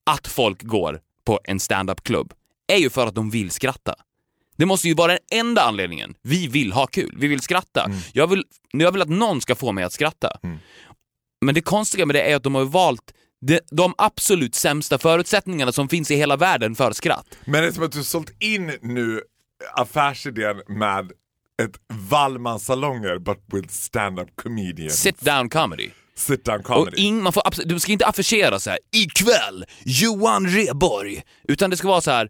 att 0.05 0.27
folk 0.27 0.63
går 0.63 0.99
på 1.25 1.39
en 1.43 1.59
stand-up-klubb, 1.59 2.33
är 2.67 2.77
ju 2.77 2.89
för 2.89 3.07
att 3.07 3.15
de 3.15 3.29
vill 3.29 3.51
skratta. 3.51 3.95
Det 4.61 4.65
måste 4.65 4.87
ju 4.87 4.93
vara 4.93 5.11
den 5.11 5.19
enda 5.31 5.61
anledningen. 5.61 6.13
Vi 6.21 6.47
vill 6.47 6.71
ha 6.71 6.87
kul, 6.87 7.15
vi 7.17 7.27
vill 7.27 7.41
skratta. 7.41 7.91
Jag, 8.13 8.27
vill, 8.27 8.43
jag 8.71 8.91
vill 8.91 9.01
att 9.01 9.09
någon 9.09 9.41
ska 9.41 9.55
få 9.55 9.71
mig 9.71 9.83
att 9.83 9.93
skratta. 9.93 10.37
Men 11.45 11.55
det 11.55 11.61
konstiga 11.61 12.05
med 12.05 12.15
det 12.15 12.21
är 12.31 12.35
att 12.35 12.43
de 12.43 12.55
har 12.55 12.65
valt 12.65 13.13
de, 13.41 13.59
de 13.71 13.93
absolut 13.97 14.55
sämsta 14.55 14.97
förutsättningarna 14.97 15.71
som 15.71 15.89
finns 15.89 16.11
i 16.11 16.15
hela 16.15 16.37
världen 16.37 16.75
för 16.75 16.91
skratt. 16.91 17.25
Men 17.45 17.61
det 17.61 17.67
är 17.67 17.71
som 17.71 17.83
att 17.83 17.91
du 17.91 18.03
sålt 18.03 18.31
in 18.39 18.71
nu 18.81 19.21
affärsidén 19.73 20.61
med 20.67 21.11
ett 21.63 21.79
Wallmans 22.09 22.65
salonger 22.65 23.19
but 23.19 23.39
with 23.53 23.69
stand-up 23.69 24.29
comedian. 24.35 24.89
Sit 24.89 25.21
down 25.21 25.49
comedy. 25.49 25.89
Sit 26.15 26.45
down 26.45 26.59
Och 26.59 26.65
comedy. 26.65 27.01
ing, 27.01 27.23
man 27.23 27.33
får 27.33 27.47
absolut, 27.47 27.69
du 27.69 27.79
ska 27.79 27.91
inte 27.91 28.05
affischera 28.05 28.59
så 28.59 28.69
här 28.69 28.79
ikväll, 28.91 29.65
Johan 29.85 30.47
Reborg. 30.47 31.21
Utan 31.47 31.69
det 31.69 31.77
ska 31.77 31.87
vara 31.87 32.01
så 32.01 32.11
här 32.11 32.29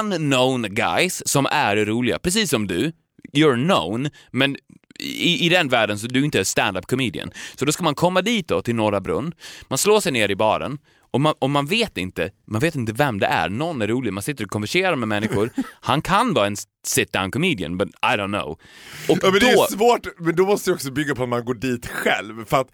unknown 0.00 0.62
guys 0.74 1.28
som 1.28 1.46
är 1.46 1.76
roliga, 1.76 2.18
precis 2.18 2.50
som 2.50 2.66
du. 2.66 2.92
You're 3.32 3.64
known, 3.64 4.10
men 4.30 4.56
i, 4.98 5.46
i 5.46 5.48
den 5.48 5.68
världen 5.68 5.98
så 5.98 6.06
du 6.06 6.24
inte 6.24 6.40
är 6.40 6.44
stand-up 6.44 6.86
comedian. 6.86 7.30
Så 7.56 7.64
då 7.64 7.72
ska 7.72 7.84
man 7.84 7.94
komma 7.94 8.22
dit 8.22 8.48
då 8.48 8.62
till 8.62 8.74
Norra 8.74 9.00
Brunn, 9.00 9.34
man 9.68 9.78
slår 9.78 10.00
sig 10.00 10.12
ner 10.12 10.30
i 10.30 10.36
baren 10.36 10.78
och 11.10 11.20
man, 11.20 11.34
och 11.38 11.50
man 11.50 11.66
vet 11.66 11.98
inte, 11.98 12.30
man 12.46 12.60
vet 12.60 12.74
inte 12.74 12.92
vem 12.92 13.18
det 13.18 13.26
är. 13.26 13.48
Någon 13.48 13.82
är 13.82 13.86
rolig, 13.86 14.12
man 14.12 14.22
sitter 14.22 14.44
och 14.44 14.50
konverserar 14.50 14.96
med 14.96 15.08
människor. 15.08 15.50
Han 15.80 16.02
kan 16.02 16.34
vara 16.34 16.46
en 16.46 16.56
sit-down 16.86 17.30
comedian, 17.30 17.78
but 17.78 17.88
I 17.88 18.16
don't 18.16 18.40
know. 18.40 18.50
Och 18.50 18.58
Ja, 19.08 19.16
men 19.22 19.32
det 19.32 19.40
då, 19.40 19.62
är 19.62 19.72
svårt, 19.72 20.06
men 20.18 20.36
då 20.36 20.46
måste 20.46 20.70
det 20.70 20.74
också 20.74 20.90
bygga 20.90 21.14
på 21.14 21.22
att 21.22 21.28
man 21.28 21.44
går 21.44 21.54
dit 21.54 21.86
själv. 21.86 22.44
För 22.44 22.60
att 22.60 22.68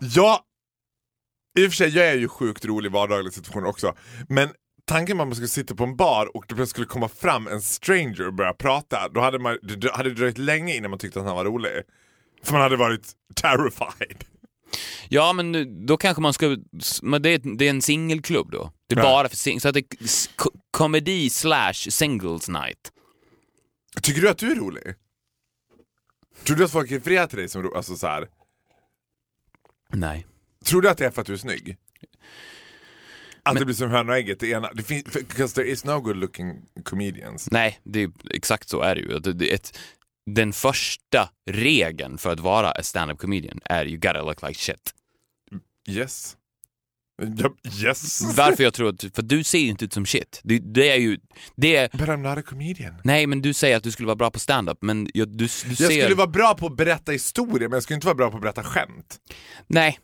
jag, 0.00 0.38
i 1.58 1.66
och 1.66 1.70
för 1.70 1.76
sig, 1.76 1.88
jag 1.88 2.08
är 2.08 2.14
ju 2.14 2.28
sjukt 2.28 2.64
rolig 2.64 2.90
i 2.90 2.92
vardagliga 2.92 3.32
situationer 3.32 3.68
också. 3.68 3.94
Men 4.28 4.48
tanken 4.88 5.20
att 5.20 5.26
man 5.26 5.34
skulle 5.34 5.48
sitta 5.48 5.74
på 5.74 5.84
en 5.84 5.96
bar 5.96 6.36
och 6.36 6.44
det 6.48 6.54
plötsligt 6.54 6.70
skulle 6.70 6.86
komma 6.86 7.08
fram 7.08 7.46
en 7.46 7.62
stranger 7.62 8.26
och 8.26 8.34
börja 8.34 8.52
prata. 8.52 9.08
Då 9.08 9.20
hade 9.20 9.38
man, 9.38 9.58
det 9.62 9.90
hade 9.92 10.10
dröjt 10.14 10.38
länge 10.38 10.76
innan 10.76 10.90
man 10.90 10.98
tyckte 10.98 11.20
att 11.20 11.26
han 11.26 11.36
var 11.36 11.44
rolig. 11.44 11.70
För 12.42 12.52
man 12.52 12.62
hade 12.62 12.76
varit 12.76 13.12
terrified. 13.34 14.24
Ja, 15.08 15.32
men 15.32 15.86
då 15.86 15.96
kanske 15.96 16.22
man 16.22 16.32
ska... 16.32 16.56
Men 17.02 17.22
det, 17.22 17.30
är, 17.30 17.56
det 17.58 17.66
är 17.66 17.70
en 17.70 17.82
singelklubb 17.82 18.50
då. 18.50 18.72
Det 18.86 18.94
är 18.94 18.98
Ja. 18.98 19.02
bara 19.04 19.28
för 19.28 19.36
sing, 19.36 19.60
Så 19.60 19.68
att 19.68 19.74
det 19.74 19.80
är 19.80 20.08
komedi 20.70 21.30
slash 21.30 21.72
singles 21.74 22.48
night. 22.48 22.92
Tycker 24.02 24.20
du 24.20 24.28
att 24.28 24.38
du 24.38 24.50
är 24.52 24.56
rolig? 24.56 24.94
Tror 26.44 26.56
du 26.56 26.64
att 26.64 26.70
folk 26.72 26.90
refererar 26.92 27.26
till 27.26 27.38
dig 27.38 27.48
som 27.48 27.62
rolig? 27.62 27.76
Alltså 27.76 27.96
så 27.96 28.06
här. 28.06 28.28
Nej. 29.92 30.26
Tror 30.64 30.82
du 30.82 30.88
att 30.88 30.98
det 30.98 31.06
är 31.06 31.10
för 31.10 31.20
att 31.20 31.26
du 31.26 31.32
är 31.32 31.36
snygg? 31.36 31.76
Att 33.48 33.58
det 33.58 33.64
blir 33.64 33.74
som 33.74 33.90
hönan 33.90 34.08
och 34.08 34.16
ägget, 34.16 34.40
det 34.40 34.48
ena, 34.50 34.72
det 34.72 34.82
finns, 34.82 35.04
because 35.04 35.54
there 35.54 35.68
is 35.68 35.84
no 35.84 36.00
good 36.00 36.16
looking 36.16 36.62
comedians. 36.84 37.48
Nej, 37.50 37.80
det 37.84 38.02
är, 38.02 38.10
exakt 38.30 38.68
så 38.68 38.80
är 38.80 38.94
det 38.94 39.00
ju. 39.00 39.18
Det, 39.18 39.32
det 39.32 39.52
ett, 39.54 39.78
den 40.30 40.52
första 40.52 41.28
regeln 41.50 42.18
för 42.18 42.32
att 42.32 42.40
vara 42.40 42.70
a 42.70 42.82
stand-up 42.82 43.18
comedian 43.18 43.60
är 43.64 43.86
you 43.86 43.96
gotta 43.96 44.22
look 44.22 44.42
like 44.42 44.60
shit. 44.60 44.94
Yes. 45.88 46.34
Yes. 47.82 48.36
Varför 48.36 48.64
jag 48.64 48.74
tror 48.74 48.88
att... 48.88 49.04
För 49.14 49.22
du 49.22 49.44
ser 49.44 49.58
ju 49.58 49.66
inte 49.66 49.84
ut 49.84 49.92
som 49.92 50.06
shit. 50.06 50.40
Det, 50.44 50.58
det 50.58 50.90
är 50.90 50.96
ju... 50.96 51.18
Det 51.56 51.76
är, 51.76 51.88
But 51.88 52.08
I'm 52.08 52.16
not 52.16 52.38
a 52.38 52.42
comedian. 52.42 52.94
nej, 53.04 53.26
men 53.26 53.42
du 53.42 53.54
säger 53.54 53.76
att 53.76 53.82
du 53.82 53.90
skulle 53.90 54.06
vara 54.06 54.16
bra 54.16 54.30
på 54.30 54.38
stand-up, 54.38 54.78
men 54.80 55.10
jag, 55.14 55.28
du, 55.28 55.34
du 55.36 55.42
Jag 55.44 55.76
ser... 55.76 56.02
skulle 56.02 56.14
vara 56.14 56.26
bra 56.26 56.54
på 56.54 56.66
att 56.66 56.76
berätta 56.76 57.12
historier 57.12 57.68
men 57.68 57.76
jag 57.76 57.82
skulle 57.82 57.94
inte 57.94 58.06
vara 58.06 58.14
bra 58.14 58.30
på 58.30 58.36
att 58.36 58.42
berätta 58.42 58.62
skämt. 58.62 59.16
Nej, 59.66 59.98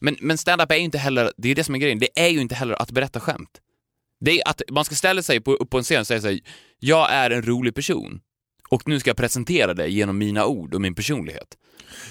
men, 0.00 0.16
men 0.20 0.38
stand-up 0.38 0.70
är 0.70 0.76
ju 0.76 0.82
inte 0.82 0.98
heller, 0.98 1.32
det 1.36 1.48
är 1.50 1.54
det 1.54 1.64
som 1.64 1.74
är 1.74 1.78
grejen, 1.78 1.98
det 1.98 2.08
är 2.20 2.28
ju 2.28 2.40
inte 2.40 2.54
heller 2.54 2.82
att 2.82 2.90
berätta 2.90 3.20
skämt. 3.20 3.50
Det 4.20 4.40
är 4.40 4.48
att 4.48 4.62
man 4.70 4.84
ska 4.84 4.94
ställa 4.94 5.22
sig 5.22 5.40
på, 5.40 5.52
upp 5.54 5.70
på 5.70 5.78
en 5.78 5.84
scen 5.84 6.00
och 6.00 6.06
säga 6.06 6.20
såhär, 6.20 6.40
jag 6.78 7.12
är 7.12 7.30
en 7.30 7.42
rolig 7.42 7.74
person 7.74 8.20
och 8.68 8.88
nu 8.88 9.00
ska 9.00 9.10
jag 9.10 9.16
presentera 9.16 9.74
det 9.74 9.88
genom 9.88 10.18
mina 10.18 10.46
ord 10.46 10.74
och 10.74 10.80
min 10.80 10.94
personlighet. 10.94 11.48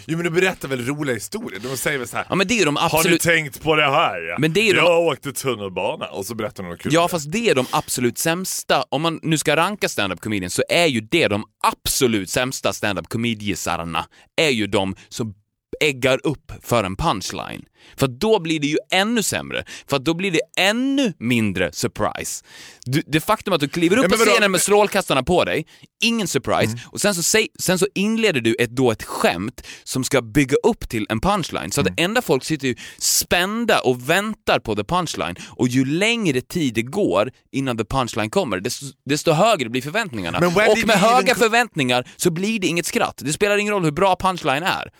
Jo 0.05 0.17
men 0.17 0.23
du 0.23 0.29
berättar 0.29 0.67
väl 0.67 0.85
roliga 0.85 1.13
historier? 1.15 1.59
Du 1.59 1.77
säger 1.77 1.97
väl 1.97 2.07
så 2.07 2.17
här. 2.17 2.25
Ja 2.29 2.35
men 2.35 2.47
det 2.47 2.53
är 2.53 2.57
ju 2.59 2.65
de 2.65 2.75
Har 2.75 2.89
ni 2.89 2.97
absolut... 2.97 3.21
tänkt 3.21 3.61
på 3.61 3.75
det 3.75 3.85
här? 3.85 4.35
Men 4.39 4.53
det 4.53 4.69
är 4.69 4.73
de- 4.73 4.79
jag 4.79 4.99
åkte 4.99 5.33
tunnelbana 5.33 6.05
och 6.05 6.25
så 6.25 6.35
berättar 6.35 6.63
de 6.63 6.69
något 6.69 6.79
kul. 6.81 6.93
Ja 6.93 7.07
fast 7.07 7.31
det 7.31 7.49
är 7.49 7.55
de 7.55 7.65
absolut 7.71 8.17
sämsta, 8.17 8.83
om 8.89 9.01
man 9.01 9.19
nu 9.23 9.37
ska 9.37 9.55
ranka 9.55 9.89
stand-up 9.89 10.19
comedians 10.19 10.53
så 10.53 10.63
är 10.69 10.85
ju 10.85 11.01
det 11.01 11.27
de 11.27 11.43
absolut 11.63 12.29
sämsta 12.29 12.73
stand-up 12.73 13.07
comediesarna 13.09 14.05
är 14.41 14.49
ju 14.49 14.67
de 14.67 14.95
som 15.09 15.33
äggar 15.83 16.19
upp 16.23 16.51
för 16.61 16.83
en 16.83 16.95
punchline. 16.95 17.65
För 17.97 18.07
då 18.07 18.39
blir 18.39 18.59
det 18.59 18.67
ju 18.67 18.77
ännu 18.91 19.23
sämre, 19.23 19.65
för 19.87 19.99
då 19.99 20.13
blir 20.13 20.31
det 20.31 20.41
ännu 20.57 21.13
mindre 21.19 21.71
surprise. 21.71 22.43
Du, 22.85 23.03
det 23.07 23.19
faktum 23.19 23.53
att 23.53 23.59
du 23.59 23.67
kliver 23.67 23.97
upp 23.97 24.09
på 24.09 24.15
scenen 24.17 24.51
med 24.51 24.61
strålkastarna 24.61 25.23
på 25.23 25.43
dig, 25.43 25.65
ingen 26.03 26.27
surprise, 26.27 26.63
Mm. 26.71 26.79
och 26.85 27.01
sen 27.01 27.15
så, 27.15 27.39
sen 27.59 27.79
så 27.79 27.87
inleder 27.95 28.41
du 28.41 28.55
ett, 28.59 28.69
då 28.69 28.91
ett 28.91 29.03
skämt 29.03 29.61
som 29.83 30.03
ska 30.03 30.21
bygga 30.21 30.55
upp 30.63 30.89
till 30.89 31.05
en 31.09 31.19
punchline. 31.21 31.71
Så 31.71 31.81
att 31.81 31.87
Mm. 31.87 31.95
det 31.95 32.03
enda 32.03 32.21
folk 32.21 32.43
sitter 32.43 32.67
ju 32.67 32.75
spända 32.97 33.79
och 33.79 34.09
väntar 34.09 34.59
på 34.59 34.75
the 34.75 34.83
punchline, 34.83 35.35
och 35.49 35.67
ju 35.67 35.85
längre 35.85 36.41
tid 36.41 36.73
det 36.73 36.81
går 36.81 37.31
innan 37.51 37.77
the 37.77 37.85
punchline 37.85 38.29
kommer, 38.29 38.59
desto, 38.59 38.85
desto 39.05 39.31
högre 39.31 39.69
blir 39.69 39.81
förväntningarna. 39.81 40.37
Och 40.47 40.87
med 40.87 40.97
höga 40.97 41.35
förväntningar 41.35 42.07
så 42.17 42.31
blir 42.31 42.59
det 42.59 42.67
inget 42.67 42.85
skratt. 42.85 43.21
Det 43.25 43.33
spelar 43.33 43.57
ingen 43.57 43.73
roll 43.73 43.83
hur 43.83 43.91
bra 43.91 44.15
punchline 44.15 44.63
är. 44.63 44.91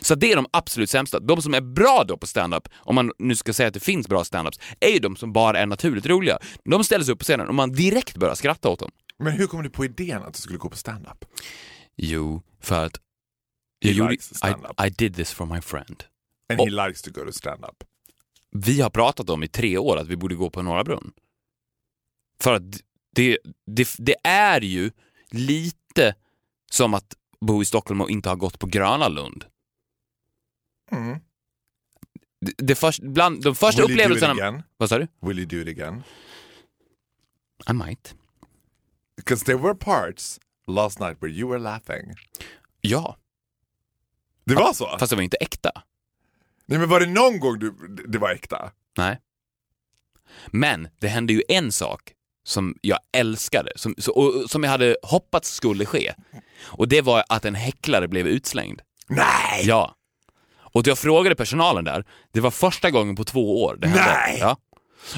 Så 0.00 0.14
det 0.14 0.32
är 0.32 0.36
de 0.36 0.46
absolut 0.50 0.90
sämsta. 0.90 1.20
De 1.20 1.42
som 1.42 1.54
är 1.54 1.60
bra 1.60 2.04
då 2.08 2.16
på 2.16 2.26
stand-up, 2.26 2.68
om 2.76 2.94
man 2.94 3.12
nu 3.18 3.36
ska 3.36 3.52
säga 3.52 3.66
att 3.68 3.74
det 3.74 3.80
finns 3.80 4.08
bra 4.08 4.22
stand-ups, 4.22 4.60
är 4.80 4.88
ju 4.88 4.98
de 4.98 5.16
som 5.16 5.32
bara 5.32 5.58
är 5.58 5.66
naturligt 5.66 6.06
roliga. 6.06 6.38
De 6.64 6.84
ställer 6.84 7.04
sig 7.04 7.12
upp 7.12 7.18
på 7.18 7.24
scenen 7.24 7.48
och 7.48 7.54
man 7.54 7.72
direkt 7.72 8.16
börjar 8.16 8.34
skratta 8.34 8.68
åt 8.68 8.78
dem. 8.78 8.90
Men 9.18 9.32
hur 9.32 9.46
kom 9.46 9.62
du 9.62 9.70
på 9.70 9.84
idén 9.84 10.22
att 10.22 10.34
du 10.34 10.40
skulle 10.40 10.58
gå 10.58 10.68
på 10.70 10.76
stand-up? 10.76 11.24
Jo, 11.96 12.42
för 12.60 12.84
att 12.86 13.00
jag 13.78 13.92
gjorde. 13.92 14.14
I, 14.14 14.86
I 14.86 14.90
did 14.90 15.16
this 15.16 15.32
for 15.32 15.46
my 15.46 15.60
friend. 15.60 16.04
And 16.50 16.60
Och- 16.60 16.66
he 16.68 16.86
likes 16.86 17.02
to 17.02 17.10
go 17.10 17.24
to 17.26 17.32
stand-up. 17.32 17.84
Vi 18.52 18.80
har 18.80 18.90
pratat 18.90 19.30
om 19.30 19.42
i 19.42 19.48
tre 19.48 19.78
år 19.78 19.96
att 19.96 20.08
vi 20.08 20.16
borde 20.16 20.34
gå 20.34 20.50
på 20.50 20.62
Norra 20.62 20.84
Brunn. 20.84 21.12
För 22.42 22.54
att 22.54 22.62
det, 23.14 23.38
det, 23.66 23.88
det 23.98 24.14
är 24.24 24.60
ju 24.60 24.90
lite 25.30 26.14
som 26.70 26.94
att 26.94 27.14
bo 27.40 27.62
i 27.62 27.64
Stockholm 27.64 28.00
och 28.00 28.10
inte 28.10 28.28
ha 28.28 28.36
gått 28.36 28.58
på 28.58 28.66
Gröna 28.66 29.08
Lund. 29.08 29.44
Mm. 30.92 31.18
Det, 32.40 32.52
det 32.58 32.74
först, 32.74 33.02
bland 33.02 33.42
de 33.42 33.54
första 33.54 33.82
Will 33.86 33.90
you 33.90 33.96
do 34.08 34.14
it 34.14 34.16
upplevelserna... 34.16 34.32
again? 34.48 34.62
Vad 34.76 34.88
sa 34.88 34.98
du? 34.98 35.08
Will 35.20 35.38
you 35.38 35.46
do 35.48 35.56
it 35.70 35.78
again? 35.78 36.02
I 37.70 37.72
might. 37.72 38.14
Because 39.16 39.44
there 39.44 39.58
were 39.58 39.74
parts 39.74 40.40
last 40.66 41.00
night 41.00 41.16
where 41.22 41.32
you 41.32 41.50
were 41.50 41.58
laughing. 41.60 42.14
Ja, 42.80 43.16
Det 44.44 44.54
var 44.54 44.72
så? 44.72 44.96
fast 44.98 45.10
det 45.10 45.16
var 45.16 45.22
inte 45.22 45.36
äkta. 45.36 45.70
Nej 46.66 46.78
men 46.78 46.88
var 46.88 47.00
det 47.00 47.06
någon 47.06 47.40
gång 47.40 47.58
du, 47.58 47.70
det 48.08 48.18
var 48.18 48.30
äkta? 48.30 48.72
Nej. 48.96 49.18
Men 50.46 50.88
det 51.00 51.08
hände 51.08 51.32
ju 51.32 51.42
en 51.48 51.72
sak 51.72 52.12
som 52.44 52.74
jag 52.80 52.98
älskade, 53.12 53.72
som, 53.76 53.94
och, 54.14 54.50
som 54.50 54.64
jag 54.64 54.70
hade 54.70 54.96
hoppats 55.02 55.50
skulle 55.54 55.86
ske. 55.86 56.14
Och 56.62 56.88
det 56.88 57.02
var 57.02 57.24
att 57.28 57.44
en 57.44 57.54
häcklare 57.54 58.08
blev 58.08 58.26
utslängd. 58.26 58.82
Nej! 59.08 59.62
Ja. 59.66 59.96
Och 60.72 60.86
jag 60.86 60.98
frågade 60.98 61.34
personalen 61.36 61.84
där, 61.84 62.04
det 62.32 62.40
var 62.40 62.50
första 62.50 62.90
gången 62.90 63.16
på 63.16 63.24
två 63.24 63.62
år 63.64 63.76
det 63.80 63.88
hände. 63.88 64.04
Nej! 64.04 64.38
Ja. 64.40 64.56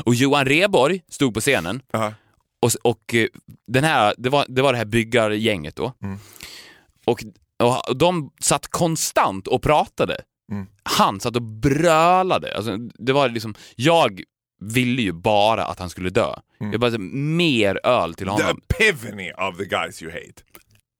Och 0.05 0.15
Johan 0.15 0.47
Reborg 0.47 1.03
stod 1.09 1.35
på 1.35 1.41
scenen 1.41 1.83
Ja. 1.93 2.13
och, 2.63 2.71
och 2.93 3.15
eh, 3.15 3.27
den 3.67 3.85
här, 3.85 4.15
det, 4.19 4.29
var, 4.29 4.47
det 4.49 4.63
var 4.63 4.73
det 4.73 4.79
här 4.79 4.85
byggargänget 4.85 5.77
då. 5.77 5.93
Mm. 6.03 6.19
Och, 7.05 7.25
och 7.87 7.97
de 7.97 8.31
satt 8.41 8.69
konstant 8.69 9.47
och 9.47 9.63
pratade. 9.63 10.17
Mm. 10.53 10.67
Han 10.83 11.21
satt 11.21 11.37
och 11.37 11.43
brölade. 11.43 12.57
Alltså, 12.57 12.77
det 12.77 13.13
var 13.13 13.29
liksom, 13.29 13.55
jag 13.77 14.21
ville 14.61 15.03
ju 15.03 15.13
bara 15.13 15.65
att 15.65 15.79
han 15.79 15.91
skulle 15.91 16.11
dö. 16.11 16.35
Jag 16.59 16.81
bara, 16.81 16.99
mer 16.99 17.81
öl 17.87 18.15
till 18.15 18.27
Mm. 18.29 18.39
The 18.39 18.43
honom. 18.45 18.61
epiphany 18.69 19.33
of 19.33 19.57
the 19.57 19.65
guys 19.65 20.03
you 20.03 20.13
hate. 20.13 20.43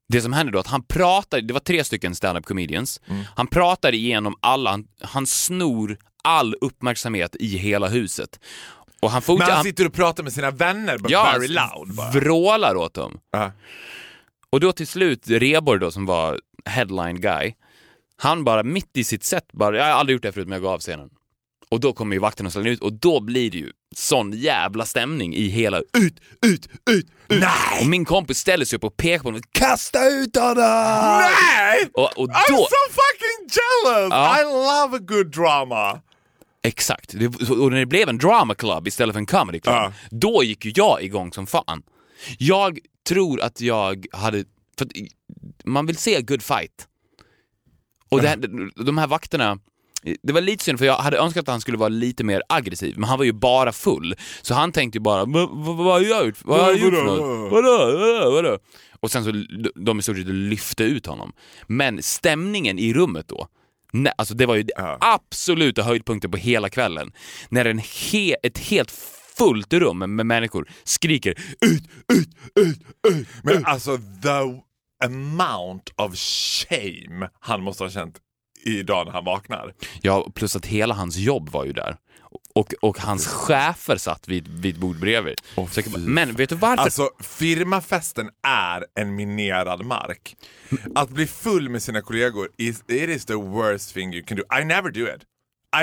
Det 0.09 0.21
som 0.21 0.33
hände 0.33 0.51
då 0.51 0.59
att 0.59 0.67
han 0.67 0.83
pratade, 0.83 1.41
det 1.41 1.53
var 1.53 1.59
tre 1.59 1.83
stycken 1.83 2.15
stand-up 2.15 2.45
comedians. 2.45 3.01
Mm. 3.07 3.23
Han 3.35 3.47
pratade 3.47 3.97
igenom 3.97 4.35
alla, 4.39 4.71
han, 4.71 4.87
han 5.01 5.27
snor 5.27 5.97
all 6.23 6.55
uppmärksamhet 6.61 7.35
i 7.39 7.57
hela 7.57 7.87
huset. 7.87 8.39
Och 9.01 9.11
han 9.11 9.17
Men 9.17 9.21
fortsatte, 9.21 9.51
han 9.51 9.57
han, 9.57 9.63
sitter 9.63 9.85
och 9.85 9.93
pratar 9.93 10.23
med 10.23 10.33
sina 10.33 10.51
vänner, 10.51 10.99
ja, 11.07 11.33
very 11.33 11.47
loud 11.47 11.95
bara. 11.95 12.11
vrålar 12.11 12.75
åt 12.75 12.93
dem. 12.93 13.19
Ja. 13.31 13.51
Och 14.49 14.59
då 14.59 14.71
till 14.71 14.87
slut, 14.87 15.27
Reborg 15.27 15.79
då 15.79 15.91
som 15.91 16.05
var 16.05 16.39
headline 16.65 17.21
guy, 17.21 17.53
han 18.17 18.43
bara 18.43 18.63
mitt 18.63 18.97
i 18.97 19.03
sitt 19.03 19.23
set 19.23 19.51
bara, 19.51 19.77
jag 19.77 19.83
har 19.85 19.91
aldrig 19.91 20.15
gjort 20.15 20.23
det 20.23 20.31
förut 20.31 20.47
men 20.47 20.55
jag 20.55 20.61
går 20.61 20.73
av 20.73 20.79
scenen. 20.79 21.09
Och 21.69 21.79
då 21.79 21.93
kommer 21.93 22.15
ju 22.15 22.19
vakten 22.19 22.45
och 22.45 22.51
ställer 22.51 22.69
ut 22.69 22.81
och 22.81 22.93
då 22.93 23.19
blir 23.19 23.51
det 23.51 23.57
ju 23.57 23.71
sån 23.97 24.31
jävla 24.31 24.85
stämning 24.85 25.35
i 25.35 25.47
hela 25.47 25.77
ut, 25.79 25.87
ut, 25.97 26.19
ut, 26.45 26.67
ut. 26.89 27.07
Nej! 27.39 27.81
Och 27.81 27.87
min 27.87 28.05
kompis 28.05 28.37
ställer 28.37 28.65
sig 28.65 28.77
upp 28.77 28.83
och 28.83 28.97
pekar 28.97 29.19
på 29.23 29.27
honom, 29.27 29.41
kasta 29.51 30.09
ut 30.09 30.35
honom! 30.35 30.55
Nej! 31.21 31.89
Och, 31.93 32.17
och 32.19 32.27
I'm 32.29 32.43
då, 32.49 32.57
so 32.57 32.65
fucking 32.89 33.49
jealous! 33.49 34.09
Ja. 34.11 34.41
I 34.41 34.43
love 34.43 34.97
a 34.97 34.99
good 34.99 35.31
drama. 35.31 36.01
exakt, 36.63 37.11
det, 37.19 37.25
och 37.49 37.71
när 37.71 37.79
det 37.79 37.85
blev 37.85 38.09
en 38.09 38.17
drama 38.17 38.55
club 38.55 38.87
istället 38.87 39.13
för 39.13 39.19
en 39.19 39.25
comedy 39.25 39.59
club, 39.59 39.75
Ja. 39.75 39.93
då 40.09 40.43
gick 40.43 40.65
ju 40.65 40.71
jag 40.75 41.03
igång 41.03 41.33
som 41.33 41.47
fan. 41.47 41.83
Jag 42.37 42.79
tror 43.07 43.41
att 43.41 43.61
jag 43.61 44.05
hade, 44.11 44.43
för 44.77 44.87
man 45.65 45.85
vill 45.85 45.97
se 45.97 46.21
good 46.21 46.43
fight. 46.43 46.87
Och 48.09 48.21
det, 48.21 48.35
de 48.85 48.97
här 48.97 49.07
vakterna, 49.07 49.59
det 50.23 50.33
var 50.33 50.41
lite 50.41 50.63
synd 50.63 50.79
för 50.79 50.85
jag 50.85 50.95
hade 50.97 51.17
önskat 51.17 51.41
att 51.41 51.47
han 51.47 51.61
skulle 51.61 51.77
vara 51.77 51.89
lite 51.89 52.23
mer 52.23 52.41
aggressiv, 52.49 52.97
men 52.97 53.09
han 53.09 53.17
var 53.17 53.25
ju 53.25 53.31
bara 53.33 53.71
full. 53.71 54.15
Så 54.41 54.53
han 54.53 54.71
tänkte 54.71 54.97
ju 54.97 55.01
bara, 55.01 55.25
"Va- 55.25 55.49
va- 55.51 55.73
vad 55.73 55.85
har 55.93 55.99
jag 56.01 56.25
gjort? 56.25 56.35
Vad 56.43 56.59
har 56.59 56.67
jag 56.71 56.79
gjort 56.79 56.93
för 56.93 57.05
Vadå? 57.05 57.25
något? 57.25 57.51
Vadå? 57.51 57.97
Vadå? 57.99 58.31
Vadå? 58.31 58.57
Och 58.99 59.11
sen 59.11 59.23
så 59.23 59.31
de 59.75 59.99
i 59.99 60.01
stort 60.01 60.17
sett 60.17 60.27
lyfte 60.27 60.83
ut 60.83 61.05
honom. 61.05 61.33
Men 61.67 62.03
stämningen 62.03 62.79
i 62.79 62.93
rummet 62.93 63.27
då, 63.27 63.47
nej, 63.93 64.13
alltså 64.17 64.33
det 64.33 64.45
var 64.45 64.55
ju 64.55 64.65
Ja. 64.75 64.97
absoluta 65.01 65.83
höjdpunkten 65.83 66.31
på 66.31 66.37
hela 66.37 66.69
kvällen. 66.69 67.11
När 67.49 67.65
en 67.65 67.79
he, 68.11 68.35
ett 68.43 68.57
helt 68.57 68.91
fullt 69.37 69.73
rum 69.73 69.97
med 70.15 70.25
människor 70.25 70.69
skriker 70.83 71.31
ut, 71.61 71.83
ut, 72.13 72.29
ut, 72.59 72.77
ut. 73.09 73.27
Men 73.43 73.65
alltså 73.65 73.97
the 73.97 74.61
amount 75.05 75.91
of 75.97 76.15
shame 76.15 77.29
han 77.39 77.61
måste 77.63 77.83
ha 77.83 77.89
känt 77.91 78.15
idag 78.65 79.05
när 79.05 79.13
han 79.13 79.25
vaknar. 79.25 79.73
Ja, 80.01 80.31
plus 80.35 80.55
att 80.55 80.65
hela 80.65 80.93
hans 80.93 81.17
jobb 81.17 81.49
var 81.49 81.65
ju 81.65 81.73
där. 81.73 81.97
Och, 82.55 82.73
och 82.81 82.99
hans 82.99 83.27
chefer 83.27 83.97
satt 83.97 84.27
vid, 84.27 84.47
vid 84.47 84.79
bord 84.79 84.99
bredvid. 84.99 85.41
Åh, 85.55 85.69
Så 85.69 85.81
men 85.97 86.33
vet 86.33 86.49
du 86.49 86.55
varför? 86.55 86.83
Alltså 86.83 87.09
firmafesten 87.19 88.29
är 88.47 88.85
en 88.99 89.15
minerad 89.15 89.85
mark. 89.85 90.35
Att 90.95 91.09
bli 91.09 91.27
full 91.27 91.69
med 91.69 91.83
sina 91.83 92.01
kollegor, 92.01 92.49
is, 92.57 92.83
it 92.87 93.09
is 93.09 93.25
the 93.25 93.33
worst 93.35 93.93
thing 93.93 94.13
you 94.13 94.23
can 94.25 94.37
do. 94.37 94.43
I 94.61 94.65
never 94.65 94.91
do 94.91 95.01
it. 95.15 95.21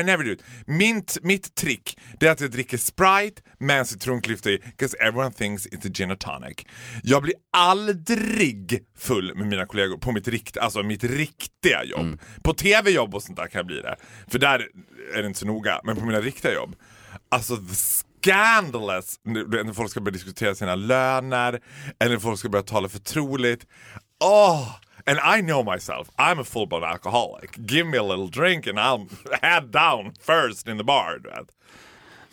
I 0.00 0.02
never 0.02 0.24
do 0.24 0.30
it. 0.30 0.42
Min, 0.66 1.04
t- 1.04 1.20
mitt 1.22 1.54
trick 1.54 1.98
det 2.20 2.26
är 2.26 2.30
att 2.30 2.40
jag 2.40 2.50
dricker 2.50 2.78
Sprite 2.78 3.42
med 3.58 3.78
en 3.78 3.86
citronklyfta 3.86 4.50
i, 4.50 4.58
because 4.58 4.96
everyone 5.00 5.32
thinks 5.32 5.66
it's 5.66 5.86
a 5.86 5.90
gin 5.94 6.10
and 6.10 6.20
tonic. 6.20 6.56
Jag 7.02 7.22
blir 7.22 7.34
aldrig 7.52 8.84
full 8.98 9.34
med 9.34 9.46
mina 9.46 9.66
kollegor 9.66 9.98
på 9.98 10.12
mitt, 10.12 10.28
rikt, 10.28 10.56
alltså 10.56 10.82
mitt 10.82 11.04
riktiga 11.04 11.84
jobb. 11.84 12.20
På 12.42 12.54
tv-jobb 12.54 13.14
och 13.14 13.22
sånt 13.22 13.36
där 13.36 13.46
kan 13.46 13.58
jag 13.58 13.66
bli 13.66 13.80
det. 13.80 13.96
För 14.28 14.38
där 14.38 14.66
är 15.14 15.22
det 15.22 15.26
inte 15.26 15.38
så 15.38 15.46
noga. 15.46 15.80
Men 15.84 15.96
på 15.96 16.06
mina 16.06 16.20
riktiga 16.20 16.54
jobb, 16.54 16.76
alltså 17.28 17.56
the 17.56 17.74
scandalous 17.74 19.20
när 19.24 19.72
folk 19.72 19.90
ska 19.90 20.00
börja 20.00 20.12
diskutera 20.12 20.54
sina 20.54 20.74
löner 20.74 21.60
eller 22.00 22.12
när 22.14 22.20
folk 22.20 22.38
ska 22.38 22.48
börja 22.48 22.62
tala 22.62 22.88
förtroligt. 22.88 23.66
Oh, 24.24 24.68
and 25.06 25.18
I 25.38 25.42
know 25.42 25.64
myself, 25.74 26.10
I'm 26.18 26.40
a 26.40 26.44
full-blown 26.44 26.84
alcoholic. 26.84 27.56
Give 27.56 27.86
me 27.86 27.98
a 27.98 28.02
little 28.02 28.28
drink 28.28 28.66
and 28.66 28.78
I'll 28.78 29.08
head 29.42 29.70
down 29.72 30.12
first 30.20 30.68
in 30.68 30.78
the 30.78 30.84
bar. 30.84 31.20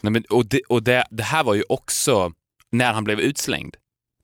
Nej, 0.02 0.12
men, 0.12 0.24
och 0.30 0.46
det, 0.46 0.62
och 0.70 0.84
det, 0.84 1.06
det 1.12 1.24
här 1.24 1.44
var 1.44 1.54
ju 1.54 1.64
också 1.70 2.32
när 2.72 2.94
han 2.94 3.04
blev 3.04 3.20
utslängd 3.20 3.76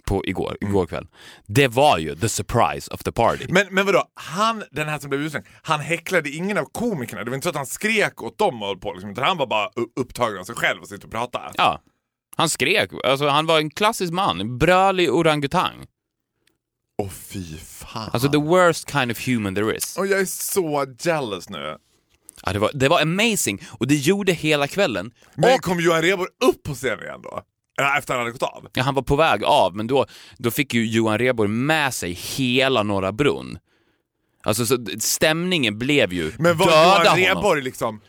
på 0.06 0.26
igår, 0.26 0.58
igår 0.62 0.86
kväll. 0.86 1.08
Det 1.48 1.68
var 1.68 1.98
ju 1.98 2.16
the 2.16 2.30
surprise 2.30 2.94
of 2.94 3.04
the 3.04 3.12
party. 3.12 3.46
Men, 3.50 3.68
men 3.72 3.86
vadå, 3.86 4.04
han, 4.14 4.64
den 4.72 4.90
här 4.90 5.00
som 5.00 5.10
blev 5.10 5.22
utslängd, 5.22 5.46
han 5.62 5.80
häcklade 5.80 6.30
ingen 6.30 6.58
av 6.58 6.66
komikerna. 6.66 7.24
Det 7.24 7.30
var 7.30 7.36
inte 7.36 7.46
så 7.46 7.50
att 7.50 7.56
han 7.56 7.66
skrek 7.66 8.24
åt 8.24 8.38
dem 8.38 8.64
och 8.64 8.82
på, 8.82 8.94
liksom, 8.94 9.12
utan 9.12 9.24
han 9.24 9.38
var 9.38 9.48
bara 9.48 9.70
upptagen 10.00 10.40
av 10.40 10.44
sig 10.44 10.56
själv 10.56 10.82
och 10.82 10.88
sitta 10.88 11.08
och 11.08 11.12
prata. 11.12 11.42
Ja. 11.56 11.82
Han 12.36 12.50
skrek, 12.50 12.90
alltså 13.04 13.28
han 13.28 13.46
var 13.46 13.58
en 13.58 13.70
klassisk 13.70 14.14
man, 14.14 14.58
brölig 14.58 15.14
orangutang. 15.14 15.86
Åh 17.04 17.10
fy 17.10 17.58
fan. 17.58 18.10
Alltså 18.14 18.30
the 18.30 18.38
worst 18.38 18.92
kind 18.92 19.12
of 19.12 19.28
human 19.28 19.56
there 19.56 19.78
is. 19.78 19.98
och 19.98 20.08
jag 20.08 20.20
är 20.20 20.26
så 20.26 20.86
jealous 21.00 21.50
nu. 21.50 21.78
Ja, 22.46 22.54
det, 22.54 22.60
var, 22.60 22.72
det 22.74 22.90
var 22.90 23.02
amazing 23.02 23.62
och 23.70 23.88
det 23.88 23.96
gjorde 23.96 24.34
hela 24.34 24.68
kvällen. 24.68 25.12
Men 25.36 25.54
Och 25.54 25.62
kom 25.62 25.80
Johan 25.80 26.02
Rheborg 26.02 26.30
upp 26.46 26.64
på 26.64 26.74
scenen 26.74 27.04
igen 27.04 27.22
då? 27.24 27.42
Efter 27.98 28.14
han 28.14 28.20
hade 28.20 28.32
gått 28.32 28.44
av? 28.44 28.68
ja, 28.74 28.84
han 28.84 28.96
var 28.96 29.02
på 29.02 29.16
väg 29.16 29.44
av, 29.44 29.76
men 29.76 29.88
då, 29.88 30.06
då 30.38 30.52
fick 30.52 30.74
ju 30.74 30.86
Johan 30.86 31.18
Rheborg 31.18 31.50
med 31.50 31.94
sig 31.94 32.12
hela 32.12 32.84
Norra 32.84 33.12
Brunn. 33.12 33.58
Alltså 34.44 34.66
så 34.66 34.86
stämningen 35.00 35.80
blev 35.80 36.14
ju 36.14 36.32
Men 36.40 36.58
var 36.58 36.66
döda 36.66 37.04
Johan. 37.04 37.18
Rheborg 37.20 37.62
liksom... 37.62 38.02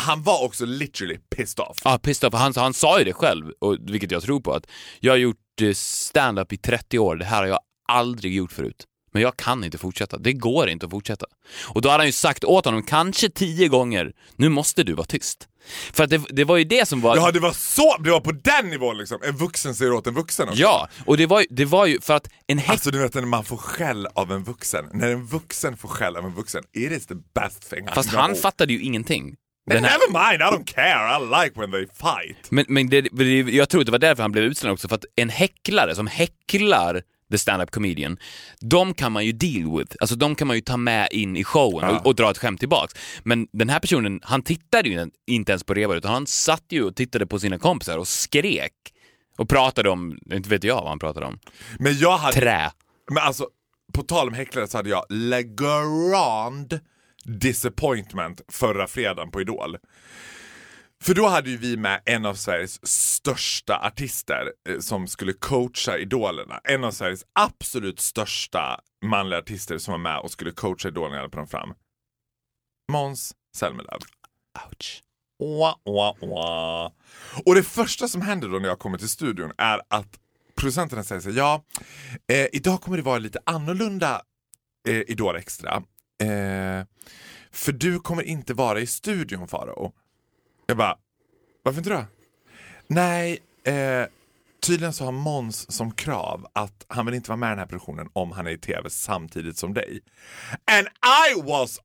Han 0.00 0.22
var 0.22 0.44
också 0.44 0.66
literally 0.66 1.18
pissed 1.36 1.60
off. 1.60 1.78
Ja, 1.84 1.98
pissed 1.98 2.28
off. 2.28 2.40
Han, 2.40 2.52
han 2.56 2.74
sa 2.74 2.98
ju 2.98 3.04
det 3.04 3.12
själv, 3.12 3.52
och, 3.58 3.76
vilket 3.80 4.10
jag 4.10 4.22
tror 4.22 4.40
på, 4.40 4.52
att 4.52 4.66
jag 5.00 5.12
har 5.12 5.16
gjort 5.18 5.60
eh, 5.62 5.72
stand-up 5.72 6.52
i 6.52 6.56
30 6.56 6.98
år, 6.98 7.16
det 7.16 7.24
här 7.24 7.38
har 7.38 7.46
jag 7.46 7.60
aldrig 7.88 8.34
gjort 8.34 8.52
förut. 8.52 8.84
Men 9.12 9.22
jag 9.22 9.36
kan 9.36 9.64
inte 9.64 9.78
fortsätta, 9.78 10.18
det 10.18 10.32
går 10.32 10.68
inte 10.68 10.86
att 10.86 10.90
fortsätta. 10.90 11.26
Och 11.66 11.82
då 11.82 11.88
hade 11.88 12.00
han 12.00 12.06
ju 12.06 12.12
sagt 12.12 12.44
åt 12.44 12.64
honom, 12.64 12.82
kanske 12.82 13.30
tio 13.30 13.68
gånger, 13.68 14.12
nu 14.36 14.48
måste 14.48 14.82
du 14.84 14.92
vara 14.92 15.06
tyst. 15.06 15.48
För 15.92 16.04
att 16.04 16.10
det, 16.10 16.20
det 16.30 16.44
var 16.44 16.56
ju 16.56 16.64
det 16.64 16.88
som 16.88 17.00
var... 17.00 17.16
Ja, 17.16 17.30
det 17.30 17.40
var 17.40 17.52
så, 17.52 17.96
det 18.04 18.10
var 18.10 18.20
på 18.20 18.32
den 18.32 18.70
nivån 18.70 18.98
liksom. 18.98 19.18
En 19.22 19.36
vuxen 19.36 19.74
säger 19.74 19.92
åt 19.92 20.06
en 20.06 20.14
vuxen 20.14 20.48
också. 20.48 20.60
Ja, 20.60 20.88
och 21.06 21.16
det 21.16 21.26
var, 21.26 21.44
det 21.50 21.64
var 21.64 21.86
ju 21.86 22.00
för 22.00 22.14
att 22.14 22.28
en 22.46 22.58
häck... 22.58 22.70
Alltså 22.70 22.90
du 22.90 22.98
vet 22.98 23.14
när 23.14 23.22
man 23.22 23.44
får 23.44 23.56
skäll 23.56 24.06
av 24.14 24.32
en 24.32 24.44
vuxen. 24.44 24.84
När 24.92 25.08
en 25.10 25.26
vuxen 25.26 25.76
får 25.76 25.88
skäll 25.88 26.16
av 26.16 26.24
en 26.24 26.34
vuxen, 26.34 26.62
it 26.72 26.92
is 26.92 27.06
the 27.06 27.14
best 27.34 27.70
thing 27.70 27.84
I 27.84 27.94
Fast 27.94 28.10
know. 28.10 28.20
han 28.20 28.34
fattade 28.34 28.72
ju 28.72 28.80
ingenting. 28.82 29.34
Den 29.70 29.84
här, 29.84 29.98
Never 29.98 30.30
mind, 30.30 30.42
I 30.42 30.44
don't 30.44 30.74
care, 30.74 31.16
I 31.16 31.44
like 31.44 31.60
when 31.60 31.70
they 31.70 31.86
fight. 31.86 32.50
men 32.50 32.64
men 32.68 32.88
det, 32.88 33.00
det, 33.00 33.38
jag 33.40 33.68
tror 33.68 33.84
det 33.84 33.92
var 33.92 33.98
därför 33.98 34.22
han 34.22 34.32
blev 34.32 34.44
utslängd 34.44 34.72
också, 34.72 34.88
för 34.88 34.96
att 34.96 35.04
en 35.16 35.28
häcklare 35.28 35.94
som 35.94 36.06
häcklar 36.06 37.02
the 37.30 37.38
stand-up 37.38 37.70
comedian, 37.70 38.18
de 38.60 38.94
kan 38.94 39.12
man 39.12 39.26
ju 39.26 39.32
deal 39.32 39.78
with. 39.78 39.96
Alltså 40.00 40.16
de 40.16 40.34
kan 40.34 40.46
man 40.46 40.56
ju 40.56 40.60
ta 40.62 40.76
med 40.76 41.08
in 41.12 41.36
i 41.36 41.44
showen 41.44 41.88
Ja. 41.90 41.98
och, 42.00 42.06
och 42.06 42.14
dra 42.14 42.30
ett 42.30 42.38
skämt 42.38 42.60
tillbaks. 42.60 42.94
Men 43.22 43.46
den 43.52 43.68
här 43.68 43.80
personen, 43.80 44.20
han 44.22 44.42
tittade 44.42 44.88
ju 44.88 45.10
inte 45.26 45.52
ens 45.52 45.64
på 45.64 45.74
Reborg, 45.74 45.98
utan 45.98 46.12
han 46.12 46.26
satt 46.26 46.64
ju 46.68 46.84
och 46.84 46.96
tittade 46.96 47.26
på 47.26 47.38
sina 47.38 47.58
kompisar 47.58 47.98
och 47.98 48.08
skrek. 48.08 48.72
Och 49.38 49.48
pratade 49.48 49.90
om, 49.90 50.18
inte 50.32 50.48
vet 50.48 50.64
jag 50.64 50.74
vad 50.76 50.88
han 50.88 50.98
pratade 50.98 51.26
om, 51.26 51.38
Men 51.78 51.98
jag 51.98 52.18
hade, 52.18 52.34
trä. 52.40 52.70
men 53.10 53.22
alltså 53.22 53.48
på 53.92 54.02
tal 54.02 54.28
om 54.28 54.34
häcklare 54.34 54.66
så 54.68 54.76
hade 54.78 54.90
jag 54.90 55.04
Le 55.08 55.42
Grand 55.42 56.80
Disappointment 57.24 58.40
förra 58.48 58.86
fredagen 58.86 59.30
på 59.30 59.40
Idol. 59.40 59.76
För 61.02 61.14
då 61.14 61.26
hade 61.26 61.50
ju 61.50 61.56
vi 61.56 61.76
med 61.76 62.02
en 62.04 62.26
av 62.26 62.34
Sveriges 62.34 62.86
största 62.86 63.78
artister 63.78 64.52
eh, 64.68 64.78
som 64.78 65.06
skulle 65.06 65.32
coacha 65.32 65.98
Idolerna. 65.98 66.60
En 66.64 66.84
av 66.84 66.90
Sveriges 66.90 67.24
absolut 67.32 68.00
största 68.00 68.80
manliga 69.04 69.38
artister 69.38 69.78
som 69.78 69.92
var 69.92 69.98
med 69.98 70.18
och 70.18 70.30
skulle 70.30 70.50
coacha 70.50 70.88
Idolerna 70.88 71.28
på 71.28 71.36
dem 71.36 71.46
fram. 71.46 71.74
Måns 72.92 73.34
Zelmerlöw. 73.56 73.98
Ouch. 74.66 75.02
Wah, 75.38 75.76
wah, 75.84 76.16
wah. 76.20 76.92
Och 77.44 77.54
det 77.54 77.62
första 77.62 78.08
som 78.08 78.22
händer 78.22 78.48
då 78.48 78.58
när 78.58 78.68
jag 78.68 78.78
kommer 78.78 78.98
till 78.98 79.08
studion 79.08 79.52
är 79.58 79.80
att 79.88 80.18
producenterna 80.56 81.04
säger 81.04 81.20
så 81.20 81.30
här, 81.30 81.36
ja, 81.36 81.64
eh, 82.32 82.46
idag 82.52 82.80
kommer 82.80 82.96
det 82.96 83.02
vara 83.02 83.18
lite 83.18 83.40
annorlunda 83.44 84.22
eh, 84.88 85.00
Idol 85.00 85.36
Extra. 85.36 85.82
Eh, 86.22 86.86
för 87.50 87.72
du 87.72 88.00
kommer 88.00 88.22
inte 88.22 88.54
vara 88.54 88.80
i 88.80 88.86
studion 88.86 89.48
Farao. 89.48 89.92
Jag 90.70 90.76
bara, 90.76 90.96
varför 91.62 91.78
inte 91.78 91.90
då? 91.90 92.04
Nej, 92.86 93.38
eh, 93.64 94.06
tydligen 94.66 94.92
så 94.92 95.04
har 95.04 95.12
Måns 95.12 95.72
som 95.72 95.92
krav 95.92 96.46
att 96.52 96.84
han 96.88 97.06
vill 97.06 97.14
inte 97.14 97.30
vara 97.30 97.36
med 97.36 97.46
i 97.46 97.50
den 97.50 97.58
här 97.58 97.66
produktionen 97.66 98.08
om 98.12 98.32
han 98.32 98.46
är 98.46 98.50
i 98.50 98.58
tv 98.58 98.90
samtidigt 98.90 99.58
som 99.58 99.74
dig. 99.74 100.00
And 100.72 100.86
I 100.86 101.42
was 101.42 101.80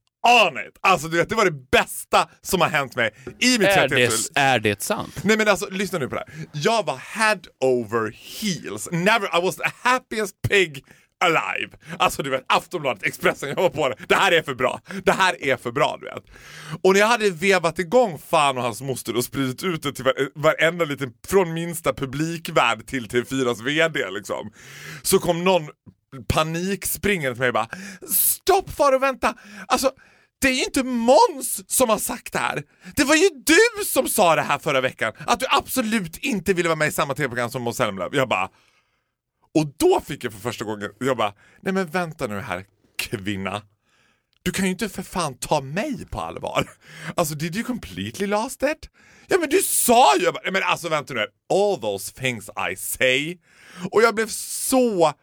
on 0.48 0.58
it! 0.68 0.78
Alltså 0.82 1.08
du 1.08 1.18
vet, 1.18 1.30
det 1.30 1.36
var 1.36 1.46
det 1.46 1.70
bästa 1.72 2.30
som 2.42 2.62
har 2.62 2.70
hänt 2.70 2.96
mig 2.96 3.14
i 3.40 3.60
mitt 3.60 3.68
Är 3.68 3.88
31 3.88 4.12
det, 4.34 4.40
är 4.40 4.60
det 4.60 4.82
sant? 4.82 5.20
Nej 5.24 5.38
men 5.38 5.48
alltså 5.48 5.70
lyssna 5.70 6.00
nu 6.00 6.08
på 6.08 6.16
det 6.16 6.26
här. 6.28 6.48
Jag 6.52 6.86
var 6.86 6.98
head 6.98 7.40
over 7.60 8.12
heels. 8.12 8.90
Never, 8.92 9.40
I 9.40 9.42
was 9.42 9.56
the 9.56 9.72
happiest 9.84 10.42
pig 10.50 10.86
alive. 11.24 11.78
Alltså 12.00 12.24
du 12.24 12.30
vet, 12.30 12.44
Aftonbladet, 12.48 13.04
Expressen, 13.04 13.50
jag 13.50 13.56
var 13.56 13.70
på 13.70 13.90
det. 13.90 13.96
Det 14.08 14.16
här 14.16 14.32
är 14.32 14.42
för 14.42 14.56
bra. 14.56 14.82
Det 15.04 15.12
här 15.12 15.44
är 15.44 15.58
för 15.58 15.72
bra 15.72 15.98
du 16.00 16.06
vet. 16.06 16.24
Och 16.82 16.94
när 16.94 17.00
jag 17.00 17.08
hade 17.08 17.30
vevat 17.30 17.80
igång 17.80 18.20
fan 18.30 18.58
och 18.58 18.64
hans 18.64 18.82
moster 18.82 19.16
och 19.18 19.24
spridit 19.24 19.64
ut 19.64 19.84
det 19.84 19.94
till 19.94 20.06
varenda 20.36 20.86
liten, 20.86 21.14
från 21.28 21.54
minsta 21.54 21.94
publikvärd 21.94 22.88
till 22.88 23.08
TV4s 23.08 23.64
VD 23.64 24.10
liksom. 24.10 24.52
Så 25.02 25.20
kom 25.20 25.44
någon 25.44 25.70
panikspringande 26.28 27.36
till 27.36 27.40
mig 27.40 27.48
och 27.48 27.54
bara 27.54 27.70
Stopp 28.10 28.70
far 28.70 28.96
och 28.96 29.04
vänta! 29.04 29.36
Alltså 29.68 29.92
det 30.42 30.50
är 30.50 30.54
ju 30.54 30.64
inte 30.64 30.84
Måns 30.84 31.72
som 31.72 31.90
har 31.90 31.98
sagt 31.98 32.34
det 32.34 32.40
här. 32.40 32.64
Det 32.96 33.04
var 33.04 33.16
ju 33.16 33.30
du 33.30 33.86
som 33.86 34.08
sa 34.08 34.36
det 34.36 34.42
här 34.42 34.60
förra 34.60 34.82
veckan. 34.82 35.14
Att 35.28 35.40
du 35.40 35.46
absolut 35.50 36.18
inte 36.18 36.54
ville 36.54 36.70
vara 36.70 36.76
med 36.76 36.88
i 36.88 36.92
samma 36.92 37.14
tv-program 37.14 37.50
som 37.50 37.62
Måns 37.62 37.78
Zelmerlöw. 37.78 38.18
Jag 38.18 38.30
bara... 38.30 38.50
Och 39.60 39.68
då 39.78 40.02
fick 40.02 40.24
jag 40.24 40.34
för 40.34 40.40
första 40.40 40.66
gången, 40.66 40.92
jag 41.00 41.18
bara, 41.18 41.34
nej 41.62 41.74
men 41.74 41.88
vänta 41.88 42.28
nu 42.28 42.40
här 42.40 42.66
kvinna. 42.98 43.62
Du 44.44 44.52
kan 44.52 44.66
ju 44.66 44.72
inte 44.72 44.90
för 44.90 45.04
fan 45.04 45.38
ta 45.38 45.62
mig 45.62 46.06
på 46.06 46.20
allvar. 46.20 46.70
Alltså 47.16 47.36
did 47.36 47.56
you 47.56 47.66
completely 47.66 48.28
lost 48.28 48.64
it? 48.64 48.90
Ja 49.28 49.38
men 49.40 49.50
du 49.50 49.62
sa 49.62 50.18
ju, 50.18 50.24
jag 50.24 50.34
bara, 50.34 50.42
nej 50.44 50.52
men 50.52 50.64
alltså 50.64 50.90
vänta 50.90 51.14
nu 51.14 51.20
här. 51.20 51.30
all 51.54 51.82
those 51.82 52.14
things 52.14 52.50
I 52.72 52.76
say. 52.76 53.38
Och 53.92 54.02
jag 54.02 54.16
blev 54.16 54.28
så 54.28 55.14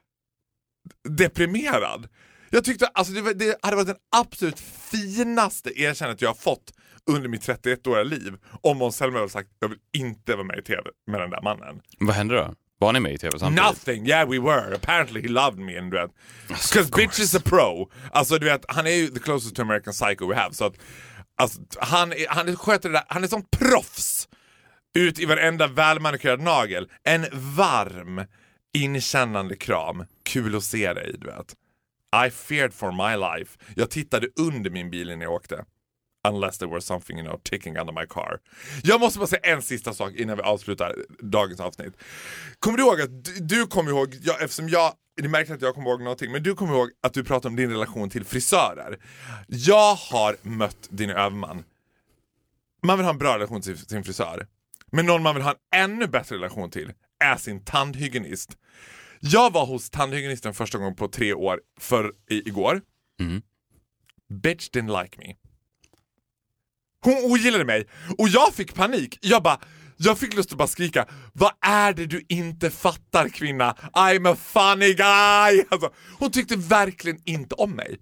deprimerad. 1.08 2.08
Jag 2.50 2.64
tyckte 2.64 2.86
alltså 2.86 3.12
det, 3.12 3.20
var, 3.20 3.34
det 3.34 3.58
hade 3.62 3.76
varit 3.76 3.86
den 3.86 3.96
absolut 4.16 4.60
finaste 4.60 5.80
erkännandet 5.80 6.22
jag 6.22 6.28
har 6.28 6.34
fått 6.34 6.72
under 7.06 7.28
mitt 7.28 7.48
31-åriga 7.48 8.04
liv 8.04 8.36
om 8.60 8.78
Måns 8.78 8.96
Zelmerlöw 8.96 9.20
hade 9.20 9.32
sagt 9.32 9.50
jag 9.58 9.68
vill 9.68 9.78
inte 9.92 10.34
vara 10.34 10.44
med 10.44 10.58
i 10.58 10.62
TV 10.62 10.82
med 11.06 11.20
den 11.20 11.30
där 11.30 11.42
mannen. 11.42 11.80
Vad 11.98 12.14
hände 12.14 12.34
då? 12.34 12.54
Var 12.80 12.92
ni 12.92 13.00
med 13.00 13.12
i 13.12 13.18
TV 13.18 13.38
samtidigt? 13.38 13.64
Nothing, 13.64 14.06
yeah 14.08 14.28
we 14.30 14.38
were. 14.38 14.74
Apparently 14.74 15.22
he 15.22 15.28
loved 15.28 15.58
me 15.58 15.78
and 15.78 15.90
du 15.92 15.96
vet. 15.98 16.10
Cause 16.48 16.90
bitch 16.96 17.20
is 17.20 17.34
a 17.34 17.40
pro. 17.44 17.90
Alltså 18.12 18.38
du 18.38 18.46
vet, 18.46 18.64
han 18.68 18.86
är 18.86 18.90
ju 18.90 19.08
the 19.08 19.20
closest 19.20 19.56
to 19.56 19.62
American 19.62 19.92
Psycho 19.92 20.26
we 20.28 20.34
have. 20.36 20.54
Så 20.54 20.64
att, 20.64 20.74
alltså, 21.36 21.60
han, 21.80 22.12
är, 22.12 22.26
han 22.28 22.48
är- 22.48 22.56
sköter 22.56 22.88
det 22.88 22.94
där, 22.94 23.04
han 23.08 23.24
är 23.24 23.28
som 23.28 23.44
proffs. 23.50 24.28
Ut 24.94 25.18
i 25.18 25.24
varenda 25.24 25.66
välmanikurerad 25.66 26.40
nagel. 26.40 26.88
En 27.04 27.26
varm, 27.32 28.24
inkännande 28.74 29.56
kram. 29.56 30.04
Kul 30.24 30.56
att 30.56 30.64
se 30.64 30.92
dig, 30.92 31.14
du 31.18 31.26
vet. 31.26 31.54
I 32.26 32.30
feared 32.30 32.74
for 32.74 32.92
my 32.92 33.16
life. 33.38 33.58
Jag 33.76 33.90
tittade 33.90 34.28
under 34.40 34.70
min 34.70 34.90
bil 34.90 35.06
när 35.18 35.24
jag 35.24 35.32
åkte. 35.32 35.64
Unless 36.28 36.58
there 36.58 36.70
was 36.70 36.84
something 36.84 37.18
you 37.18 37.26
know, 37.26 37.40
ticking 37.42 37.78
under 37.78 37.92
my 37.92 38.06
car. 38.06 38.40
Jag 38.82 39.00
måste 39.00 39.18
bara 39.18 39.28
säga 39.28 39.40
en 39.42 39.62
sista 39.62 39.94
sak 39.94 40.12
innan 40.14 40.36
vi 40.36 40.42
avslutar 40.42 40.96
dagens 41.18 41.60
avsnitt. 41.60 41.94
Kommer 42.58 42.78
du 42.78 42.84
ihåg 42.84 43.00
att 43.00 43.24
du, 43.24 43.40
du 43.40 43.66
kommer 43.66 43.90
ihåg, 43.90 44.14
jag, 44.22 44.42
eftersom 44.42 44.68
jag, 44.68 44.92
det 45.22 45.28
märker 45.28 45.54
att 45.54 45.62
jag 45.62 45.74
kommer 45.74 45.90
ihåg 45.90 46.02
någonting, 46.02 46.32
men 46.32 46.42
du 46.42 46.54
kommer 46.54 46.74
ihåg 46.74 46.90
att 47.00 47.14
du 47.14 47.24
pratade 47.24 47.48
om 47.48 47.56
din 47.56 47.70
relation 47.70 48.10
till 48.10 48.24
frisörer. 48.24 48.98
Jag 49.48 49.94
har 49.94 50.36
mött 50.42 50.88
din 50.90 51.10
överman. 51.10 51.64
Man 52.82 52.98
vill 52.98 53.04
ha 53.04 53.12
en 53.12 53.18
bra 53.18 53.34
relation 53.34 53.62
till 53.62 53.78
sin 53.78 54.04
frisör. 54.04 54.46
Men 54.92 55.06
någon 55.06 55.22
man 55.22 55.34
vill 55.34 55.44
ha 55.44 55.50
en 55.50 55.90
ännu 55.90 56.06
bättre 56.06 56.34
relation 56.36 56.70
till 56.70 56.92
är 57.24 57.36
sin 57.36 57.64
tandhygienist. 57.64 58.56
Jag 59.20 59.52
var 59.52 59.66
hos 59.66 59.90
tandhygienisten 59.90 60.54
första 60.54 60.78
gången 60.78 60.94
på 60.96 61.08
tre 61.08 61.34
år 61.34 61.60
för 61.80 62.12
i, 62.30 62.48
igår. 62.48 62.80
Bitch 64.42 64.70
didn't 64.70 65.02
like 65.02 65.18
me. 65.18 65.34
Hon 67.02 67.14
ogillade 67.32 67.64
mig 67.64 67.88
och 68.18 68.28
jag 68.28 68.54
fick 68.54 68.74
panik. 68.74 69.18
Jag 69.20 69.42
bara, 69.42 69.60
jag 69.96 70.18
fick 70.18 70.36
lust 70.36 70.52
att 70.52 70.58
bara 70.58 70.68
skrika 70.68 71.06
Vad 71.32 71.52
är 71.60 71.92
det 71.92 72.06
du 72.06 72.26
inte 72.28 72.70
fattar 72.70 73.28
kvinna? 73.28 73.76
I'm 73.92 74.32
a 74.32 74.36
funny 74.36 74.94
guy! 74.94 75.64
Alltså, 75.70 75.92
hon 76.18 76.30
tyckte 76.30 76.56
verkligen 76.56 77.18
inte 77.24 77.54
om 77.54 77.70
mig. 77.72 77.98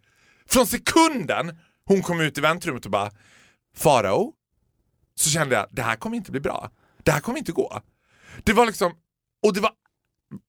Från 0.46 0.66
sekunden 0.66 1.58
hon 1.84 2.02
kom 2.02 2.20
ut 2.20 2.38
i 2.38 2.40
väntrummet 2.40 2.84
och 2.84 2.90
bara 2.90 3.10
Farao, 3.76 4.32
så 5.14 5.30
kände 5.30 5.54
jag 5.54 5.66
det 5.70 5.82
här 5.82 5.96
kommer 5.96 6.16
inte 6.16 6.30
bli 6.30 6.40
bra. 6.40 6.70
Det 7.02 7.10
här 7.12 7.20
kommer 7.20 7.38
inte 7.38 7.52
gå. 7.52 7.82
Det 8.44 8.52
var 8.52 8.66
liksom, 8.66 8.92
och 9.42 9.54
det 9.54 9.60
var, 9.60 9.72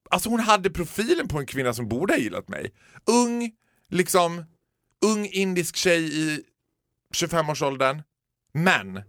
alltså 0.09 0.29
hon 0.29 0.39
hade 0.39 0.69
profilen 0.69 1.27
på 1.27 1.39
en 1.39 1.45
kvinna 1.45 1.73
som 1.73 1.87
borde 1.87 2.13
ha 2.13 2.19
gillat 2.19 2.49
mig. 2.49 2.73
Ung, 3.05 3.51
liksom, 3.89 4.45
ung 5.05 5.25
indisk 5.25 5.75
tjej 5.75 6.17
i 6.19 6.43
25-årsåldern. 7.15 8.01
Men 8.53 9.01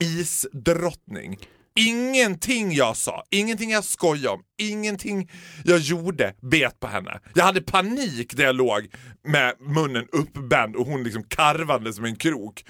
isdrottning. 0.00 1.38
Ingenting 1.76 2.72
jag 2.72 2.96
sa, 2.96 3.24
ingenting 3.30 3.70
jag 3.70 3.84
skojade 3.84 4.28
om, 4.28 4.42
ingenting 4.58 5.30
jag 5.64 5.78
gjorde 5.78 6.34
bet 6.40 6.80
på 6.80 6.86
henne. 6.86 7.20
Jag 7.34 7.44
hade 7.44 7.62
panik 7.62 8.36
där 8.36 8.44
jag 8.44 8.56
låg 8.56 8.88
med 9.24 9.54
munnen 9.60 10.06
uppbänd 10.12 10.76
och 10.76 10.86
hon 10.86 11.02
liksom 11.02 11.22
karvade 11.22 11.92
som 11.92 12.04
en 12.04 12.16
krok. 12.16 12.64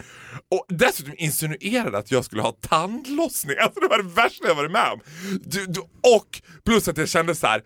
Och 0.51 0.67
dessutom 0.69 1.15
insinuerade 1.17 1.99
att 1.99 2.11
jag 2.11 2.25
skulle 2.25 2.43
ha 2.43 2.53
tandlossning. 2.53 3.57
Alltså 3.61 3.81
det 3.81 3.89
var 3.89 3.99
det 3.99 4.09
värsta 4.09 4.49
jag 4.49 4.55
varit 4.55 4.73
med 4.73 4.93
om. 4.93 5.01
Du, 5.45 5.67
du, 5.67 5.81
och 6.17 6.43
plus 6.65 6.89
att 6.89 6.99
jag 6.99 7.09
kände 7.09 7.35
så 7.35 7.47
här. 7.47 7.63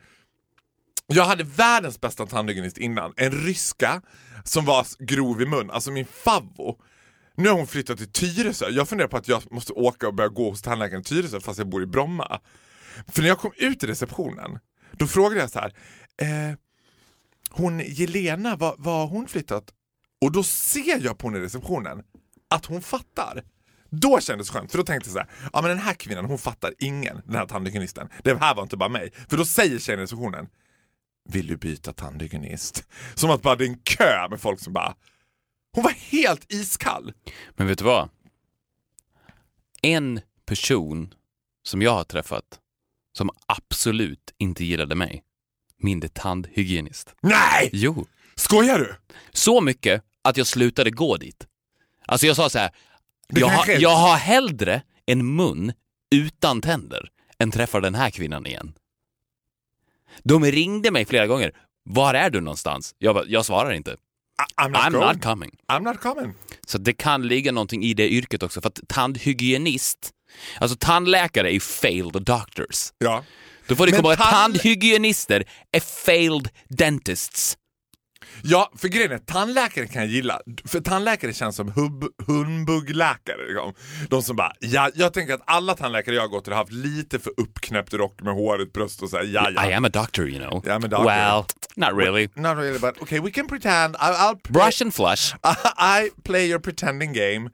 Jag 1.07 1.25
hade 1.25 1.45
världens 1.45 2.01
bästa 2.01 2.27
tandhygienist 2.27 2.79
innan, 2.79 3.13
en 3.17 3.31
ryska 3.33 4.03
som 4.45 4.65
var 4.65 4.87
grov 5.05 5.43
i 5.43 5.47
mun, 5.47 5.71
alltså 5.71 5.91
min 5.91 6.07
favvo. 6.07 6.77
Nu 7.39 7.49
har 7.49 7.57
hon 7.57 7.67
flyttat 7.67 7.99
till 7.99 8.13
Tyresö. 8.13 8.69
Jag 8.71 8.89
funderar 8.89 9.09
på 9.09 9.17
att 9.17 9.29
jag 9.29 9.53
måste 9.53 9.73
åka 9.73 10.09
och 10.09 10.15
börja 10.15 10.29
gå 10.29 10.51
hos 10.51 10.63
tandläkaren 10.63 11.01
i 11.01 11.05
Tyresö 11.05 11.41
fast 11.41 11.59
jag 11.59 11.69
bor 11.69 11.83
i 11.83 11.87
Bromma. 11.87 12.41
För 13.09 13.23
när 13.23 13.29
jag 13.29 13.39
kom 13.39 13.53
ut 13.57 13.85
i 13.85 13.87
receptionen, 13.87 14.59
då 14.93 15.07
frågade 15.07 15.41
jag 15.41 15.51
så 15.51 15.59
här. 15.59 15.73
Eh, 16.23 16.57
hon 17.51 17.81
Jelena, 17.81 18.57
var, 18.57 18.77
har 18.79 19.07
hon 19.07 19.29
flyttat? 19.29 19.65
Och 20.21 20.33
då 20.33 20.43
ser 20.43 21.05
jag 21.05 21.19
på 21.19 21.29
henne 21.29 21.39
i 21.39 21.43
receptionen 21.43 22.03
att 22.51 22.67
hon 22.67 22.83
fattar. 22.83 23.43
Då 23.91 24.21
kändes 24.21 24.49
det 24.49 24.53
skönt, 24.53 24.71
för 24.71 24.79
då 24.79 24.85
tänkte 24.85 25.09
jag 25.09 25.13
så 25.13 25.19
här, 25.19 25.51
ja 25.53 25.63
men 25.63 25.69
den 25.69 25.79
här 25.79 25.95
kvinnan 25.95 26.25
hon 26.25 26.39
fattar 26.39 26.75
ingen, 26.79 27.21
den 27.25 27.35
här 27.35 27.47
tandhygienisten. 27.47 28.09
Det 28.25 28.41
här 28.41 28.55
var 28.55 28.63
inte 28.63 28.77
bara 28.77 28.89
mig. 28.89 29.13
För 29.29 29.37
då 29.37 29.45
säger 29.45 29.79
tjejen 29.79 30.01
i 30.01 30.03
receptionen, 30.03 30.47
vill 31.29 31.47
du 31.47 31.57
byta 31.57 31.93
tandhygienist? 31.93 32.89
Som 33.15 33.31
att 33.31 33.43
bara 33.43 33.57
det 33.57 33.65
är 33.65 33.69
en 33.69 33.79
kö 33.79 34.29
med 34.31 34.41
folk 34.41 34.61
som 34.61 34.73
bara, 34.73 34.95
hon 35.73 35.85
var 35.85 35.91
helt 35.93 36.53
iskall. 36.53 37.13
Men 37.51 37.67
vet 37.67 37.79
du 37.79 37.85
vad? 37.85 38.09
En 39.83 40.21
person 40.47 41.15
som 41.63 41.83
jag 41.83 41.91
har 41.91 42.05
träffat 42.05 42.61
som 43.13 43.31
absolut 43.47 44.35
inte 44.39 44.65
gillade 44.65 44.95
mig, 44.95 45.23
min 45.79 46.01
tandhygienist. 46.09 47.15
Nej! 47.21 47.71
Jo, 47.73 48.07
Skojar 48.35 48.79
du? 48.79 48.97
så 49.33 49.61
mycket 49.61 50.05
att 50.23 50.37
jag 50.37 50.47
slutade 50.47 50.91
gå 50.91 51.17
dit. 51.17 51.47
Alltså 52.07 52.27
jag 52.27 52.37
sa 52.37 52.51
så 52.51 52.59
här, 52.59 52.71
jag, 53.29 53.69
är- 53.69 53.81
jag 53.81 53.97
har 53.97 54.17
hellre 54.17 54.83
en 55.07 55.37
mun 55.37 55.73
utan 56.11 56.61
tänder 56.61 57.11
än 57.39 57.51
träffar 57.51 57.81
den 57.81 57.95
här 57.95 58.11
kvinnan 58.11 58.47
igen. 58.47 58.75
De 60.23 60.45
ringde 60.45 60.91
mig 60.91 61.05
flera 61.05 61.27
gånger. 61.27 61.53
Var 61.85 62.15
är 62.15 62.31
du 62.31 62.41
någonstans? 62.41 62.95
Jag, 62.99 63.15
bara, 63.15 63.25
jag 63.27 63.47
svarar 63.47 63.73
inte. 63.73 63.97
I'm 64.57 64.71
not 64.73 64.81
I'm 64.83 64.93
not 64.93 65.23
coming. 65.23 65.51
I'm 65.73 65.81
not 65.83 66.01
coming. 66.01 66.35
Så 66.67 66.79
det 66.79 66.93
kan 66.93 67.29
ligga 67.29 67.53
någonting 67.53 67.85
i 67.85 67.95
det 67.95 68.09
yrket 68.13 68.43
också. 68.43 68.61
För 68.61 68.69
att 68.69 68.81
tandhygienist, 68.89 70.11
alltså 70.61 70.77
tandläkare 70.81 71.49
är 71.49 71.53
ju 71.53 71.61
failed 71.61 72.23
doctors. 72.23 72.93
Ja. 72.99 73.25
Då 73.67 73.77
får 73.77 73.87
Men 73.87 73.97
komma 74.03 74.15
tand- 74.17 74.31
tandhygienister 74.31 75.45
är 75.73 75.81
failed 75.81 76.49
dentists. 76.69 77.57
Ja, 78.43 78.73
för 78.77 78.89
grejen 78.89 79.13
är, 79.13 79.19
tandläkare 79.19 79.87
kan 79.87 80.03
jag 80.03 80.11
gilla. 80.11 80.41
För 80.65 80.81
tandläkare 80.81 81.33
känns 81.33 81.57
som 81.57 81.73
hub, 81.73 82.05
humbugläkare. 82.27 83.47
Liksom. 83.49 83.75
De 84.09 84.23
som 84.23 84.37
bara, 84.37 84.53
ja, 84.61 84.91
jag 84.95 85.13
tänker 85.13 85.35
att 85.35 85.43
alla 85.45 85.75
tandläkare 85.75 86.15
jag 86.15 86.23
har 86.23 86.29
gått 86.29 86.45
till 86.45 86.53
har 86.53 86.61
haft 86.61 86.73
lite 86.73 87.19
för 87.19 87.33
uppknäppt 87.37 87.95
rock 87.95 88.23
med 88.23 88.35
håret, 88.35 88.73
bröst 88.73 89.03
och 89.03 89.11
så 89.11 89.17
här, 89.17 89.25
ja, 89.25 89.51
ja. 89.55 89.71
I 89.71 89.75
am 89.75 89.85
a 89.85 89.89
doctor, 89.89 90.29
you 90.29 90.39
know. 90.39 90.67
I 90.67 90.71
am 90.71 90.85
a 90.85 90.89
doctor. 90.89 91.05
Well, 91.05 91.45
not 91.77 91.93
really. 91.93 92.29
Not 92.35 92.57
really, 92.57 92.79
but 92.79 93.03
okay, 93.03 93.21
we 93.21 93.31
can 93.31 93.49
pretend. 93.49 93.97
I, 93.97 93.99
I'll 93.99 94.39
Brush 94.53 94.83
and 94.83 94.95
flush. 94.95 95.35
I 95.79 96.11
play 96.23 96.49
your 96.49 96.61
pretending 96.61 97.13
game. 97.13 97.51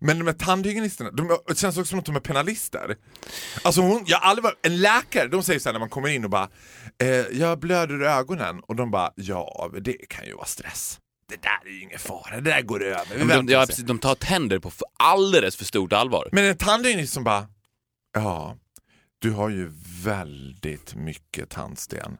Men 0.00 0.18
de 0.18 0.26
här 0.26 0.34
tandhygienisterna, 0.34 1.10
de, 1.10 1.38
det 1.48 1.58
känns 1.58 1.76
också 1.76 1.90
som 1.90 1.98
att 1.98 2.04
de 2.04 2.16
är 2.16 2.20
penalister. 2.20 2.96
Alltså 3.62 3.80
hon, 3.80 4.04
jag 4.06 4.20
aldrig 4.22 4.52
en 4.62 4.80
läkare, 4.80 5.28
de 5.28 5.42
säger 5.42 5.60
så 5.60 5.68
här 5.68 5.72
när 5.72 5.80
man 5.80 5.88
kommer 5.88 6.08
in 6.08 6.24
och 6.24 6.30
bara 6.30 6.48
eh, 7.02 7.08
Jag 7.08 7.58
blöder 7.58 8.02
i 8.02 8.06
ögonen 8.06 8.60
och 8.60 8.76
de 8.76 8.90
bara 8.90 9.12
Ja, 9.14 9.70
det 9.80 10.08
kan 10.08 10.26
ju 10.26 10.34
vara 10.34 10.46
stress. 10.46 11.00
Det 11.28 11.42
där 11.42 11.60
är 11.66 11.70
ju 11.70 11.82
ingen 11.82 11.98
fara, 11.98 12.40
det 12.40 12.50
där 12.50 12.62
går 12.62 12.82
över. 12.84 13.24
Men 13.24 13.46
de, 13.46 13.52
ja, 13.52 13.60
och 13.62 13.66
ser." 13.66 13.72
precis, 13.72 13.84
de 13.84 13.98
tar 13.98 14.14
tänder 14.14 14.58
på 14.58 14.70
för 14.70 14.86
alldeles 14.98 15.56
för 15.56 15.64
stort 15.64 15.92
allvar. 15.92 16.28
Men 16.32 16.44
en 16.44 16.56
tandhygienist 16.56 17.12
som 17.12 17.24
bara 17.24 17.48
Ja, 18.14 18.56
du 19.18 19.30
har 19.30 19.48
ju 19.48 19.70
väldigt 20.02 20.94
mycket 20.94 21.50
tandsten. 21.50 22.16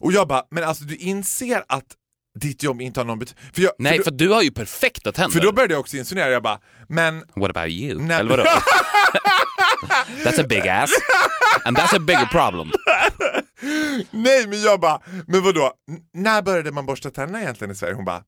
Och 0.00 0.12
jag 0.12 0.28
bara, 0.28 0.42
men 0.50 0.64
alltså 0.64 0.84
du 0.84 0.96
inser 0.96 1.64
att 1.68 1.96
ditt 2.40 2.62
jobb 2.62 2.80
inte 2.80 3.00
har 3.00 3.04
någon 3.04 3.18
betydelse. 3.18 3.50
För, 3.54 3.62
jag- 3.62 3.72
Nej, 3.78 3.96
för, 3.96 4.04
för 4.04 4.10
du 4.10 4.28
har 4.28 4.42
ju 4.42 4.50
perfekta 4.50 5.12
tänder. 5.12 5.38
för 5.38 5.46
då 5.46 5.52
började 5.52 5.74
jag 5.74 5.80
också 5.80 5.96
insinuera, 5.96 6.30
jag 6.30 6.42
bara, 6.42 6.58
men 6.88 7.24
What 7.36 7.50
about 7.50 7.68
you? 7.68 7.98
Nej, 8.02 8.20
Eller 8.20 8.30
vadå? 8.36 8.42
that's 10.24 10.40
a 10.40 10.46
big 10.48 10.68
ass. 10.68 10.90
And 11.64 11.76
that's 11.78 11.96
a 11.96 11.98
bigger 11.98 12.26
problem. 12.26 12.70
nej 14.10 14.46
men 14.46 14.60
jag 14.62 14.80
bara, 14.80 15.00
men 15.26 15.42
vadå, 15.42 15.72
N- 15.90 16.00
när 16.14 16.42
började 16.42 16.72
man 16.72 16.86
borsta 16.86 17.10
tänderna 17.10 17.42
egentligen 17.42 17.70
i 17.70 17.74
Sverige? 17.74 17.94
Hon 17.94 18.04
bara, 18.04 18.22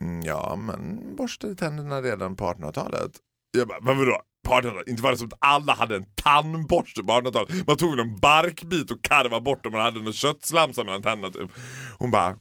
"Mm, 0.00 0.22
ja 0.22 0.56
man 0.56 1.00
borstade 1.16 1.54
tänderna 1.54 2.02
redan 2.02 2.36
på 2.36 2.44
1800-talet. 2.44 3.10
Jag 3.58 3.68
bara, 3.68 3.80
men 3.80 3.98
vadå? 3.98 4.20
På 4.46 4.52
1800-talet? 4.54 4.88
Inte 4.88 5.02
var 5.02 5.10
det 5.10 5.16
som 5.16 5.26
att 5.26 5.38
alla 5.40 5.74
hade 5.74 5.96
en 5.96 6.04
tandborste 6.22 7.02
på 7.02 7.12
1800-talet. 7.12 7.66
Man 7.66 7.76
tog 7.76 7.98
en 7.98 8.16
barkbit 8.18 8.90
och 8.90 9.02
karvade 9.02 9.40
bort 9.42 9.66
om 9.66 9.72
man 9.72 9.80
hade 9.80 10.00
någon 10.02 10.12
köttslamsa 10.12 10.84
mellan 10.84 11.02
tänderna. 11.02 11.32
Typ. 11.32 11.50
Hon 11.98 12.10
bara, 12.10 12.36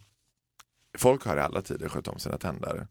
folk 0.98 1.26
har 1.26 1.38
i 1.38 1.40
alla 1.40 1.62
tider 1.62 1.90
skött 1.90 2.08
om 2.08 2.20
sina 2.20 2.38
tänder. 2.38 2.88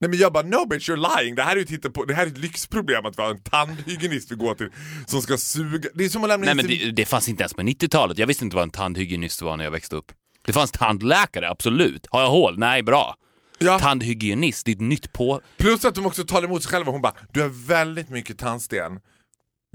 Nej 0.00 0.08
men 0.10 0.18
jag 0.18 0.32
bara, 0.32 0.42
no 0.42 0.66
bitch 0.66 0.90
you're 0.90 1.18
lying. 1.18 1.34
Det 1.34 1.42
här 1.42 1.56
är 1.56 1.60
ju 1.60 1.78
på. 1.78 2.04
det 2.04 2.14
här 2.14 2.22
är 2.22 2.30
ett 2.30 2.38
lyxproblem 2.38 3.06
att 3.06 3.18
vi 3.18 3.22
har 3.22 3.30
en 3.30 3.42
tandhygienist 3.42 4.32
vi 4.32 4.36
går 4.36 4.54
till 4.54 4.70
som 5.06 5.22
ska 5.22 5.36
suga. 5.36 5.90
Det 5.94 6.04
är 6.04 6.08
som 6.08 6.24
att 6.24 6.28
lämna 6.28 6.44
Nej 6.44 6.54
men 6.54 6.66
det, 6.66 6.90
det 6.90 7.04
fanns 7.04 7.28
inte 7.28 7.42
ens 7.42 7.54
på 7.54 7.62
90-talet. 7.62 8.18
Jag 8.18 8.26
visste 8.26 8.44
inte 8.44 8.56
vad 8.56 8.62
en 8.62 8.70
tandhygienist 8.70 9.42
var 9.42 9.56
när 9.56 9.64
jag 9.64 9.70
växte 9.70 9.96
upp. 9.96 10.12
Det 10.44 10.52
fanns 10.52 10.70
tandläkare, 10.70 11.50
absolut. 11.50 12.06
Har 12.10 12.20
jag 12.20 12.30
hål? 12.30 12.58
Nej, 12.58 12.82
bra. 12.82 13.16
Ja. 13.58 13.78
Tandhygienist, 13.78 14.66
det 14.66 14.70
är 14.70 14.74
ett 14.74 14.80
nytt 14.80 15.12
på... 15.12 15.40
Plus 15.56 15.84
att 15.84 15.94
de 15.94 16.06
också 16.06 16.24
talar 16.24 16.48
emot 16.48 16.62
sig 16.62 16.70
själva. 16.70 16.92
Hon 16.92 17.02
bara, 17.02 17.14
du 17.32 17.40
har 17.42 17.66
väldigt 17.66 18.08
mycket 18.08 18.38
tandsten, 18.38 19.00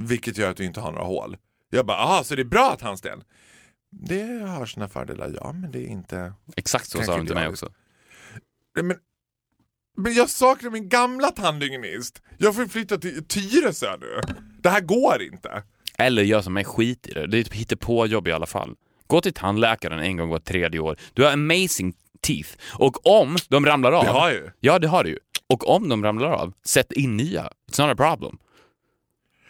vilket 0.02 0.38
gör 0.38 0.50
att 0.50 0.58
du 0.58 0.66
inte 0.66 0.80
har 0.80 0.92
några 0.92 1.06
hål. 1.06 1.38
Jag 1.70 1.86
bara, 1.86 1.98
aha, 1.98 2.24
så 2.24 2.36
det 2.36 2.42
är 2.42 2.46
bra 2.46 2.76
tandsten? 2.80 3.24
Det 4.00 4.48
har 4.48 4.66
sina 4.66 4.88
fördelar, 4.88 5.32
ja, 5.42 5.52
men 5.52 5.72
det 5.72 5.80
är 5.80 5.88
inte... 5.88 6.34
Exakt 6.56 6.90
så 6.90 7.04
sa 7.04 7.18
de 7.18 7.26
till 7.26 7.36
mig 7.36 7.48
också. 7.48 7.70
Men, 8.82 8.98
men 9.98 10.14
jag 10.14 10.30
saknar 10.30 10.70
min 10.70 10.90
gamla 10.90 11.32
tandhygienist. 11.32 12.22
Jag 12.38 12.56
får 12.56 12.66
flytta 12.66 12.98
till 12.98 13.28
Tyresö 13.28 13.98
nu. 14.02 14.22
Det 14.60 14.70
här 14.70 14.82
går 14.82 15.22
inte. 15.22 15.64
Eller 15.98 16.24
gör 16.24 16.42
som 16.42 16.54
mig, 16.54 16.64
skit 16.64 17.08
i 17.08 17.14
det. 17.14 17.28
Det 17.28 17.38
är 17.38 17.42
ett 17.42 17.54
hittepåjobb 17.54 18.28
i 18.28 18.32
alla 18.32 18.46
fall. 18.46 18.76
Gå 19.08 19.22
till 19.22 19.34
tandläkaren 19.34 20.00
en 20.00 20.18
gång 20.18 20.30
var 20.30 20.40
tredje 20.40 20.80
år. 20.80 20.98
Du 21.14 21.24
har 21.24 21.32
amazing 21.32 21.94
teeth. 22.22 22.50
Och 22.74 23.22
om 23.22 23.38
de 23.50 23.66
ramlar 23.66 23.92
av... 23.92 24.04
Det 24.04 24.12
har 24.12 24.30
jag 24.30 24.38
ju. 24.38 24.52
Ja, 24.60 24.80
det 24.80 24.88
har 24.88 25.04
du 25.04 25.10
ju. 25.10 25.20
Och 25.48 25.70
om 25.70 25.90
de 25.90 26.04
ramlar 26.04 26.32
av, 26.32 26.54
sätt 26.66 26.92
in 26.92 27.18
nya. 27.18 27.50
It's 27.72 27.88
not 27.88 28.00
a 28.00 28.16
problem. 28.16 28.38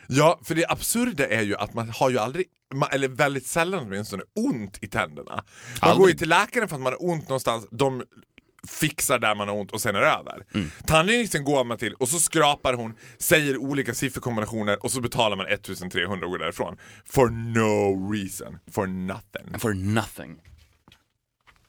Ja, 0.08 0.40
för 0.44 0.56
det 0.56 0.66
absurda 0.70 1.28
är 1.28 1.42
ju 1.42 1.56
att 1.56 1.74
man 1.74 1.90
har 1.90 2.10
ju 2.10 2.18
aldrig, 2.20 2.46
eller 2.92 3.08
väldigt 3.08 3.48
sällan 3.48 3.80
åtminstone, 3.84 4.24
ont 4.36 4.78
i 4.82 4.88
tänderna. 4.88 5.32
Man 5.32 5.44
Aldrig. 5.80 6.00
går 6.00 6.10
ju 6.10 6.16
till 6.16 6.30
läkaren 6.30 6.68
för 6.68 6.76
att 6.76 6.82
man 6.82 6.94
har 6.94 7.10
ont 7.10 7.30
någonstans, 7.30 7.68
de 7.72 8.04
fixar 8.68 9.20
där 9.20 9.36
man 9.36 9.48
har 9.48 9.56
ont 9.56 9.72
och 9.72 9.82
sen 9.82 9.96
är 9.96 10.02
det 10.02 10.08
över. 10.08 10.46
Mm. 10.54 10.72
Tandhygienisten 10.88 11.44
går 11.44 11.64
man 11.64 11.78
till 11.78 11.94
och 11.94 12.10
så 12.10 12.20
skrapar 12.20 12.74
hon, 12.74 12.94
säger 13.20 13.58
olika 13.58 13.94
sifferkombinationer 13.94 14.84
och 14.84 14.92
så 14.92 15.02
betalar 15.02 15.38
man 15.38 15.46
1300 15.46 16.26
och 16.26 16.32
går 16.32 16.40
därifrån. 16.40 16.78
For 17.06 17.30
no 17.30 18.12
reason. 18.14 18.58
For 18.72 18.88
nothing. 18.88 19.60
For 19.60 19.74
nothing. 19.74 20.36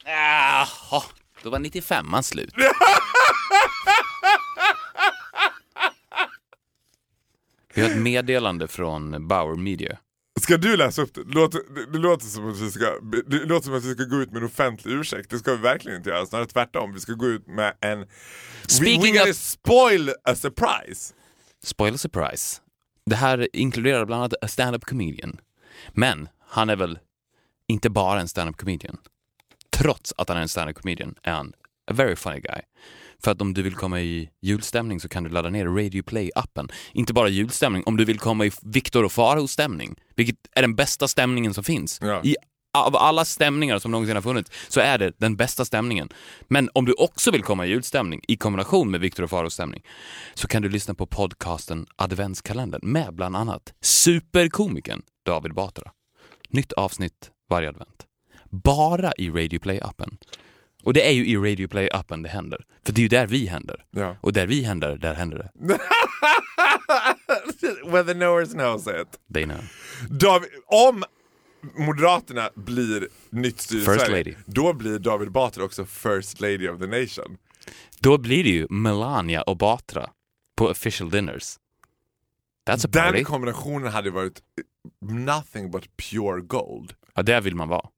Jaha, 0.04 1.02
då 1.42 1.50
var 1.50 1.58
95 1.58 2.10
man 2.10 2.22
slut. 2.22 2.54
Vi 7.78 7.84
har 7.84 7.90
ett 7.90 7.96
meddelande 7.96 8.68
från 8.68 9.28
Bauer 9.28 9.56
Media. 9.56 9.98
Ska 10.40 10.56
du 10.56 10.76
läsa 10.76 11.02
upp 11.02 11.14
det? 11.14 11.20
Låter, 11.20 11.60
det, 11.92 11.98
låter 11.98 12.26
som 12.26 12.50
att 12.50 12.60
vi 12.60 12.70
ska, 12.70 13.00
det 13.26 13.44
låter 13.44 13.64
som 13.64 13.74
att 13.74 13.84
vi 13.84 13.94
ska 13.94 14.04
gå 14.04 14.16
ut 14.16 14.32
med 14.32 14.38
en 14.42 14.46
offentlig 14.46 14.92
ursäkt. 14.92 15.30
Det 15.30 15.38
ska 15.38 15.54
vi 15.54 15.62
verkligen 15.62 15.96
inte 15.98 16.10
göra. 16.10 16.26
Snarare 16.26 16.46
tvärtom. 16.46 16.92
Vi 16.94 17.00
ska 17.00 17.12
gå 17.12 17.26
ut 17.26 17.46
med 17.46 17.74
en... 17.80 18.06
Speaking 18.66 19.12
we, 19.14 19.24
we 19.24 19.30
of- 19.30 19.36
spoil 19.36 20.10
a 20.24 20.34
surprise. 20.34 21.14
Spoiler 21.64 21.98
surprise. 21.98 22.60
Det 23.06 23.16
här 23.16 23.48
inkluderar 23.52 24.04
bland 24.04 24.22
annat 24.22 24.34
a 24.42 24.48
stand-up 24.48 24.84
comedian. 24.84 25.40
Men 25.92 26.28
han 26.48 26.70
är 26.70 26.76
väl 26.76 26.98
inte 27.68 27.90
bara 27.90 28.20
en 28.20 28.28
stand-up 28.28 28.56
comedian. 28.56 28.96
Trots 29.70 30.14
att 30.16 30.28
han 30.28 30.38
är 30.38 30.42
en 30.42 30.48
stand-up 30.48 30.76
comedian 30.76 31.14
är 31.22 31.32
han 31.32 31.52
a 31.90 31.94
very 31.94 32.16
funny 32.16 32.40
guy. 32.40 32.60
För 33.24 33.30
att 33.30 33.40
om 33.40 33.54
du 33.54 33.62
vill 33.62 33.74
komma 33.74 34.00
i 34.00 34.30
julstämning 34.42 35.00
så 35.00 35.08
kan 35.08 35.24
du 35.24 35.30
ladda 35.30 35.50
ner 35.50 35.66
Radio 35.66 36.02
Play-appen. 36.02 36.72
Inte 36.92 37.12
bara 37.12 37.28
julstämning, 37.28 37.82
om 37.86 37.96
du 37.96 38.04
vill 38.04 38.18
komma 38.18 38.46
i 38.46 38.50
Viktor 38.62 39.04
och 39.04 39.12
Farao-stämning, 39.12 39.96
vilket 40.16 40.36
är 40.52 40.62
den 40.62 40.74
bästa 40.74 41.08
stämningen 41.08 41.54
som 41.54 41.64
finns. 41.64 41.98
Ja. 42.02 42.22
I, 42.24 42.36
av 42.76 42.96
alla 42.96 43.24
stämningar 43.24 43.78
som 43.78 43.90
någonsin 43.90 44.16
har 44.16 44.22
funnits 44.22 44.50
så 44.68 44.80
är 44.80 44.98
det 44.98 45.12
den 45.18 45.36
bästa 45.36 45.64
stämningen. 45.64 46.08
Men 46.48 46.70
om 46.72 46.84
du 46.84 46.92
också 46.92 47.30
vill 47.30 47.42
komma 47.42 47.66
i 47.66 47.68
julstämning 47.68 48.20
i 48.28 48.36
kombination 48.36 48.90
med 48.90 49.00
Viktor 49.00 49.22
och 49.22 49.30
Faros 49.30 49.54
stämning 49.54 49.82
så 50.34 50.48
kan 50.48 50.62
du 50.62 50.68
lyssna 50.68 50.94
på 50.94 51.06
podcasten 51.06 51.86
Adventskalendern 51.96 52.80
med 52.82 53.14
bland 53.14 53.36
annat 53.36 53.74
superkomikern 53.80 55.02
David 55.26 55.54
Batra. 55.54 55.90
Nytt 56.48 56.72
avsnitt 56.72 57.30
varje 57.50 57.68
advent. 57.68 58.06
Bara 58.50 59.12
i 59.12 59.30
Radio 59.30 59.58
Play-appen. 59.58 60.16
Och 60.88 60.94
det 60.94 61.08
är 61.08 61.12
ju 61.12 61.26
i 61.26 61.36
Radio 61.36 61.66
Play-appen 61.66 62.22
det 62.22 62.28
händer. 62.28 62.64
För 62.86 62.92
det 62.92 63.00
är 63.00 63.02
ju 63.02 63.08
där 63.08 63.26
vi 63.26 63.46
händer. 63.46 63.84
Ja. 63.90 64.16
Och 64.20 64.32
där 64.32 64.46
vi 64.46 64.62
händer, 64.62 64.96
där 64.96 65.14
händer 65.14 65.38
det. 65.38 65.78
Where 67.90 68.04
the 68.04 68.14
knowers 68.14 68.52
knows 68.52 68.86
it. 68.86 69.34
They 69.34 69.44
know. 69.44 69.60
David, 70.10 70.48
om 70.66 71.04
Moderaterna 71.76 72.50
blir 72.54 73.08
nytt 73.30 73.60
styre 73.60 73.84
Sverige, 73.84 74.16
lady. 74.16 74.34
då 74.46 74.72
blir 74.72 74.98
David 74.98 75.32
Batra 75.32 75.64
också 75.64 75.84
First 75.84 76.40
Lady 76.40 76.68
of 76.68 76.80
the 76.80 76.86
Nation. 76.86 77.36
Då 78.00 78.18
blir 78.18 78.44
det 78.44 78.50
ju 78.50 78.66
Melania 78.70 79.42
och 79.42 79.56
Batra 79.56 80.10
på 80.56 80.68
official 80.68 81.10
dinners. 81.10 81.56
That's 82.68 82.86
a 82.86 82.90
party. 82.92 83.16
Den 83.16 83.24
kombinationen 83.24 83.92
hade 83.92 84.10
varit 84.10 84.40
nothing 85.02 85.70
but 85.70 85.96
pure 85.96 86.40
gold. 86.40 86.94
Ja, 87.14 87.22
där 87.22 87.40
vill 87.40 87.54
man 87.54 87.68
vara. 87.68 87.88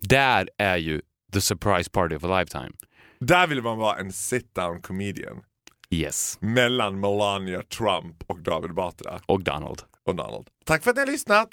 Där 0.00 0.48
är 0.58 0.76
ju 0.76 1.02
the 1.32 1.40
surprise 1.40 1.88
party 1.90 2.16
of 2.16 2.24
a 2.24 2.38
lifetime. 2.40 2.72
Där 3.20 3.46
vill 3.46 3.62
man 3.62 3.78
vara 3.78 3.96
en 3.98 4.12
sit-down 4.12 4.80
comedian 4.82 5.42
Yes. 5.90 6.38
mellan 6.40 7.00
Melania 7.00 7.62
Trump 7.62 8.22
och 8.26 8.40
David 8.42 8.74
Batra 8.74 9.20
Och 9.26 9.42
Donald. 9.42 9.82
och 10.06 10.14
Donald. 10.16 10.46
Tack 10.64 10.82
för 10.82 10.90
att 10.90 10.96
ni 10.96 11.00
har 11.02 11.06
lyssnat. 11.06 11.52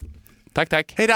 Tack, 0.54 0.70
tack. 0.70 0.94
Hej 0.98 1.08
då! 1.08 1.16